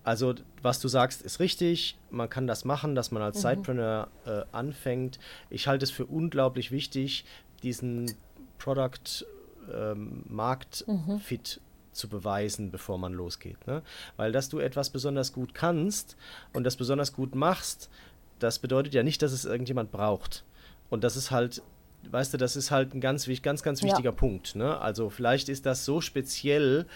Also 0.04 0.34
was 0.62 0.78
du 0.78 0.86
sagst, 0.86 1.22
ist 1.22 1.40
richtig. 1.40 1.98
Man 2.10 2.30
kann 2.30 2.46
das 2.46 2.64
machen, 2.64 2.94
dass 2.94 3.10
man 3.10 3.22
als 3.22 3.38
mhm. 3.38 3.48
Sidepreneur 3.48 4.08
äh, 4.24 4.42
anfängt. 4.52 5.18
Ich 5.50 5.66
halte 5.66 5.84
es 5.84 5.90
für 5.90 6.06
unglaublich 6.06 6.70
wichtig, 6.70 7.24
diesen 7.64 8.14
Product 8.58 9.26
ähm, 9.74 10.22
marktfit 10.28 11.60
mhm. 11.60 11.92
zu 11.92 12.08
beweisen, 12.08 12.70
bevor 12.70 12.98
man 12.98 13.12
losgeht. 13.12 13.66
Ne? 13.66 13.82
Weil 14.16 14.32
dass 14.32 14.48
du 14.48 14.58
etwas 14.58 14.90
besonders 14.90 15.32
gut 15.32 15.54
kannst 15.54 16.16
und 16.52 16.64
das 16.64 16.76
besonders 16.76 17.12
gut 17.12 17.34
machst, 17.34 17.90
das 18.38 18.58
bedeutet 18.58 18.94
ja 18.94 19.02
nicht, 19.02 19.22
dass 19.22 19.32
es 19.32 19.44
irgendjemand 19.44 19.90
braucht. 19.90 20.44
Und 20.90 21.04
das 21.04 21.16
ist 21.16 21.30
halt, 21.30 21.62
weißt 22.10 22.34
du, 22.34 22.38
das 22.38 22.56
ist 22.56 22.70
halt 22.70 22.94
ein 22.94 23.00
ganz, 23.00 23.28
ganz, 23.42 23.62
ganz 23.62 23.82
wichtiger 23.82 24.10
ja. 24.10 24.16
Punkt. 24.16 24.54
Ne? 24.54 24.78
Also 24.78 25.10
vielleicht 25.10 25.48
ist 25.48 25.66
das 25.66 25.84
so 25.84 26.00
speziell, 26.00 26.86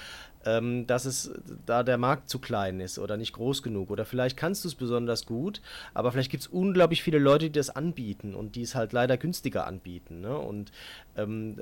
ähm, 0.46 0.86
dass 0.86 1.04
es 1.04 1.30
da 1.66 1.82
der 1.82 1.98
Markt 1.98 2.30
zu 2.30 2.38
klein 2.38 2.80
ist 2.80 2.98
oder 2.98 3.16
nicht 3.16 3.32
groß 3.32 3.62
genug. 3.62 3.90
Oder 3.90 4.04
vielleicht 4.04 4.36
kannst 4.36 4.64
du 4.64 4.68
es 4.68 4.74
besonders 4.74 5.26
gut, 5.26 5.60
aber 5.94 6.12
vielleicht 6.12 6.30
gibt 6.30 6.42
es 6.42 6.46
unglaublich 6.46 7.02
viele 7.02 7.18
Leute, 7.18 7.46
die 7.46 7.58
das 7.58 7.70
anbieten 7.70 8.34
und 8.34 8.56
die 8.56 8.62
es 8.62 8.74
halt 8.74 8.92
leider 8.92 9.16
günstiger 9.16 9.66
anbieten. 9.66 10.20
Ne? 10.20 10.36
Und 10.38 10.72
ähm, 11.16 11.56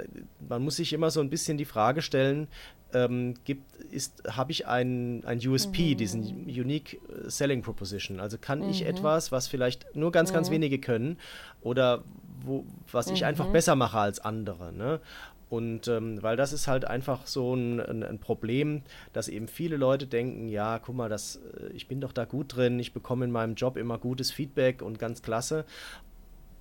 man 0.48 0.62
muss 0.62 0.76
sich 0.76 0.92
immer 0.92 1.10
so 1.10 1.20
ein 1.20 1.30
bisschen 1.30 1.58
die 1.58 1.64
Frage 1.64 2.02
stellen, 2.02 2.48
ähm, 2.94 3.34
gibt, 3.44 3.76
ist, 3.90 4.22
habe 4.28 4.52
ich 4.52 4.66
ein, 4.66 5.22
ein 5.24 5.46
USP, 5.46 5.92
mhm. 5.92 5.96
diesen 5.98 6.22
Unique 6.46 7.00
Selling 7.26 7.62
Proposition. 7.62 8.20
Also 8.20 8.38
kann 8.38 8.60
mhm. 8.60 8.70
ich 8.70 8.86
etwas, 8.86 9.32
was 9.32 9.48
vielleicht 9.48 9.94
nur 9.94 10.12
ganz, 10.12 10.32
ganz 10.32 10.48
mhm. 10.48 10.54
wenige 10.54 10.78
können 10.78 11.18
oder 11.60 12.04
wo, 12.44 12.64
was 12.90 13.10
ich 13.10 13.24
einfach 13.24 13.48
mhm. 13.48 13.52
besser 13.52 13.76
mache 13.76 13.98
als 13.98 14.20
andere. 14.20 14.72
Ne? 14.72 15.00
Und 15.48 15.88
ähm, 15.88 16.22
weil 16.22 16.36
das 16.36 16.52
ist 16.52 16.68
halt 16.68 16.84
einfach 16.84 17.26
so 17.26 17.54
ein, 17.54 17.80
ein, 17.80 18.02
ein, 18.02 18.18
Problem, 18.18 18.82
dass 19.14 19.28
eben 19.28 19.48
viele 19.48 19.76
Leute 19.76 20.06
denken, 20.06 20.48
ja, 20.48 20.78
guck 20.78 20.94
mal, 20.94 21.08
das, 21.08 21.36
äh, 21.36 21.72
ich 21.72 21.88
bin 21.88 22.00
doch 22.00 22.12
da 22.12 22.26
gut 22.26 22.56
drin, 22.56 22.78
ich 22.78 22.92
bekomme 22.92 23.24
in 23.24 23.30
meinem 23.30 23.54
Job 23.54 23.76
immer 23.78 23.98
gutes 23.98 24.30
Feedback 24.30 24.82
und 24.82 24.98
ganz 24.98 25.22
klasse. 25.22 25.64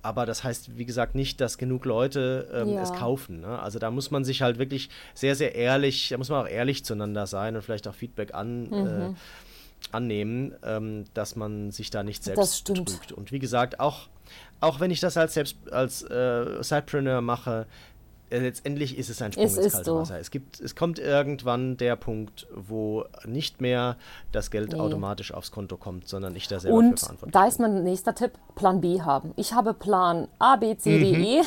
Aber 0.00 0.24
das 0.24 0.42
heißt, 0.42 0.78
wie 0.78 0.86
gesagt, 0.86 1.14
nicht, 1.14 1.40
dass 1.40 1.58
genug 1.58 1.84
Leute 1.84 2.48
ähm, 2.54 2.74
ja. 2.74 2.82
es 2.82 2.92
kaufen. 2.94 3.40
Ne? 3.40 3.58
Also 3.58 3.78
da 3.78 3.90
muss 3.90 4.10
man 4.10 4.24
sich 4.24 4.42
halt 4.42 4.58
wirklich 4.58 4.88
sehr, 5.12 5.34
sehr 5.34 5.54
ehrlich, 5.54 6.08
da 6.08 6.16
muss 6.16 6.30
man 6.30 6.44
auch 6.44 6.48
ehrlich 6.48 6.84
zueinander 6.84 7.26
sein 7.26 7.56
und 7.56 7.62
vielleicht 7.62 7.86
auch 7.88 7.94
Feedback 7.94 8.32
an. 8.34 8.68
Mhm. 8.68 8.86
Äh, 8.86 9.14
annehmen, 9.92 10.54
ähm, 10.64 11.04
dass 11.14 11.36
man 11.36 11.70
sich 11.70 11.90
da 11.90 12.02
nicht 12.02 12.24
selbst 12.24 12.64
betrügt. 12.66 13.12
Und 13.12 13.30
wie 13.30 13.38
gesagt, 13.38 13.78
auch, 13.78 14.08
auch 14.60 14.80
wenn 14.80 14.90
ich 14.90 14.98
das 14.98 15.16
als 15.16 15.34
selbst 15.34 15.56
als 15.70 16.02
äh, 16.02 16.62
Sidepreneur 16.62 17.20
mache, 17.20 17.60
äh, 17.60 17.97
letztendlich 18.30 18.98
ist 18.98 19.08
es 19.08 19.22
ein 19.22 19.32
Sprung 19.32 19.46
es 19.46 19.56
ins 19.56 19.72
kalte 19.72 19.84
so. 19.84 19.98
Wasser. 19.98 20.18
Es, 20.18 20.30
gibt, 20.30 20.60
es 20.60 20.74
kommt 20.74 20.98
irgendwann 20.98 21.76
der 21.76 21.96
Punkt, 21.96 22.46
wo 22.54 23.04
nicht 23.24 23.60
mehr 23.60 23.96
das 24.32 24.50
Geld 24.50 24.72
nee. 24.72 24.78
automatisch 24.78 25.32
aufs 25.32 25.50
Konto 25.50 25.76
kommt, 25.76 26.08
sondern 26.08 26.36
ich 26.36 26.48
da 26.48 26.60
selber 26.60 26.78
Und 26.78 26.98
für 26.98 27.06
verantwortlich 27.06 27.32
da 27.32 27.46
ist 27.46 27.60
mein 27.60 27.82
nächster 27.84 28.14
Tipp, 28.14 28.32
Plan 28.54 28.80
B 28.80 29.00
haben. 29.00 29.32
Ich 29.36 29.52
habe 29.52 29.74
Plan 29.74 30.28
A, 30.38 30.56
B, 30.56 30.76
C, 30.76 30.98
D, 30.98 31.16
mhm. 31.16 31.24
E 31.24 31.42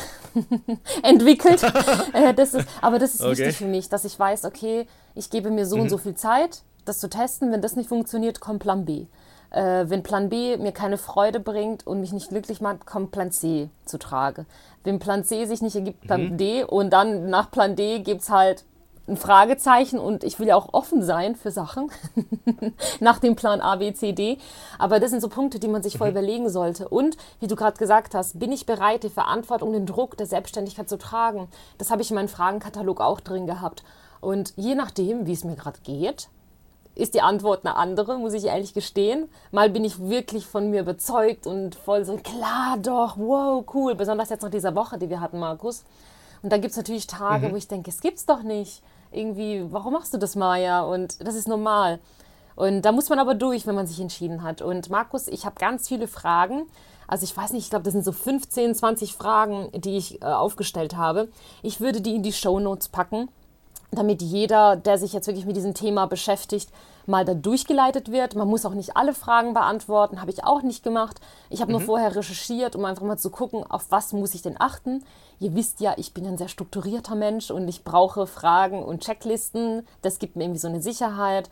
entwickelt. 1.04 1.64
äh, 2.14 2.34
das 2.34 2.54
ist, 2.54 2.68
aber 2.82 3.00
das 3.00 3.16
ist 3.16 3.22
okay. 3.22 3.32
wichtig 3.32 3.58
für 3.58 3.68
mich, 3.68 3.90
dass 3.90 4.06
ich 4.06 4.18
weiß, 4.18 4.46
okay, 4.46 4.88
ich 5.16 5.30
gebe 5.30 5.52
mir 5.52 5.66
so 5.66 5.76
mhm. 5.76 5.84
und 5.84 5.90
so 5.90 5.98
viel 5.98 6.16
Zeit, 6.16 6.64
das 6.86 7.00
zu 7.00 7.10
testen. 7.10 7.52
Wenn 7.52 7.62
das 7.62 7.76
nicht 7.76 7.90
funktioniert, 7.90 8.40
kommt 8.40 8.60
Plan 8.60 8.86
B. 8.86 9.06
Äh, 9.52 9.86
wenn 9.90 10.02
Plan 10.02 10.30
B 10.30 10.58
mir 10.58 10.72
keine 10.72 10.98
Freude 10.98 11.40
bringt 11.40 11.86
und 11.86 12.00
mich 12.00 12.14
nicht 12.14 12.30
glücklich 12.30 12.62
macht, 12.62 12.86
kommt 12.86 13.12
Plan 13.12 13.32
C 13.32 13.70
zu 13.86 14.00
Trage. 14.00 14.46
Wenn 14.84 15.00
Plan 15.00 15.24
C 15.24 15.46
sich 15.46 15.62
nicht 15.62 15.76
ergibt, 15.76 16.02
Plan 16.02 16.32
mhm. 16.32 16.38
D 16.38 16.64
und 16.64 16.92
dann 16.92 17.30
nach 17.30 17.52
Plan 17.52 17.76
D 17.76 18.00
gibt 18.00 18.22
es 18.22 18.30
halt 18.30 18.64
ein 19.08 19.18
Fragezeichen 19.18 20.00
und 20.00 20.24
ich 20.24 20.40
will 20.40 20.48
ja 20.48 20.56
auch 20.56 20.74
offen 20.74 21.04
sein 21.04 21.36
für 21.36 21.52
Sachen 21.52 21.92
nach 23.00 23.20
dem 23.20 23.36
Plan 23.36 23.60
A, 23.60 23.76
B, 23.76 23.94
C, 23.94 24.14
D. 24.14 24.38
Aber 24.80 25.00
das 25.00 25.10
sind 25.10 25.22
so 25.22 25.28
Punkte, 25.28 25.60
die 25.60 25.68
man 25.68 25.84
sich 25.84 25.98
voll 25.98 26.08
mhm. 26.08 26.18
überlegen 26.18 26.50
sollte. 26.50 26.88
Und 26.88 27.18
wie 27.40 27.48
du 27.48 27.56
gerade 27.56 27.78
gesagt 27.78 28.16
hast, 28.16 28.40
bin 28.40 28.52
ich 28.52 28.66
bereit, 28.66 29.04
die 29.04 29.10
Verantwortung, 29.10 29.74
den 29.74 29.86
Druck 29.86 30.18
der 30.18 30.28
Selbstständigkeit 30.28 30.88
zu 30.88 30.98
tragen? 30.98 31.50
Das 31.78 31.92
habe 31.92 32.02
ich 32.02 32.10
in 32.10 32.16
meinem 32.16 32.30
Fragenkatalog 32.30 33.02
auch 33.02 33.20
drin 33.20 33.48
gehabt. 33.48 33.84
Und 34.22 34.54
je 34.56 34.76
nachdem, 34.76 35.26
wie 35.26 35.34
es 35.34 35.44
mir 35.44 35.56
gerade 35.56 35.80
geht, 35.84 36.30
ist 36.96 37.14
die 37.14 37.22
Antwort 37.22 37.66
eine 37.66 37.76
andere, 37.76 38.18
muss 38.18 38.34
ich 38.34 38.46
ehrlich 38.46 38.74
gestehen. 38.74 39.30
Mal 39.52 39.70
bin 39.70 39.86
ich 39.86 40.00
wirklich 40.00 40.46
von 40.46 40.70
mir 40.70 40.82
überzeugt 40.82 41.48
und 41.48 41.76
voll 41.76 42.04
so, 42.06 42.18
klar 42.18 42.78
doch, 42.82 43.18
wow, 43.18 43.64
cool. 43.74 43.96
Besonders 43.96 44.30
jetzt 44.30 44.44
nach 44.44 44.50
dieser 44.50 44.76
Woche, 44.76 44.98
die 44.98 45.10
wir 45.10 45.22
hatten, 45.22 45.40
Markus. 45.40 45.84
Und 46.44 46.52
dann 46.52 46.62
gibt 46.62 46.72
es 46.72 46.78
natürlich 46.78 47.08
Tage, 47.08 47.48
mhm. 47.48 47.52
wo 47.54 47.56
ich 47.56 47.68
denke, 47.68 47.90
es 47.90 48.02
gibt's 48.02 48.26
doch 48.26 48.44
nicht. 48.44 48.82
Irgendwie, 49.12 49.66
warum 49.70 49.94
machst 49.94 50.14
du 50.14 50.18
das, 50.18 50.36
Maja? 50.36 50.82
Und 50.82 51.26
das 51.26 51.36
ist 51.36 51.48
normal. 51.48 52.00
Und 52.56 52.82
da 52.84 52.92
muss 52.92 53.10
man 53.10 53.20
aber 53.20 53.36
durch, 53.36 53.66
wenn 53.66 53.76
man 53.76 53.88
sich 53.88 54.00
entschieden 54.00 54.44
hat. 54.44 54.62
Und 54.62 54.90
Markus, 54.90 55.28
ich 55.28 55.46
habe 55.46 55.56
ganz 55.60 55.88
viele 55.88 56.08
Fragen. 56.08 56.66
Also 57.08 57.24
ich 57.24 57.36
weiß 57.36 57.52
nicht, 57.54 57.64
ich 57.64 57.70
glaube, 57.70 57.84
das 57.84 57.94
sind 57.94 58.06
so 58.06 58.12
15, 58.12 58.76
20 58.76 59.14
Fragen, 59.14 59.70
die 59.74 59.98
ich 59.98 60.22
äh, 60.22 60.26
aufgestellt 60.26 60.96
habe. 60.96 61.30
Ich 61.62 61.82
würde 61.82 62.02
die 62.02 62.16
in 62.16 62.24
die 62.24 62.34
Show 62.34 62.60
Notes 62.60 62.90
packen 62.90 63.30
damit 63.92 64.22
jeder, 64.22 64.78
der 64.78 64.98
sich 64.98 65.12
jetzt 65.14 65.28
wirklich 65.28 65.46
mit 65.46 65.56
diesem 65.56 65.74
Thema 65.74 66.08
beschäftigt, 66.08 66.70
mal 67.06 67.26
da 67.26 67.34
durchgeleitet 67.34 68.12
wird. 68.12 68.36
Man 68.36 68.48
muss 68.48 68.66
auch 68.66 68.74
nicht 68.74 68.96
alle 68.96 69.14
Fragen 69.14 69.54
beantworten, 69.54 70.22
habe 70.22 70.32
ich 70.32 70.44
auch 70.46 70.62
nicht 70.62 70.84
gemacht. 70.84 71.20
Ich 71.50 71.62
habe 71.62 71.72
mhm. 71.72 71.80
nur 71.80 71.86
vorher 71.86 72.16
recherchiert, 72.16 72.76
um 72.76 72.86
einfach 72.86 73.04
mal 73.04 73.18
zu 73.18 73.30
gucken, 73.30 73.64
auf 73.70 73.88
was 73.90 74.14
muss 74.14 74.34
ich 74.34 74.42
denn 74.42 74.60
achten. 74.60 75.04
Ihr 75.40 75.56
wisst 75.56 75.82
ja, 75.82 75.94
ich 75.98 76.14
bin 76.14 76.26
ein 76.26 76.38
sehr 76.38 76.48
strukturierter 76.48 77.16
Mensch 77.16 77.52
und 77.52 77.68
ich 77.68 77.84
brauche 77.84 78.28
Fragen 78.28 78.84
und 78.84 79.04
Checklisten. 79.04 79.86
Das 80.02 80.20
gibt 80.20 80.36
mir 80.36 80.46
irgendwie 80.46 80.60
so 80.60 80.68
eine 80.70 80.82
Sicherheit. 80.82 81.50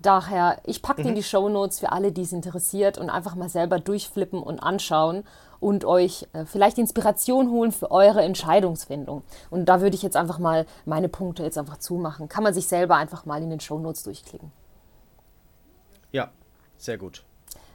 Daher, 0.00 0.58
ich 0.64 0.82
packe 0.82 1.02
mhm. 1.02 1.08
in 1.08 1.14
die 1.16 1.22
Show 1.22 1.48
Notes 1.48 1.80
für 1.80 1.92
alle, 1.92 2.12
die 2.12 2.22
es 2.22 2.32
interessiert 2.32 2.98
und 2.98 3.10
einfach 3.10 3.34
mal 3.34 3.48
selber 3.48 3.80
durchflippen 3.80 4.42
und 4.42 4.60
anschauen 4.60 5.24
und 5.60 5.84
euch 5.84 6.26
äh, 6.32 6.44
vielleicht 6.44 6.78
Inspiration 6.78 7.50
holen 7.50 7.72
für 7.72 7.90
eure 7.90 8.22
Entscheidungsfindung. 8.22 9.22
Und 9.50 9.66
da 9.66 9.80
würde 9.80 9.94
ich 9.94 10.02
jetzt 10.02 10.16
einfach 10.16 10.38
mal 10.38 10.66
meine 10.86 11.08
Punkte 11.08 11.42
jetzt 11.42 11.58
einfach 11.58 11.78
zumachen. 11.78 12.28
Kann 12.28 12.42
man 12.42 12.54
sich 12.54 12.66
selber 12.66 12.96
einfach 12.96 13.26
mal 13.26 13.42
in 13.42 13.50
den 13.50 13.60
Show 13.60 13.78
Notes 13.78 14.02
durchklicken. 14.02 14.50
Ja, 16.12 16.30
sehr 16.78 16.98
gut. 16.98 17.24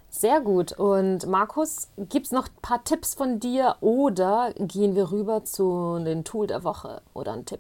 Sehr 0.09 0.39
gut. 0.39 0.71
Und 0.71 1.27
Markus, 1.27 1.89
gibt 1.97 2.27
es 2.27 2.31
noch 2.31 2.47
ein 2.47 2.61
paar 2.61 2.83
Tipps 2.83 3.13
von 3.13 3.39
dir 3.39 3.75
oder 3.81 4.53
gehen 4.57 4.95
wir 4.95 5.11
rüber 5.11 5.43
zu 5.43 5.99
den 6.03 6.23
Tool 6.23 6.47
der 6.47 6.63
Woche 6.63 7.01
oder 7.13 7.33
ein 7.33 7.45
Tipp? 7.45 7.59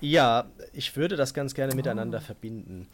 Ja, 0.00 0.44
ich 0.72 0.96
würde 0.96 1.16
das 1.16 1.34
ganz 1.34 1.54
gerne 1.54 1.74
miteinander 1.74 2.18
oh. 2.22 2.26
verbinden. 2.26 2.88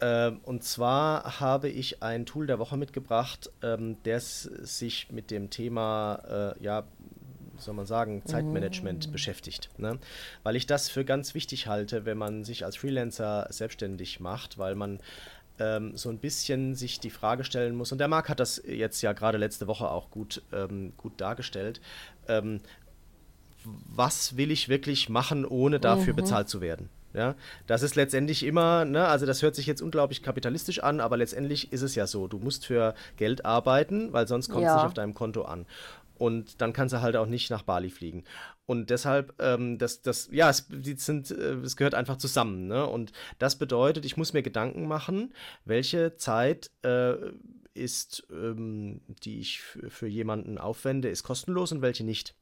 Ähm, 0.00 0.40
und 0.44 0.64
zwar 0.64 1.40
habe 1.40 1.68
ich 1.68 2.02
ein 2.02 2.26
Tool 2.26 2.46
der 2.46 2.58
Woche 2.58 2.76
mitgebracht, 2.76 3.50
ähm, 3.62 3.96
das 4.04 4.42
sich 4.42 5.10
mit 5.10 5.30
dem 5.30 5.50
Thema, 5.50 6.54
äh, 6.58 6.62
ja, 6.62 6.84
soll 7.56 7.74
man 7.74 7.86
sagen, 7.86 8.22
Zeitmanagement 8.24 9.08
mm. 9.08 9.12
beschäftigt. 9.12 9.70
Ne? 9.78 9.98
Weil 10.44 10.54
ich 10.54 10.66
das 10.66 10.88
für 10.88 11.04
ganz 11.04 11.34
wichtig 11.34 11.66
halte, 11.66 12.04
wenn 12.04 12.16
man 12.16 12.44
sich 12.44 12.64
als 12.64 12.76
Freelancer 12.76 13.48
selbstständig 13.50 14.20
macht, 14.20 14.58
weil 14.58 14.76
man 14.76 15.00
ähm, 15.58 15.96
so 15.96 16.08
ein 16.08 16.18
bisschen 16.18 16.76
sich 16.76 17.00
die 17.00 17.10
Frage 17.10 17.42
stellen 17.42 17.74
muss, 17.74 17.90
und 17.90 17.98
der 17.98 18.06
Marc 18.06 18.28
hat 18.28 18.38
das 18.38 18.62
jetzt 18.64 19.02
ja 19.02 19.12
gerade 19.12 19.38
letzte 19.38 19.66
Woche 19.66 19.90
auch 19.90 20.10
gut, 20.10 20.42
ähm, 20.52 20.92
gut 20.96 21.20
dargestellt, 21.20 21.80
ähm, 22.28 22.60
was 23.64 24.36
will 24.36 24.52
ich 24.52 24.68
wirklich 24.68 25.08
machen, 25.08 25.44
ohne 25.44 25.80
dafür 25.80 26.12
mhm. 26.12 26.18
bezahlt 26.18 26.48
zu 26.48 26.60
werden? 26.60 26.88
Ja, 27.14 27.36
das 27.66 27.82
ist 27.82 27.96
letztendlich 27.96 28.44
immer, 28.44 28.84
ne, 28.84 29.06
also 29.06 29.24
das 29.24 29.42
hört 29.42 29.54
sich 29.54 29.66
jetzt 29.66 29.80
unglaublich 29.80 30.22
kapitalistisch 30.22 30.82
an, 30.82 31.00
aber 31.00 31.16
letztendlich 31.16 31.72
ist 31.72 31.82
es 31.82 31.94
ja 31.94 32.06
so, 32.06 32.28
du 32.28 32.38
musst 32.38 32.66
für 32.66 32.94
Geld 33.16 33.46
arbeiten, 33.46 34.12
weil 34.12 34.28
sonst 34.28 34.50
kommt 34.50 34.64
es 34.64 34.68
ja. 34.68 34.76
nicht 34.76 34.84
auf 34.84 34.94
deinem 34.94 35.14
Konto 35.14 35.42
an. 35.42 35.66
Und 36.18 36.60
dann 36.60 36.72
kannst 36.72 36.92
du 36.92 37.00
halt 37.00 37.16
auch 37.16 37.26
nicht 37.26 37.48
nach 37.48 37.62
Bali 37.62 37.90
fliegen. 37.90 38.24
Und 38.66 38.90
deshalb, 38.90 39.34
ähm, 39.40 39.78
das, 39.78 40.02
das, 40.02 40.28
ja, 40.32 40.50
es, 40.50 40.66
sind, 40.96 41.30
äh, 41.30 41.54
es 41.54 41.76
gehört 41.76 41.94
einfach 41.94 42.18
zusammen. 42.18 42.66
Ne? 42.66 42.86
Und 42.86 43.12
das 43.38 43.56
bedeutet, 43.56 44.04
ich 44.04 44.16
muss 44.16 44.32
mir 44.32 44.42
Gedanken 44.42 44.86
machen, 44.86 45.32
welche 45.64 46.16
Zeit 46.16 46.70
äh, 46.82 47.14
ist, 47.72 48.26
ähm, 48.30 49.00
die 49.22 49.38
ich 49.40 49.60
für 49.60 50.08
jemanden 50.08 50.58
aufwende, 50.58 51.08
ist 51.08 51.22
kostenlos 51.22 51.72
und 51.72 51.80
welche 51.80 52.04
nicht. 52.04 52.34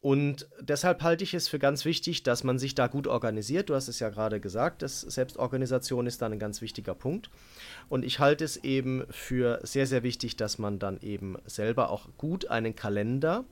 Und 0.00 0.48
deshalb 0.60 1.02
halte 1.02 1.24
ich 1.24 1.34
es 1.34 1.48
für 1.48 1.58
ganz 1.58 1.84
wichtig, 1.84 2.22
dass 2.22 2.44
man 2.44 2.58
sich 2.58 2.76
da 2.76 2.86
gut 2.86 3.08
organisiert. 3.08 3.68
Du 3.68 3.74
hast 3.74 3.88
es 3.88 3.98
ja 3.98 4.10
gerade 4.10 4.38
gesagt, 4.38 4.82
dass 4.82 5.00
Selbstorganisation 5.00 6.06
ist 6.06 6.22
da 6.22 6.26
ein 6.26 6.38
ganz 6.38 6.60
wichtiger 6.60 6.94
Punkt. 6.94 7.30
Und 7.88 8.04
ich 8.04 8.20
halte 8.20 8.44
es 8.44 8.58
eben 8.58 9.04
für 9.10 9.58
sehr, 9.64 9.88
sehr 9.88 10.04
wichtig, 10.04 10.36
dass 10.36 10.58
man 10.58 10.78
dann 10.78 11.00
eben 11.00 11.36
selber 11.46 11.90
auch 11.90 12.08
gut 12.16 12.46
einen 12.46 12.76
Kalender 12.76 13.44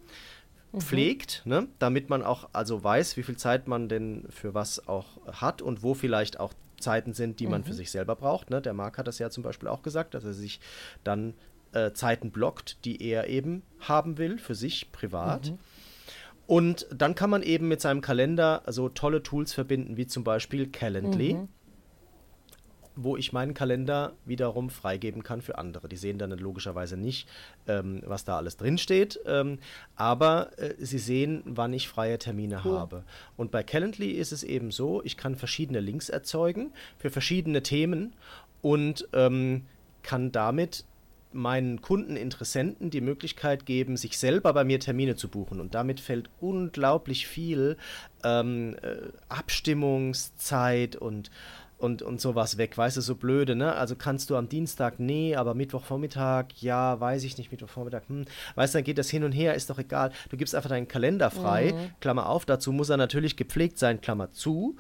mhm. 0.71 0.81
pflegt, 0.81 1.43
ne? 1.47 1.67
damit 1.81 2.11
man 2.11 2.23
auch 2.23 2.49
also 2.53 2.83
weiß, 2.83 3.17
wie 3.17 3.25
viel 3.25 3.37
Zeit 3.37 3.67
man 3.67 3.89
denn 3.89 4.27
für 4.31 4.55
was 4.55 4.87
auch 4.87 5.19
hat 5.27 5.63
und 5.63 5.83
wo 5.83 5.95
vielleicht 5.95 6.39
auch 6.39 6.53
Zeiten 6.79 7.13
sind, 7.13 7.41
die 7.41 7.49
man 7.49 7.65
für 7.65 7.73
mhm. 7.73 7.77
sich 7.77 7.91
selber 7.91 8.15
braucht. 8.15 8.51
Ne? 8.51 8.63
Der 8.63 8.73
Marc 8.73 8.99
hat 8.99 9.09
das 9.09 9.19
ja 9.19 9.31
zum 9.31 9.43
Beispiel 9.43 9.69
auch 9.69 9.83
gesagt, 9.83 10.15
dass 10.15 10.23
er 10.23 10.35
sich 10.35 10.61
dann 11.03 11.35
äh, 11.73 11.93
Zeiten 11.93 12.31
blockt, 12.31 12.85
die 12.85 13.03
er 13.03 13.27
eben 13.29 13.63
haben 13.81 14.17
will, 14.19 14.39
für 14.39 14.55
sich 14.55 14.93
privat. 14.93 15.51
Mhm. 15.51 15.59
Und 16.47 16.87
dann 16.95 17.15
kann 17.15 17.31
man 17.31 17.43
eben 17.43 17.69
mit 17.69 17.81
seinem 17.81 18.01
Kalender 18.01 18.63
so 18.67 18.89
tolle 18.89 19.23
Tools 19.23 19.53
verbinden, 19.53 19.97
wie 19.97 20.07
zum 20.07 20.23
Beispiel 20.23 20.69
Calendly, 20.69 21.35
mhm. 21.35 21.49
wo 22.95 23.17
ich 23.17 23.33
meinen 23.33 23.53
Kalender 23.53 24.13
wiederum 24.25 24.71
freigeben 24.71 25.25
kann 25.25 25.43
für 25.43 25.59
andere. 25.59 25.89
Die 25.89 25.97
sehen 25.97 26.19
dann 26.19 26.31
logischerweise 26.31 26.97
nicht, 26.97 27.29
ähm, 27.67 28.01
was 28.07 28.25
da 28.25 28.37
alles 28.37 28.57
drinsteht, 28.57 29.19
ähm, 29.27 29.59
aber 29.97 30.57
äh, 30.59 30.75
sie 30.79 30.99
sehen, 30.99 31.43
wann 31.45 31.73
ich 31.73 31.89
freie 31.89 32.19
Termine 32.19 32.61
cool. 32.65 32.79
habe. 32.79 33.05
Und 33.37 33.51
bei 33.51 33.65
Calendly 33.65 34.13
ist 34.13 34.31
es 34.31 34.45
eben 34.45 34.71
so, 34.71 35.03
ich 35.03 35.17
kann 35.17 35.35
verschiedene 35.35 35.81
Links 35.81 36.09
erzeugen 36.09 36.73
für 36.97 37.11
verschiedene 37.11 37.63
Themen 37.63 38.15
und 38.63 39.09
ähm, 39.13 39.63
kann 40.03 40.31
damit 40.31 40.85
meinen 41.37 41.83
Kunden, 41.83 42.17
Interessenten 42.17 42.91
die 42.91 43.01
Möglichkeit 43.01 43.67
geben, 43.67 43.97
sich 43.97 44.19
selber 44.19 44.53
bei 44.53 44.65
mir 44.65 44.81
Termine 44.81 45.17
zu 45.17 45.29
buchen. 45.29 45.61
Und 45.61 45.75
damit 45.75 46.01
fällt 46.01 46.31
unglaublich 46.41 47.27
viel 47.27 47.77
ähm, 48.25 48.77
äh, 48.83 48.97
Abstimmungszeit 49.29 50.97
und 50.97 51.31
und, 51.79 52.03
und 52.03 52.21
sowas 52.21 52.57
weg, 52.57 52.79
weißt 52.79 52.97
du, 52.97 53.01
so 53.03 53.17
blöde, 53.17 53.55
ne? 53.55 53.75
Also 53.75 53.97
kannst 53.97 54.31
du 54.31 54.37
am 54.37 54.49
Dienstag, 54.49 54.99
nee, 54.99 55.37
aber 55.37 55.55
Mittwochvormittag, 55.55 56.47
ja, 56.61 56.99
weiß 56.99 57.25
ich 57.25 57.37
nicht, 57.37 57.51
Mittwochvormittag, 57.51 58.03
hm, 58.09 58.25
weißt 58.55 58.75
du, 58.75 58.79
dann 58.79 58.85
geht 58.85 58.99
das 58.99 59.11
hin 59.11 59.25
und 59.25 59.33
her, 59.33 59.55
ist 59.55 59.69
doch 59.69 59.79
egal. 59.79 60.11
Du 60.31 60.37
gibst 60.37 60.55
einfach 60.55 60.71
deinen 60.71 60.89
Kalender 60.89 61.31
frei, 61.31 61.73
mhm. 61.75 61.91
Klammer 62.01 62.29
auf, 62.29 62.47
dazu 62.47 62.73
muss 62.73 62.89
er 62.89 62.97
natürlich 62.97 63.37
gepflegt 63.37 63.79
sein, 63.79 64.01
Klammer 64.01 64.33
zu 64.33 64.77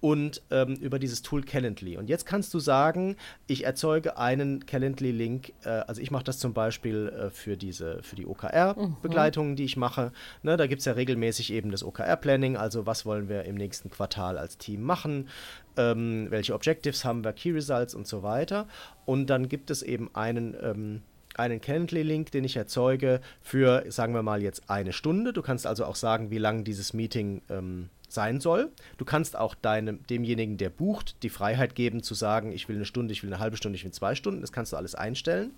und 0.00 0.42
ähm, 0.50 0.74
über 0.76 0.98
dieses 0.98 1.22
Tool 1.22 1.42
Calendly. 1.42 1.96
Und 1.96 2.08
jetzt 2.08 2.26
kannst 2.26 2.54
du 2.54 2.60
sagen, 2.60 3.16
ich 3.46 3.64
erzeuge 3.64 4.16
einen 4.16 4.64
Calendly-Link. 4.64 5.52
Äh, 5.64 5.68
also 5.68 6.00
ich 6.00 6.10
mache 6.10 6.24
das 6.24 6.38
zum 6.38 6.52
Beispiel 6.52 7.08
äh, 7.08 7.30
für 7.30 7.56
diese, 7.56 8.02
für 8.02 8.16
die 8.16 8.26
OKR-Begleitungen, 8.26 9.52
mhm. 9.52 9.56
die 9.56 9.64
ich 9.64 9.76
mache. 9.76 10.12
Ne, 10.42 10.56
da 10.56 10.66
gibt 10.66 10.80
es 10.80 10.84
ja 10.86 10.92
regelmäßig 10.92 11.52
eben 11.52 11.70
das 11.70 11.82
OKR-Planning, 11.82 12.56
also 12.56 12.86
was 12.86 13.06
wollen 13.06 13.28
wir 13.28 13.44
im 13.44 13.56
nächsten 13.56 13.90
Quartal 13.90 14.38
als 14.38 14.58
Team 14.58 14.82
machen, 14.82 15.28
ähm, 15.76 16.26
welche 16.30 16.54
Objectives 16.54 17.04
haben 17.04 17.24
wir, 17.24 17.32
Key 17.32 17.50
Results 17.50 17.94
und 17.94 18.06
so 18.06 18.22
weiter. 18.22 18.68
Und 19.04 19.26
dann 19.26 19.48
gibt 19.48 19.70
es 19.70 19.82
eben 19.82 20.14
einen 20.14 20.56
ähm, 20.60 21.02
einen 21.38 21.60
Calendly-Link, 21.60 22.32
den 22.32 22.44
ich 22.44 22.56
erzeuge 22.56 23.20
für, 23.40 23.84
sagen 23.90 24.12
wir 24.12 24.22
mal, 24.22 24.42
jetzt 24.42 24.68
eine 24.68 24.92
Stunde. 24.92 25.32
Du 25.32 25.40
kannst 25.40 25.66
also 25.66 25.84
auch 25.84 25.94
sagen, 25.94 26.30
wie 26.30 26.38
lang 26.38 26.64
dieses 26.64 26.92
Meeting 26.92 27.42
ähm, 27.48 27.90
sein 28.08 28.40
soll. 28.40 28.72
Du 28.96 29.04
kannst 29.04 29.36
auch 29.36 29.54
deinem, 29.54 30.06
demjenigen, 30.06 30.56
der 30.56 30.70
bucht, 30.70 31.22
die 31.22 31.28
Freiheit 31.28 31.74
geben 31.74 32.02
zu 32.02 32.14
sagen, 32.14 32.52
ich 32.52 32.68
will 32.68 32.76
eine 32.76 32.84
Stunde, 32.84 33.12
ich 33.12 33.22
will 33.22 33.32
eine 33.32 33.40
halbe 33.40 33.56
Stunde, 33.56 33.76
ich 33.76 33.84
will 33.84 33.92
zwei 33.92 34.14
Stunden. 34.14 34.40
Das 34.40 34.52
kannst 34.52 34.72
du 34.72 34.76
alles 34.76 34.94
einstellen. 34.94 35.52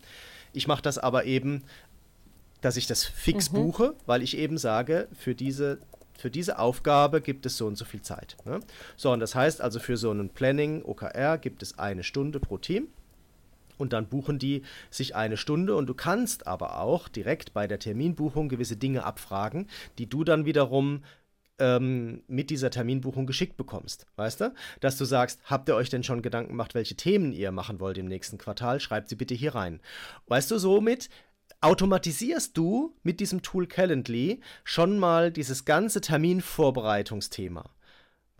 Ich 0.52 0.66
mache 0.66 0.82
das 0.82 0.98
aber 0.98 1.24
eben, 1.24 1.62
dass 2.60 2.76
ich 2.76 2.86
das 2.86 3.04
fix 3.04 3.50
mhm. 3.50 3.56
buche, 3.56 3.94
weil 4.06 4.22
ich 4.22 4.36
eben 4.36 4.58
sage, 4.58 5.08
für 5.12 5.34
diese, 5.34 5.78
für 6.18 6.30
diese 6.30 6.58
Aufgabe 6.58 7.20
gibt 7.20 7.46
es 7.46 7.56
so 7.56 7.66
und 7.66 7.76
so 7.76 7.84
viel 7.84 8.02
Zeit. 8.02 8.36
Ne? 8.44 8.60
So, 8.96 9.12
und 9.12 9.20
das 9.20 9.34
heißt 9.34 9.60
also 9.60 9.80
für 9.80 9.96
so 9.96 10.10
einen 10.10 10.30
Planning, 10.30 10.82
OKR, 10.84 11.38
gibt 11.38 11.62
es 11.62 11.78
eine 11.78 12.02
Stunde 12.02 12.40
pro 12.40 12.58
Team 12.58 12.88
und 13.80 13.92
dann 13.92 14.06
buchen 14.06 14.38
die 14.38 14.62
sich 14.90 15.16
eine 15.16 15.36
Stunde 15.36 15.74
und 15.74 15.86
du 15.86 15.94
kannst 15.94 16.46
aber 16.46 16.80
auch 16.80 17.08
direkt 17.08 17.54
bei 17.54 17.66
der 17.66 17.78
Terminbuchung 17.78 18.48
gewisse 18.48 18.76
Dinge 18.76 19.04
abfragen, 19.04 19.66
die 19.98 20.06
du 20.06 20.22
dann 20.22 20.44
wiederum 20.44 21.02
ähm, 21.60 22.22
mit 22.26 22.50
dieser 22.50 22.70
Terminbuchung 22.70 23.26
geschickt 23.26 23.56
bekommst. 23.56 24.06
Weißt 24.16 24.40
du? 24.40 24.54
Dass 24.80 24.98
du 24.98 25.04
sagst, 25.04 25.40
habt 25.44 25.68
ihr 25.68 25.76
euch 25.76 25.90
denn 25.90 26.02
schon 26.02 26.22
Gedanken 26.22 26.50
gemacht, 26.50 26.74
welche 26.74 26.96
Themen 26.96 27.32
ihr 27.32 27.52
machen 27.52 27.78
wollt 27.80 27.98
im 27.98 28.06
nächsten 28.06 28.38
Quartal? 28.38 28.80
Schreibt 28.80 29.08
sie 29.08 29.16
bitte 29.16 29.34
hier 29.34 29.54
rein. 29.54 29.80
Weißt 30.26 30.50
du, 30.50 30.58
somit 30.58 31.08
automatisierst 31.60 32.56
du 32.56 32.96
mit 33.02 33.20
diesem 33.20 33.42
Tool 33.42 33.66
Calendly 33.66 34.40
schon 34.64 34.98
mal 34.98 35.30
dieses 35.30 35.64
ganze 35.64 36.00
Terminvorbereitungsthema. 36.00 37.70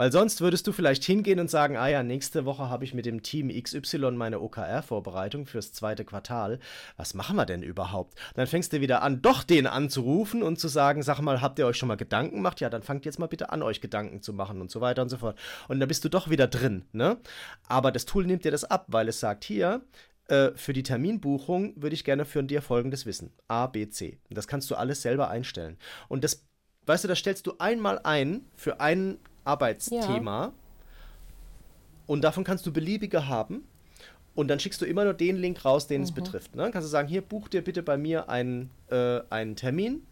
Weil 0.01 0.13
sonst 0.13 0.41
würdest 0.41 0.67
du 0.67 0.73
vielleicht 0.73 1.05
hingehen 1.05 1.41
und 1.41 1.51
sagen, 1.51 1.77
ah 1.77 1.87
ja, 1.87 2.03
nächste 2.03 2.47
Woche 2.47 2.71
habe 2.71 2.85
ich 2.85 2.95
mit 2.95 3.05
dem 3.05 3.23
Team 3.23 3.51
XY 3.51 4.13
meine 4.13 4.41
OKR-Vorbereitung 4.41 5.45
fürs 5.45 5.75
zweite 5.75 6.07
Quartal. 6.07 6.59
Was 6.97 7.13
machen 7.13 7.37
wir 7.37 7.45
denn 7.45 7.63
überhaupt? 7.63 8.15
dann 8.35 8.47
fängst 8.47 8.73
du 8.73 8.81
wieder 8.81 9.03
an, 9.03 9.21
doch 9.21 9.45
den 9.45 9.67
anzurufen 9.67 10.43
und 10.43 10.59
zu 10.59 10.69
sagen, 10.69 11.03
sag 11.03 11.21
mal, 11.21 11.43
habt 11.43 11.59
ihr 11.59 11.67
euch 11.67 11.77
schon 11.77 11.89
mal 11.89 11.99
Gedanken 11.99 12.37
gemacht? 12.37 12.63
Ja, 12.63 12.71
dann 12.71 12.83
fangt 12.83 13.05
jetzt 13.05 13.19
mal 13.19 13.27
bitte 13.27 13.51
an, 13.51 13.63
euch 13.63 13.83
Gedanken 13.83 14.23
zu 14.23 14.33
machen 14.33 14.63
und 14.63 14.71
so 14.71 14.81
weiter 14.81 15.03
und 15.03 15.11
so 15.11 15.19
fort. 15.19 15.39
Und 15.69 15.81
dann 15.81 15.89
bist 15.89 16.03
du 16.03 16.09
doch 16.09 16.31
wieder 16.31 16.47
drin, 16.47 16.87
ne? 16.93 17.19
Aber 17.69 17.93
das 17.93 18.07
Tool 18.07 18.25
nimmt 18.25 18.47
dir 18.47 18.53
das 18.53 18.65
ab, 18.65 18.87
weil 18.89 19.07
es 19.07 19.21
sagt, 19.21 19.45
hier, 19.45 19.83
äh, 20.29 20.53
für 20.55 20.73
die 20.73 20.83
Terminbuchung 20.83 21.75
würde 21.77 21.93
ich 21.93 22.05
gerne 22.05 22.25
von 22.25 22.47
dir 22.47 22.63
folgendes 22.63 23.05
wissen. 23.05 23.35
A, 23.49 23.67
B, 23.67 23.87
C. 23.91 24.19
Das 24.31 24.49
kannst 24.49 24.71
du 24.71 24.77
alles 24.77 25.03
selber 25.03 25.29
einstellen. 25.29 25.77
Und 26.09 26.25
das, 26.25 26.47
weißt 26.87 27.05
du, 27.05 27.09
das 27.09 27.19
stellst 27.19 27.47
du 27.47 27.53
einmal 27.59 28.01
ein 28.03 28.47
für 28.57 28.81
einen 28.81 29.19
Arbeitsthema. 29.51 30.45
Ja. 30.45 30.53
Und 32.07 32.23
davon 32.23 32.45
kannst 32.45 32.67
du 32.67 32.73
beliebige 32.73 33.29
haben. 33.29 33.65
Und 34.35 34.49
dann 34.49 34.61
schickst 34.61 34.81
du 34.81 34.87
immer 34.87 35.05
nur 35.05 35.15
den 35.15 35.37
Link 35.37 35.65
raus, 35.65 35.87
den 35.87 36.01
mhm. 36.01 36.05
es 36.05 36.13
betrifft. 36.13 36.55
Ne? 36.55 36.63
Dann 36.63 36.73
kannst 36.73 36.87
du 36.87 36.91
sagen, 36.91 37.09
hier 37.09 37.21
buch 37.21 37.49
dir 37.49 37.63
bitte 37.63 37.83
bei 37.83 37.97
mir 37.97 38.29
einen, 38.29 38.71
äh, 38.89 39.21
einen 39.29 39.57
Termin 39.57 40.03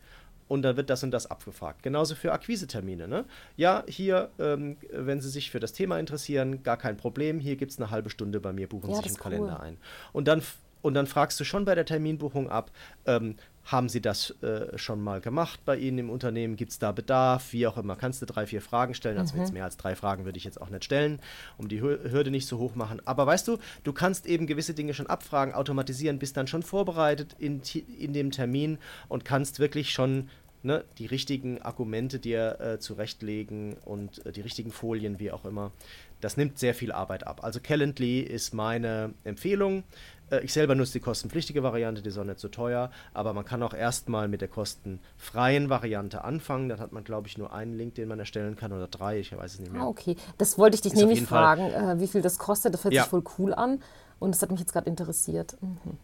und 0.49 0.63
dann 0.63 0.77
wird 0.77 0.91
das 0.91 1.03
und 1.03 1.13
das 1.13 1.31
abgefragt. 1.31 1.83
Genauso 1.83 2.15
für 2.15 2.33
Akquisetermine. 2.33 3.07
Ne? 3.07 3.25
Ja, 3.57 3.85
hier, 3.87 4.31
ähm, 4.39 4.77
wenn 4.91 5.21
Sie 5.21 5.29
sich 5.29 5.51
für 5.51 5.61
das 5.61 5.73
Thema 5.73 5.99
interessieren, 5.99 6.63
gar 6.63 6.77
kein 6.77 6.97
Problem. 6.97 7.39
Hier 7.39 7.57
gibt 7.57 7.73
es 7.73 7.79
eine 7.79 7.91
halbe 7.91 8.11
Stunde 8.11 8.41
bei 8.41 8.53
mir, 8.53 8.69
buchen 8.69 8.91
ja, 8.91 8.97
Sie 8.97 9.03
sich 9.03 9.13
im 9.13 9.17
cool. 9.17 9.23
Kalender 9.23 9.61
ein. 9.61 9.77
Und 10.13 10.27
dann, 10.27 10.43
und 10.83 10.95
dann 10.95 11.07
fragst 11.07 11.39
du 11.39 11.45
schon 11.45 11.65
bei 11.65 11.75
der 11.75 11.85
Terminbuchung 11.85 12.51
ab, 12.51 12.71
ähm, 13.07 13.37
haben 13.71 13.91
Sie 13.91 14.01
das 14.01 14.31
äh, 14.43 14.79
schon 14.79 15.03
mal 15.03 15.21
gemacht 15.21 15.61
bei 15.67 15.77
Ihnen 15.77 15.99
im 15.99 16.11
Unternehmen? 16.11 16.57
Gibt 16.57 16.73
es 16.73 16.79
da 16.79 16.91
Bedarf? 16.91 17.53
Wie 17.53 17.67
auch 17.67 17.77
immer. 17.77 17.97
Kannst 17.97 18.23
du 18.23 18.27
drei, 18.27 18.47
vier 18.47 18.63
Fragen 18.63 18.95
stellen? 18.95 19.19
Also 19.19 19.35
mhm. 19.35 19.43
jetzt 19.43 19.53
mehr 19.53 19.65
als 19.65 19.77
drei 19.77 19.95
Fragen 19.95 20.25
würde 20.25 20.39
ich 20.39 20.45
jetzt 20.45 20.61
auch 20.61 20.71
nicht 20.71 20.85
stellen, 20.85 21.21
um 21.59 21.69
die 21.69 21.83
Hürde 21.83 22.31
nicht 22.31 22.47
so 22.47 22.57
hoch 22.59 22.75
machen. 22.75 23.03
Aber 23.05 23.27
weißt 23.27 23.47
du, 23.47 23.59
du 23.85 23.93
kannst 23.93 24.25
eben 24.25 24.47
gewisse 24.47 24.73
Dinge 24.73 24.95
schon 24.95 25.07
abfragen, 25.07 25.53
automatisieren, 25.53 26.19
bist 26.19 26.39
dann 26.39 26.47
schon 26.47 26.63
vorbereitet 26.63 27.37
in, 27.39 27.61
in 27.99 28.15
dem 28.15 28.31
Termin 28.31 28.79
und 29.09 29.27
kannst 29.27 29.61
wirklich 29.61 29.93
schon 29.93 30.31
ne, 30.63 30.85
die 30.99 31.07
richtigen 31.07 31.61
Argumente 31.61 32.19
dir 32.19 32.61
äh, 32.61 32.79
zurechtlegen 32.79 33.77
und 33.85 34.25
äh, 34.25 34.33
die 34.33 34.41
richtigen 34.41 34.73
Folien, 34.73 35.19
wie 35.19 35.31
auch 35.31 35.45
immer. 35.45 35.73
Das 36.21 36.37
nimmt 36.37 36.59
sehr 36.59 36.75
viel 36.75 36.91
Arbeit 36.91 37.27
ab. 37.27 37.45
Also 37.45 37.61
Calendly 37.61 38.21
ist 38.21 38.55
meine 38.55 39.15
Empfehlung. 39.25 39.85
Äh, 40.31 40.41
ich 40.41 40.53
selber 40.53 40.75
nutze 40.75 40.95
die 40.95 41.01
kostenpflichtige 41.01 41.63
Variante, 41.63 42.03
die 42.03 42.09
ist 42.09 42.19
auch 42.19 42.25
nicht 42.25 42.39
so 42.39 42.49
teuer, 42.49 42.91
aber 43.15 43.33
man 43.33 43.45
kann 43.45 43.63
auch 43.63 43.75
erstmal 43.75 44.29
mit 44.29 44.41
der 44.41 44.49
kostenfreien 44.49 45.71
Variante 45.71 46.25
anfangen. 46.25 46.69
Dann 46.69 46.81
hat 46.81 46.93
man, 46.93 47.05
glaube 47.05 47.29
ich, 47.29 47.39
nur 47.39 47.53
einen 47.53 47.77
Link, 47.77 47.95
den 47.95 48.09
man 48.09 48.19
erstellen 48.19 48.57
kann 48.57 48.73
oder 48.73 48.89
drei, 48.89 49.19
ich 49.19 49.37
weiß 49.37 49.55
es 49.55 49.61
nicht 49.61 49.73
mehr. 49.73 49.83
Ah, 49.83 49.87
okay. 49.87 50.17
Das 50.39 50.59
wollte 50.59 50.75
ich 50.77 50.81
dich 50.83 50.93
ist 50.93 50.99
nämlich 50.99 51.23
fragen, 51.23 51.71
äh, 51.71 52.01
wie 52.01 52.09
viel 52.09 52.23
das 52.23 52.39
kostet. 52.39 52.75
Das 52.75 52.85
hört 52.85 52.95
ja. 52.95 53.03
sich 53.03 53.11
voll 53.11 53.25
cool 53.39 53.55
an 53.55 53.83
und 54.19 54.35
das 54.35 54.43
hat 54.43 54.51
mich 54.51 54.61
jetzt 54.61 54.73
gerade 54.73 54.89
interessiert. 54.89 55.57
Mhm. 55.61 55.99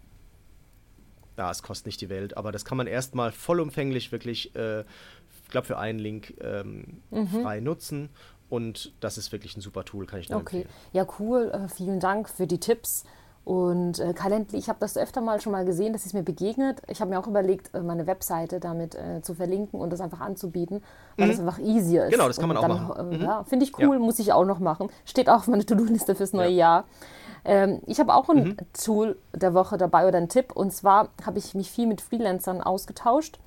Ja, 1.37 1.51
es 1.51 1.63
kostet 1.63 1.87
nicht 1.87 2.01
die 2.01 2.09
Welt, 2.09 2.37
aber 2.37 2.53
das 2.53 2.65
kann 2.65 2.79
man 2.79 2.87
erstmal 2.87 3.33
vollumfänglich 3.33 4.13
wirklich, 4.13 4.55
äh, 4.55 4.81
ich 4.81 5.51
glaube, 5.51 5.67
für 5.67 5.79
einen 5.79 5.99
Link 5.99 6.35
ähm, 6.41 7.01
mhm. 7.11 7.27
frei 7.27 7.61
nutzen. 7.61 8.11
Und 8.51 8.93
das 9.01 9.19
ist 9.19 9.33
wirklich 9.33 9.57
ein 9.57 9.61
super 9.61 9.85
Tool, 9.85 10.07
kann 10.07 10.21
ich 10.21 10.29
nur 10.29 10.41
okay. 10.41 10.59
empfehlen. 10.59 10.75
Ja, 10.93 11.07
cool. 11.19 11.51
Äh, 11.51 11.69
vielen 11.69 11.99
Dank 11.99 12.29
für 12.29 12.47
die 12.47 12.61
Tipps. 12.61 13.05
Und 13.45 13.99
äh, 13.99 14.15
Calendly, 14.15 14.59
ich 14.59 14.69
habe 14.71 14.79
das 14.81 14.97
öfter 14.97 15.21
mal 15.21 15.39
schon 15.39 15.53
mal 15.53 15.67
gesehen, 15.67 15.93
das 15.93 16.07
ist 16.07 16.15
mir 16.15 16.23
begegnet. 16.23 16.81
Ich 16.89 17.01
habe 17.01 17.11
mir 17.11 17.19
auch 17.19 17.27
überlegt, 17.27 17.75
äh, 17.75 17.81
meine 17.81 18.07
Webseite 18.07 18.59
damit 18.59 18.95
äh, 18.95 19.21
zu 19.21 19.35
verlinken 19.35 19.81
und 19.81 19.91
das 19.91 20.01
einfach 20.01 20.21
anzubieten, 20.21 20.83
weil 21.17 21.27
mhm. 21.27 21.31
das 21.31 21.41
einfach 21.41 21.59
easier 21.59 22.07
ist. 22.07 22.13
Genau, 22.13 22.27
das 22.27 22.39
kann 22.39 22.49
man 22.49 22.57
und 22.57 22.65
auch 22.65 22.69
dann, 22.69 22.89
machen. 22.89 23.13
Äh, 23.13 23.17
mhm. 23.17 23.23
Ja, 23.23 23.45
finde 23.45 23.67
ich 23.67 23.79
cool, 23.79 23.97
ja. 23.97 23.99
muss 23.99 24.19
ich 24.19 24.33
auch 24.33 24.47
noch 24.47 24.61
machen. 24.61 24.89
Steht 25.05 25.29
auch 25.29 25.37
auf 25.37 25.49
meiner 25.49 25.67
To-Do-Liste 25.67 26.15
fürs 26.15 26.33
neue 26.33 26.49
ja. 26.49 26.57
Jahr. 26.57 26.85
Ähm, 27.45 27.83
ich 27.87 28.01
habe 28.01 28.15
auch 28.15 28.31
ein 28.31 28.45
mhm. 28.45 28.57
Tool 28.73 29.19
der 29.35 29.53
Woche 29.53 29.77
dabei 29.77 30.09
oder 30.09 30.17
einen 30.17 30.31
Tipp. 30.31 30.53
Und 30.57 30.73
zwar 30.73 31.11
habe 31.27 31.39
ich 31.39 31.55
mich 31.55 31.71
viel 31.71 31.87
mit 31.87 32.01
Freelancern 32.01 32.63
ausgetauscht 32.63 33.39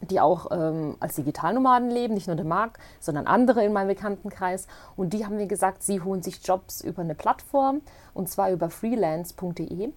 die 0.00 0.20
auch 0.20 0.50
ähm, 0.50 0.96
als 1.00 1.16
Digitalnomaden 1.16 1.90
leben, 1.90 2.14
nicht 2.14 2.26
nur 2.26 2.36
der 2.36 2.44
Marc, 2.44 2.78
sondern 3.00 3.26
andere 3.26 3.64
in 3.64 3.72
meinem 3.72 3.88
Bekanntenkreis. 3.88 4.66
Und 4.96 5.12
die 5.12 5.24
haben 5.24 5.36
mir 5.36 5.46
gesagt, 5.46 5.82
sie 5.82 6.00
holen 6.00 6.22
sich 6.22 6.46
Jobs 6.46 6.80
über 6.80 7.02
eine 7.02 7.14
Plattform 7.14 7.82
und 8.14 8.28
zwar 8.28 8.50
über 8.50 8.70
freelance.de. 8.70 9.92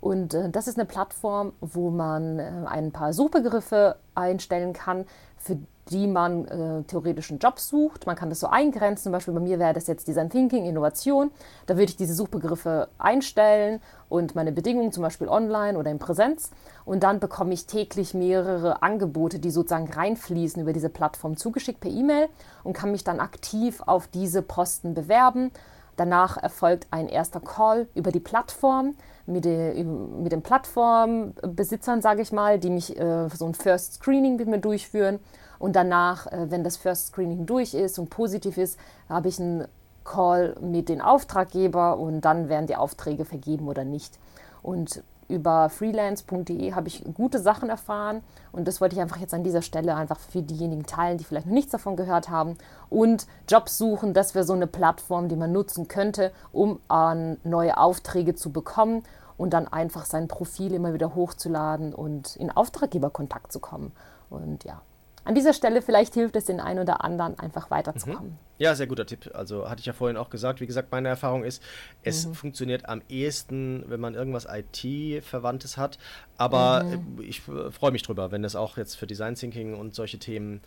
Und 0.00 0.34
äh, 0.34 0.50
das 0.50 0.68
ist 0.68 0.78
eine 0.78 0.86
Plattform, 0.86 1.52
wo 1.60 1.90
man 1.90 2.38
äh, 2.38 2.50
ein 2.66 2.92
paar 2.92 3.12
Suchbegriffe 3.12 3.96
einstellen 4.14 4.72
kann, 4.72 5.06
für 5.38 5.58
die 5.90 6.06
man 6.06 6.46
äh, 6.46 6.82
theoretisch 6.84 7.30
einen 7.30 7.38
Job 7.38 7.58
sucht. 7.58 8.06
Man 8.06 8.16
kann 8.16 8.30
das 8.30 8.40
so 8.40 8.46
eingrenzen. 8.46 9.04
Zum 9.04 9.12
Beispiel 9.12 9.34
bei 9.34 9.40
mir 9.40 9.58
wäre 9.58 9.74
das 9.74 9.86
jetzt 9.86 10.08
Design 10.08 10.30
Thinking, 10.30 10.64
Innovation. 10.64 11.30
Da 11.66 11.74
würde 11.74 11.90
ich 11.90 11.96
diese 11.96 12.14
Suchbegriffe 12.14 12.88
einstellen 12.98 13.80
und 14.08 14.34
meine 14.34 14.52
Bedingungen, 14.52 14.92
zum 14.92 15.02
Beispiel 15.02 15.28
online 15.28 15.78
oder 15.78 15.90
in 15.90 15.98
Präsenz. 15.98 16.50
Und 16.84 17.02
dann 17.02 17.20
bekomme 17.20 17.52
ich 17.52 17.66
täglich 17.66 18.14
mehrere 18.14 18.82
Angebote, 18.82 19.38
die 19.38 19.50
sozusagen 19.50 19.90
reinfließen 19.90 20.62
über 20.62 20.72
diese 20.72 20.88
Plattform 20.88 21.36
zugeschickt 21.36 21.80
per 21.80 21.90
E-Mail 21.90 22.28
und 22.62 22.72
kann 22.72 22.90
mich 22.90 23.04
dann 23.04 23.20
aktiv 23.20 23.82
auf 23.84 24.06
diese 24.06 24.42
Posten 24.42 24.94
bewerben. 24.94 25.50
Danach 25.96 26.36
erfolgt 26.36 26.86
ein 26.90 27.08
erster 27.08 27.40
Call 27.40 27.88
über 27.94 28.10
die 28.10 28.20
Plattform 28.20 28.94
mit, 29.26 29.44
den, 29.44 30.22
mit 30.22 30.32
den 30.32 30.42
Plattformbesitzern, 30.42 32.02
sage 32.02 32.22
ich 32.22 32.32
mal, 32.32 32.58
die 32.58 32.70
mich 32.70 32.98
äh, 32.98 33.28
so 33.30 33.46
ein 33.46 33.54
First 33.54 33.94
Screening 33.94 34.36
mit 34.36 34.48
mir 34.48 34.58
durchführen. 34.58 35.20
Und 35.58 35.76
danach, 35.76 36.26
äh, 36.26 36.50
wenn 36.50 36.64
das 36.64 36.76
First 36.76 37.08
Screening 37.08 37.46
durch 37.46 37.74
ist 37.74 37.98
und 37.98 38.10
positiv 38.10 38.58
ist, 38.58 38.78
habe 39.08 39.28
ich 39.28 39.40
einen 39.40 39.66
Call 40.04 40.56
mit 40.60 40.88
den 40.88 41.00
Auftraggeber 41.00 41.98
und 41.98 42.20
dann 42.20 42.48
werden 42.48 42.66
die 42.66 42.76
Aufträge 42.76 43.24
vergeben 43.24 43.68
oder 43.68 43.84
nicht. 43.84 44.18
Und 44.62 45.02
über 45.28 45.68
freelance.de 45.68 46.74
habe 46.74 46.88
ich 46.88 47.04
gute 47.14 47.38
Sachen 47.38 47.70
erfahren 47.70 48.22
und 48.52 48.68
das 48.68 48.80
wollte 48.80 48.96
ich 48.96 49.02
einfach 49.02 49.18
jetzt 49.18 49.34
an 49.34 49.44
dieser 49.44 49.62
Stelle 49.62 49.94
einfach 49.94 50.18
für 50.18 50.42
diejenigen 50.42 50.86
teilen, 50.86 51.18
die 51.18 51.24
vielleicht 51.24 51.46
noch 51.46 51.52
nichts 51.52 51.72
davon 51.72 51.96
gehört 51.96 52.28
haben. 52.28 52.56
Und 52.90 53.26
Jobs 53.48 53.78
suchen, 53.78 54.14
das 54.14 54.34
wäre 54.34 54.44
so 54.44 54.52
eine 54.52 54.66
Plattform, 54.66 55.28
die 55.28 55.36
man 55.36 55.52
nutzen 55.52 55.88
könnte, 55.88 56.32
um 56.52 56.80
an 56.88 57.38
neue 57.44 57.76
Aufträge 57.76 58.34
zu 58.34 58.52
bekommen 58.52 59.02
und 59.36 59.52
dann 59.52 59.66
einfach 59.68 60.04
sein 60.04 60.28
Profil 60.28 60.74
immer 60.74 60.94
wieder 60.94 61.14
hochzuladen 61.14 61.94
und 61.94 62.36
in 62.36 62.50
Auftraggeberkontakt 62.50 63.52
zu 63.52 63.60
kommen. 63.60 63.92
Und 64.30 64.64
ja, 64.64 64.80
an 65.24 65.34
dieser 65.34 65.52
Stelle 65.52 65.82
vielleicht 65.82 66.14
hilft 66.14 66.36
es 66.36 66.44
den 66.44 66.60
einen 66.60 66.80
oder 66.80 67.04
anderen, 67.04 67.38
einfach 67.38 67.70
weiterzukommen. 67.70 68.32
Mhm. 68.32 68.38
Ja, 68.58 68.74
sehr 68.74 68.86
guter 68.86 69.06
Tipp. 69.06 69.30
Also 69.34 69.68
hatte 69.68 69.80
ich 69.80 69.86
ja 69.86 69.92
vorhin 69.92 70.16
auch 70.16 70.30
gesagt. 70.30 70.60
Wie 70.60 70.66
gesagt, 70.66 70.92
meine 70.92 71.08
Erfahrung 71.08 71.44
ist, 71.44 71.62
es 72.02 72.26
mhm. 72.26 72.34
funktioniert 72.34 72.88
am 72.88 73.02
ehesten, 73.08 73.84
wenn 73.88 74.00
man 74.00 74.14
irgendwas 74.14 74.46
IT-Verwandtes 74.48 75.76
hat. 75.76 75.98
Aber 76.36 76.84
mhm. 76.84 77.20
ich 77.22 77.40
freue 77.40 77.90
mich 77.90 78.02
drüber, 78.02 78.30
wenn 78.30 78.42
das 78.42 78.54
auch 78.54 78.76
jetzt 78.76 78.94
für 78.96 79.06
Design 79.06 79.34
Thinking 79.34 79.74
und 79.74 79.94
solche 79.94 80.18
Themen 80.18 80.60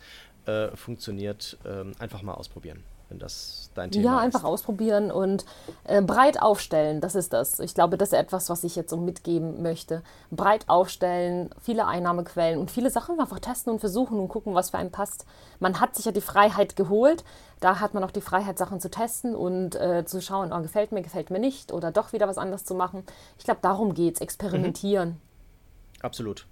äh, 0.46 0.68
funktioniert. 0.76 1.56
Äh, 1.64 1.84
einfach 2.00 2.22
mal 2.22 2.34
ausprobieren 2.34 2.82
wenn 3.08 3.18
das 3.18 3.70
dein 3.74 3.90
Thema 3.90 4.02
ist. 4.02 4.04
Ja, 4.04 4.18
einfach 4.18 4.44
ausprobieren 4.44 5.10
und 5.10 5.44
äh, 5.84 6.02
breit 6.02 6.40
aufstellen, 6.40 7.00
das 7.00 7.14
ist 7.14 7.32
das. 7.32 7.58
Ich 7.60 7.74
glaube, 7.74 7.96
das 7.96 8.10
ist 8.10 8.18
etwas, 8.18 8.50
was 8.50 8.64
ich 8.64 8.76
jetzt 8.76 8.90
so 8.90 8.96
mitgeben 8.96 9.62
möchte. 9.62 10.02
Breit 10.30 10.68
aufstellen, 10.68 11.50
viele 11.60 11.86
Einnahmequellen 11.86 12.58
und 12.58 12.70
viele 12.70 12.90
Sachen 12.90 13.18
einfach 13.18 13.38
testen 13.40 13.72
und 13.72 13.78
versuchen 13.78 14.18
und 14.18 14.28
gucken, 14.28 14.54
was 14.54 14.70
für 14.70 14.78
einen 14.78 14.90
passt. 14.90 15.24
Man 15.58 15.80
hat 15.80 15.96
sich 15.96 16.04
ja 16.04 16.12
die 16.12 16.20
Freiheit 16.20 16.76
geholt, 16.76 17.24
da 17.60 17.80
hat 17.80 17.94
man 17.94 18.04
auch 18.04 18.10
die 18.10 18.20
Freiheit, 18.20 18.58
Sachen 18.58 18.80
zu 18.80 18.90
testen 18.90 19.34
und 19.34 19.74
äh, 19.76 20.04
zu 20.04 20.20
schauen, 20.20 20.52
oh, 20.52 20.60
gefällt 20.60 20.92
mir, 20.92 21.02
gefällt 21.02 21.30
mir 21.30 21.40
nicht 21.40 21.72
oder 21.72 21.90
doch 21.90 22.12
wieder 22.12 22.28
was 22.28 22.38
anderes 22.38 22.64
zu 22.64 22.74
machen. 22.74 23.04
Ich 23.38 23.44
glaube, 23.44 23.60
darum 23.62 23.94
geht 23.94 24.16
es, 24.16 24.20
experimentieren. 24.20 25.08
Mhm. 25.08 26.02
Absolut. 26.02 26.46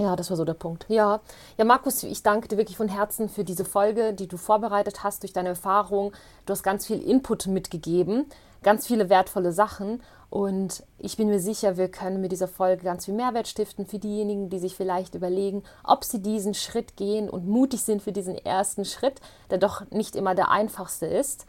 Ja, 0.00 0.16
das 0.16 0.30
war 0.30 0.38
so 0.38 0.46
der 0.46 0.54
Punkt. 0.54 0.86
Ja, 0.88 1.20
ja, 1.58 1.64
Markus, 1.66 2.02
ich 2.04 2.22
danke 2.22 2.48
dir 2.48 2.56
wirklich 2.56 2.78
von 2.78 2.88
Herzen 2.88 3.28
für 3.28 3.44
diese 3.44 3.66
Folge, 3.66 4.14
die 4.14 4.28
du 4.28 4.38
vorbereitet 4.38 5.04
hast 5.04 5.22
durch 5.22 5.34
deine 5.34 5.50
Erfahrung. 5.50 6.12
Du 6.46 6.54
hast 6.54 6.62
ganz 6.62 6.86
viel 6.86 7.02
Input 7.02 7.48
mitgegeben, 7.48 8.24
ganz 8.62 8.86
viele 8.86 9.10
wertvolle 9.10 9.52
Sachen. 9.52 10.02
Und 10.30 10.84
ich 10.96 11.18
bin 11.18 11.28
mir 11.28 11.38
sicher, 11.38 11.76
wir 11.76 11.90
können 11.90 12.22
mit 12.22 12.32
dieser 12.32 12.48
Folge 12.48 12.84
ganz 12.84 13.04
viel 13.04 13.12
Mehrwert 13.12 13.46
stiften 13.46 13.84
für 13.84 13.98
diejenigen, 13.98 14.48
die 14.48 14.58
sich 14.58 14.74
vielleicht 14.74 15.14
überlegen, 15.14 15.64
ob 15.84 16.02
sie 16.04 16.22
diesen 16.22 16.54
Schritt 16.54 16.96
gehen 16.96 17.28
und 17.28 17.46
mutig 17.46 17.82
sind 17.82 18.00
für 18.00 18.12
diesen 18.12 18.38
ersten 18.38 18.86
Schritt, 18.86 19.20
der 19.50 19.58
doch 19.58 19.82
nicht 19.90 20.16
immer 20.16 20.34
der 20.34 20.50
einfachste 20.50 21.04
ist. 21.04 21.44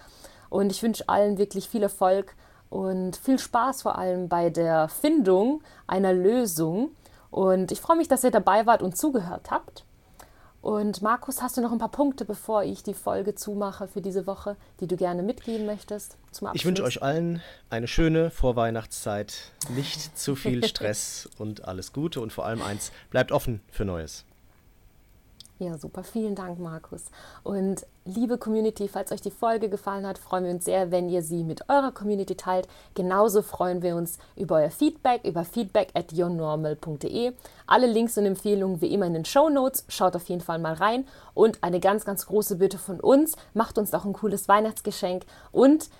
Und 0.49 0.74
ich 0.74 0.84
wünsche 0.84 1.08
allen 1.08 1.38
wirklich 1.38 1.70
viel 1.70 1.84
Erfolg 1.84 2.36
und 2.70 3.16
viel 3.16 3.39
Spaß 3.39 3.84
vor 3.84 3.97
allem 3.97 4.28
bei 4.28 4.49
der 4.49 4.89
Findung 4.89 5.62
einer 5.88 6.12
Lösung 6.12 6.91
und 7.32 7.71
ich 7.71 7.82
freue 7.82 7.97
mich, 7.97 8.09
dass 8.09 8.23
ihr 8.23 8.32
dabei 8.32 8.65
wart 8.65 8.84
und 8.84 8.97
zugehört 8.97 9.49
habt. 9.49 9.86
Und 10.61 11.01
Markus, 11.01 11.41
hast 11.41 11.57
du 11.57 11.61
noch 11.61 11.71
ein 11.71 11.79
paar 11.79 11.89
Punkte, 11.89 12.23
bevor 12.23 12.63
ich 12.63 12.84
die 12.84 12.93
Folge 12.93 13.34
zumache 13.34 13.88
für 13.88 14.01
diese 14.01 14.27
Woche, 14.27 14.57
die 14.79 14.86
du 14.86 14.95
gerne 14.95 15.23
mitgeben 15.23 15.65
möchtest 15.65 16.17
zum 16.29 16.47
Abschluss? 16.47 16.61
Ich 16.61 16.65
wünsche 16.67 16.84
euch 16.84 17.01
allen 17.01 17.41
eine 17.71 17.88
schöne 17.88 18.29
Vorweihnachtszeit, 18.29 19.51
nicht 19.69 20.15
zu 20.15 20.36
viel 20.36 20.63
Stress 20.67 21.27
und 21.39 21.65
alles 21.65 21.93
Gute 21.93 22.21
und 22.21 22.32
vor 22.32 22.45
allem 22.45 22.61
eins, 22.61 22.91
bleibt 23.09 23.32
offen 23.32 23.61
für 23.71 23.86
Neues. 23.86 24.23
Ja, 25.62 25.78
super. 25.78 26.03
Vielen 26.03 26.34
Dank, 26.34 26.57
Markus. 26.57 27.03
Und 27.43 27.86
liebe 28.03 28.39
Community, 28.39 28.88
falls 28.88 29.12
euch 29.12 29.22
die 29.22 29.30
Folge 29.30 29.70
gefallen 29.70 30.07
hat, 30.07 30.18
freuen 30.18 30.45
wir 30.45 30.51
uns 30.51 30.66
sehr, 30.66 30.89
wenn 30.89 31.07
ihr 31.07 31.22
sie 31.22 31.43
mit 31.43 31.70
eurer 31.70 31.91
Community 31.91 32.34
teilt. 32.34 32.68
Genauso 32.95 33.43
freuen 33.43 33.84
wir 33.84 33.95
uns 33.95 34.18
über 34.36 34.55
euer 34.55 34.72
Feedback, 34.72 35.24
über 35.24 35.45
feedback 35.45 35.89
at 35.93 36.14
yournormal.de. 36.14 37.34
Alle 37.68 37.86
Links 37.86 38.18
und 38.18 38.26
Empfehlungen 38.26 38.82
wie 38.82 38.91
immer 38.91 39.05
in 39.05 39.14
den 39.14 39.24
Show 39.24 39.49
Notes. 39.49 39.86
Schaut 39.88 40.16
auf 40.16 40.28
jeden 40.30 40.41
Fall 40.41 40.57
mal 40.57 40.74
rein. 40.74 41.05
Und 41.36 41.64
eine 41.64 41.80
ganz, 41.80 42.05
ganz 42.05 42.26
große 42.26 42.55
Bitte 42.55 42.80
von 42.80 42.99
uns, 42.99 43.36
macht 43.53 43.78
uns 43.78 43.91
doch 43.91 44.03
ein 44.03 44.14
cooles 44.14 44.47
Weihnachtsgeschenk 44.47 45.26
und 45.51 45.91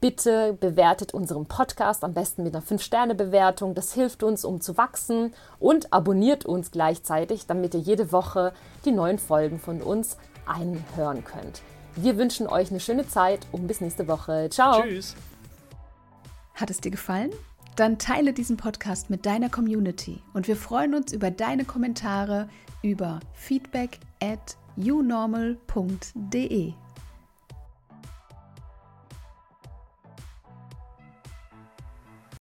Bitte 0.00 0.52
bewertet 0.52 1.12
unseren 1.12 1.46
Podcast 1.46 2.04
am 2.04 2.14
besten 2.14 2.44
mit 2.44 2.54
einer 2.54 2.64
5-Sterne-Bewertung. 2.64 3.74
Das 3.74 3.92
hilft 3.92 4.22
uns, 4.22 4.44
um 4.44 4.60
zu 4.60 4.76
wachsen. 4.76 5.34
Und 5.58 5.92
abonniert 5.92 6.46
uns 6.46 6.70
gleichzeitig, 6.70 7.46
damit 7.46 7.74
ihr 7.74 7.80
jede 7.80 8.12
Woche 8.12 8.52
die 8.84 8.92
neuen 8.92 9.18
Folgen 9.18 9.58
von 9.58 9.82
uns 9.82 10.16
einhören 10.46 11.24
könnt. 11.24 11.62
Wir 11.96 12.16
wünschen 12.16 12.46
euch 12.46 12.70
eine 12.70 12.78
schöne 12.78 13.08
Zeit 13.08 13.46
und 13.50 13.66
bis 13.66 13.80
nächste 13.80 14.06
Woche. 14.06 14.48
Ciao. 14.50 14.82
Tschüss. 14.82 15.16
Hat 16.54 16.70
es 16.70 16.80
dir 16.80 16.92
gefallen? 16.92 17.32
Dann 17.74 17.98
teile 17.98 18.32
diesen 18.32 18.56
Podcast 18.56 19.10
mit 19.10 19.26
deiner 19.26 19.48
Community 19.48 20.20
und 20.32 20.48
wir 20.48 20.56
freuen 20.56 20.94
uns 20.94 21.12
über 21.12 21.30
deine 21.30 21.64
Kommentare 21.64 22.48
über 22.82 23.20
feedback 23.34 23.98
at 24.20 24.56
unormal.de. 24.76 25.58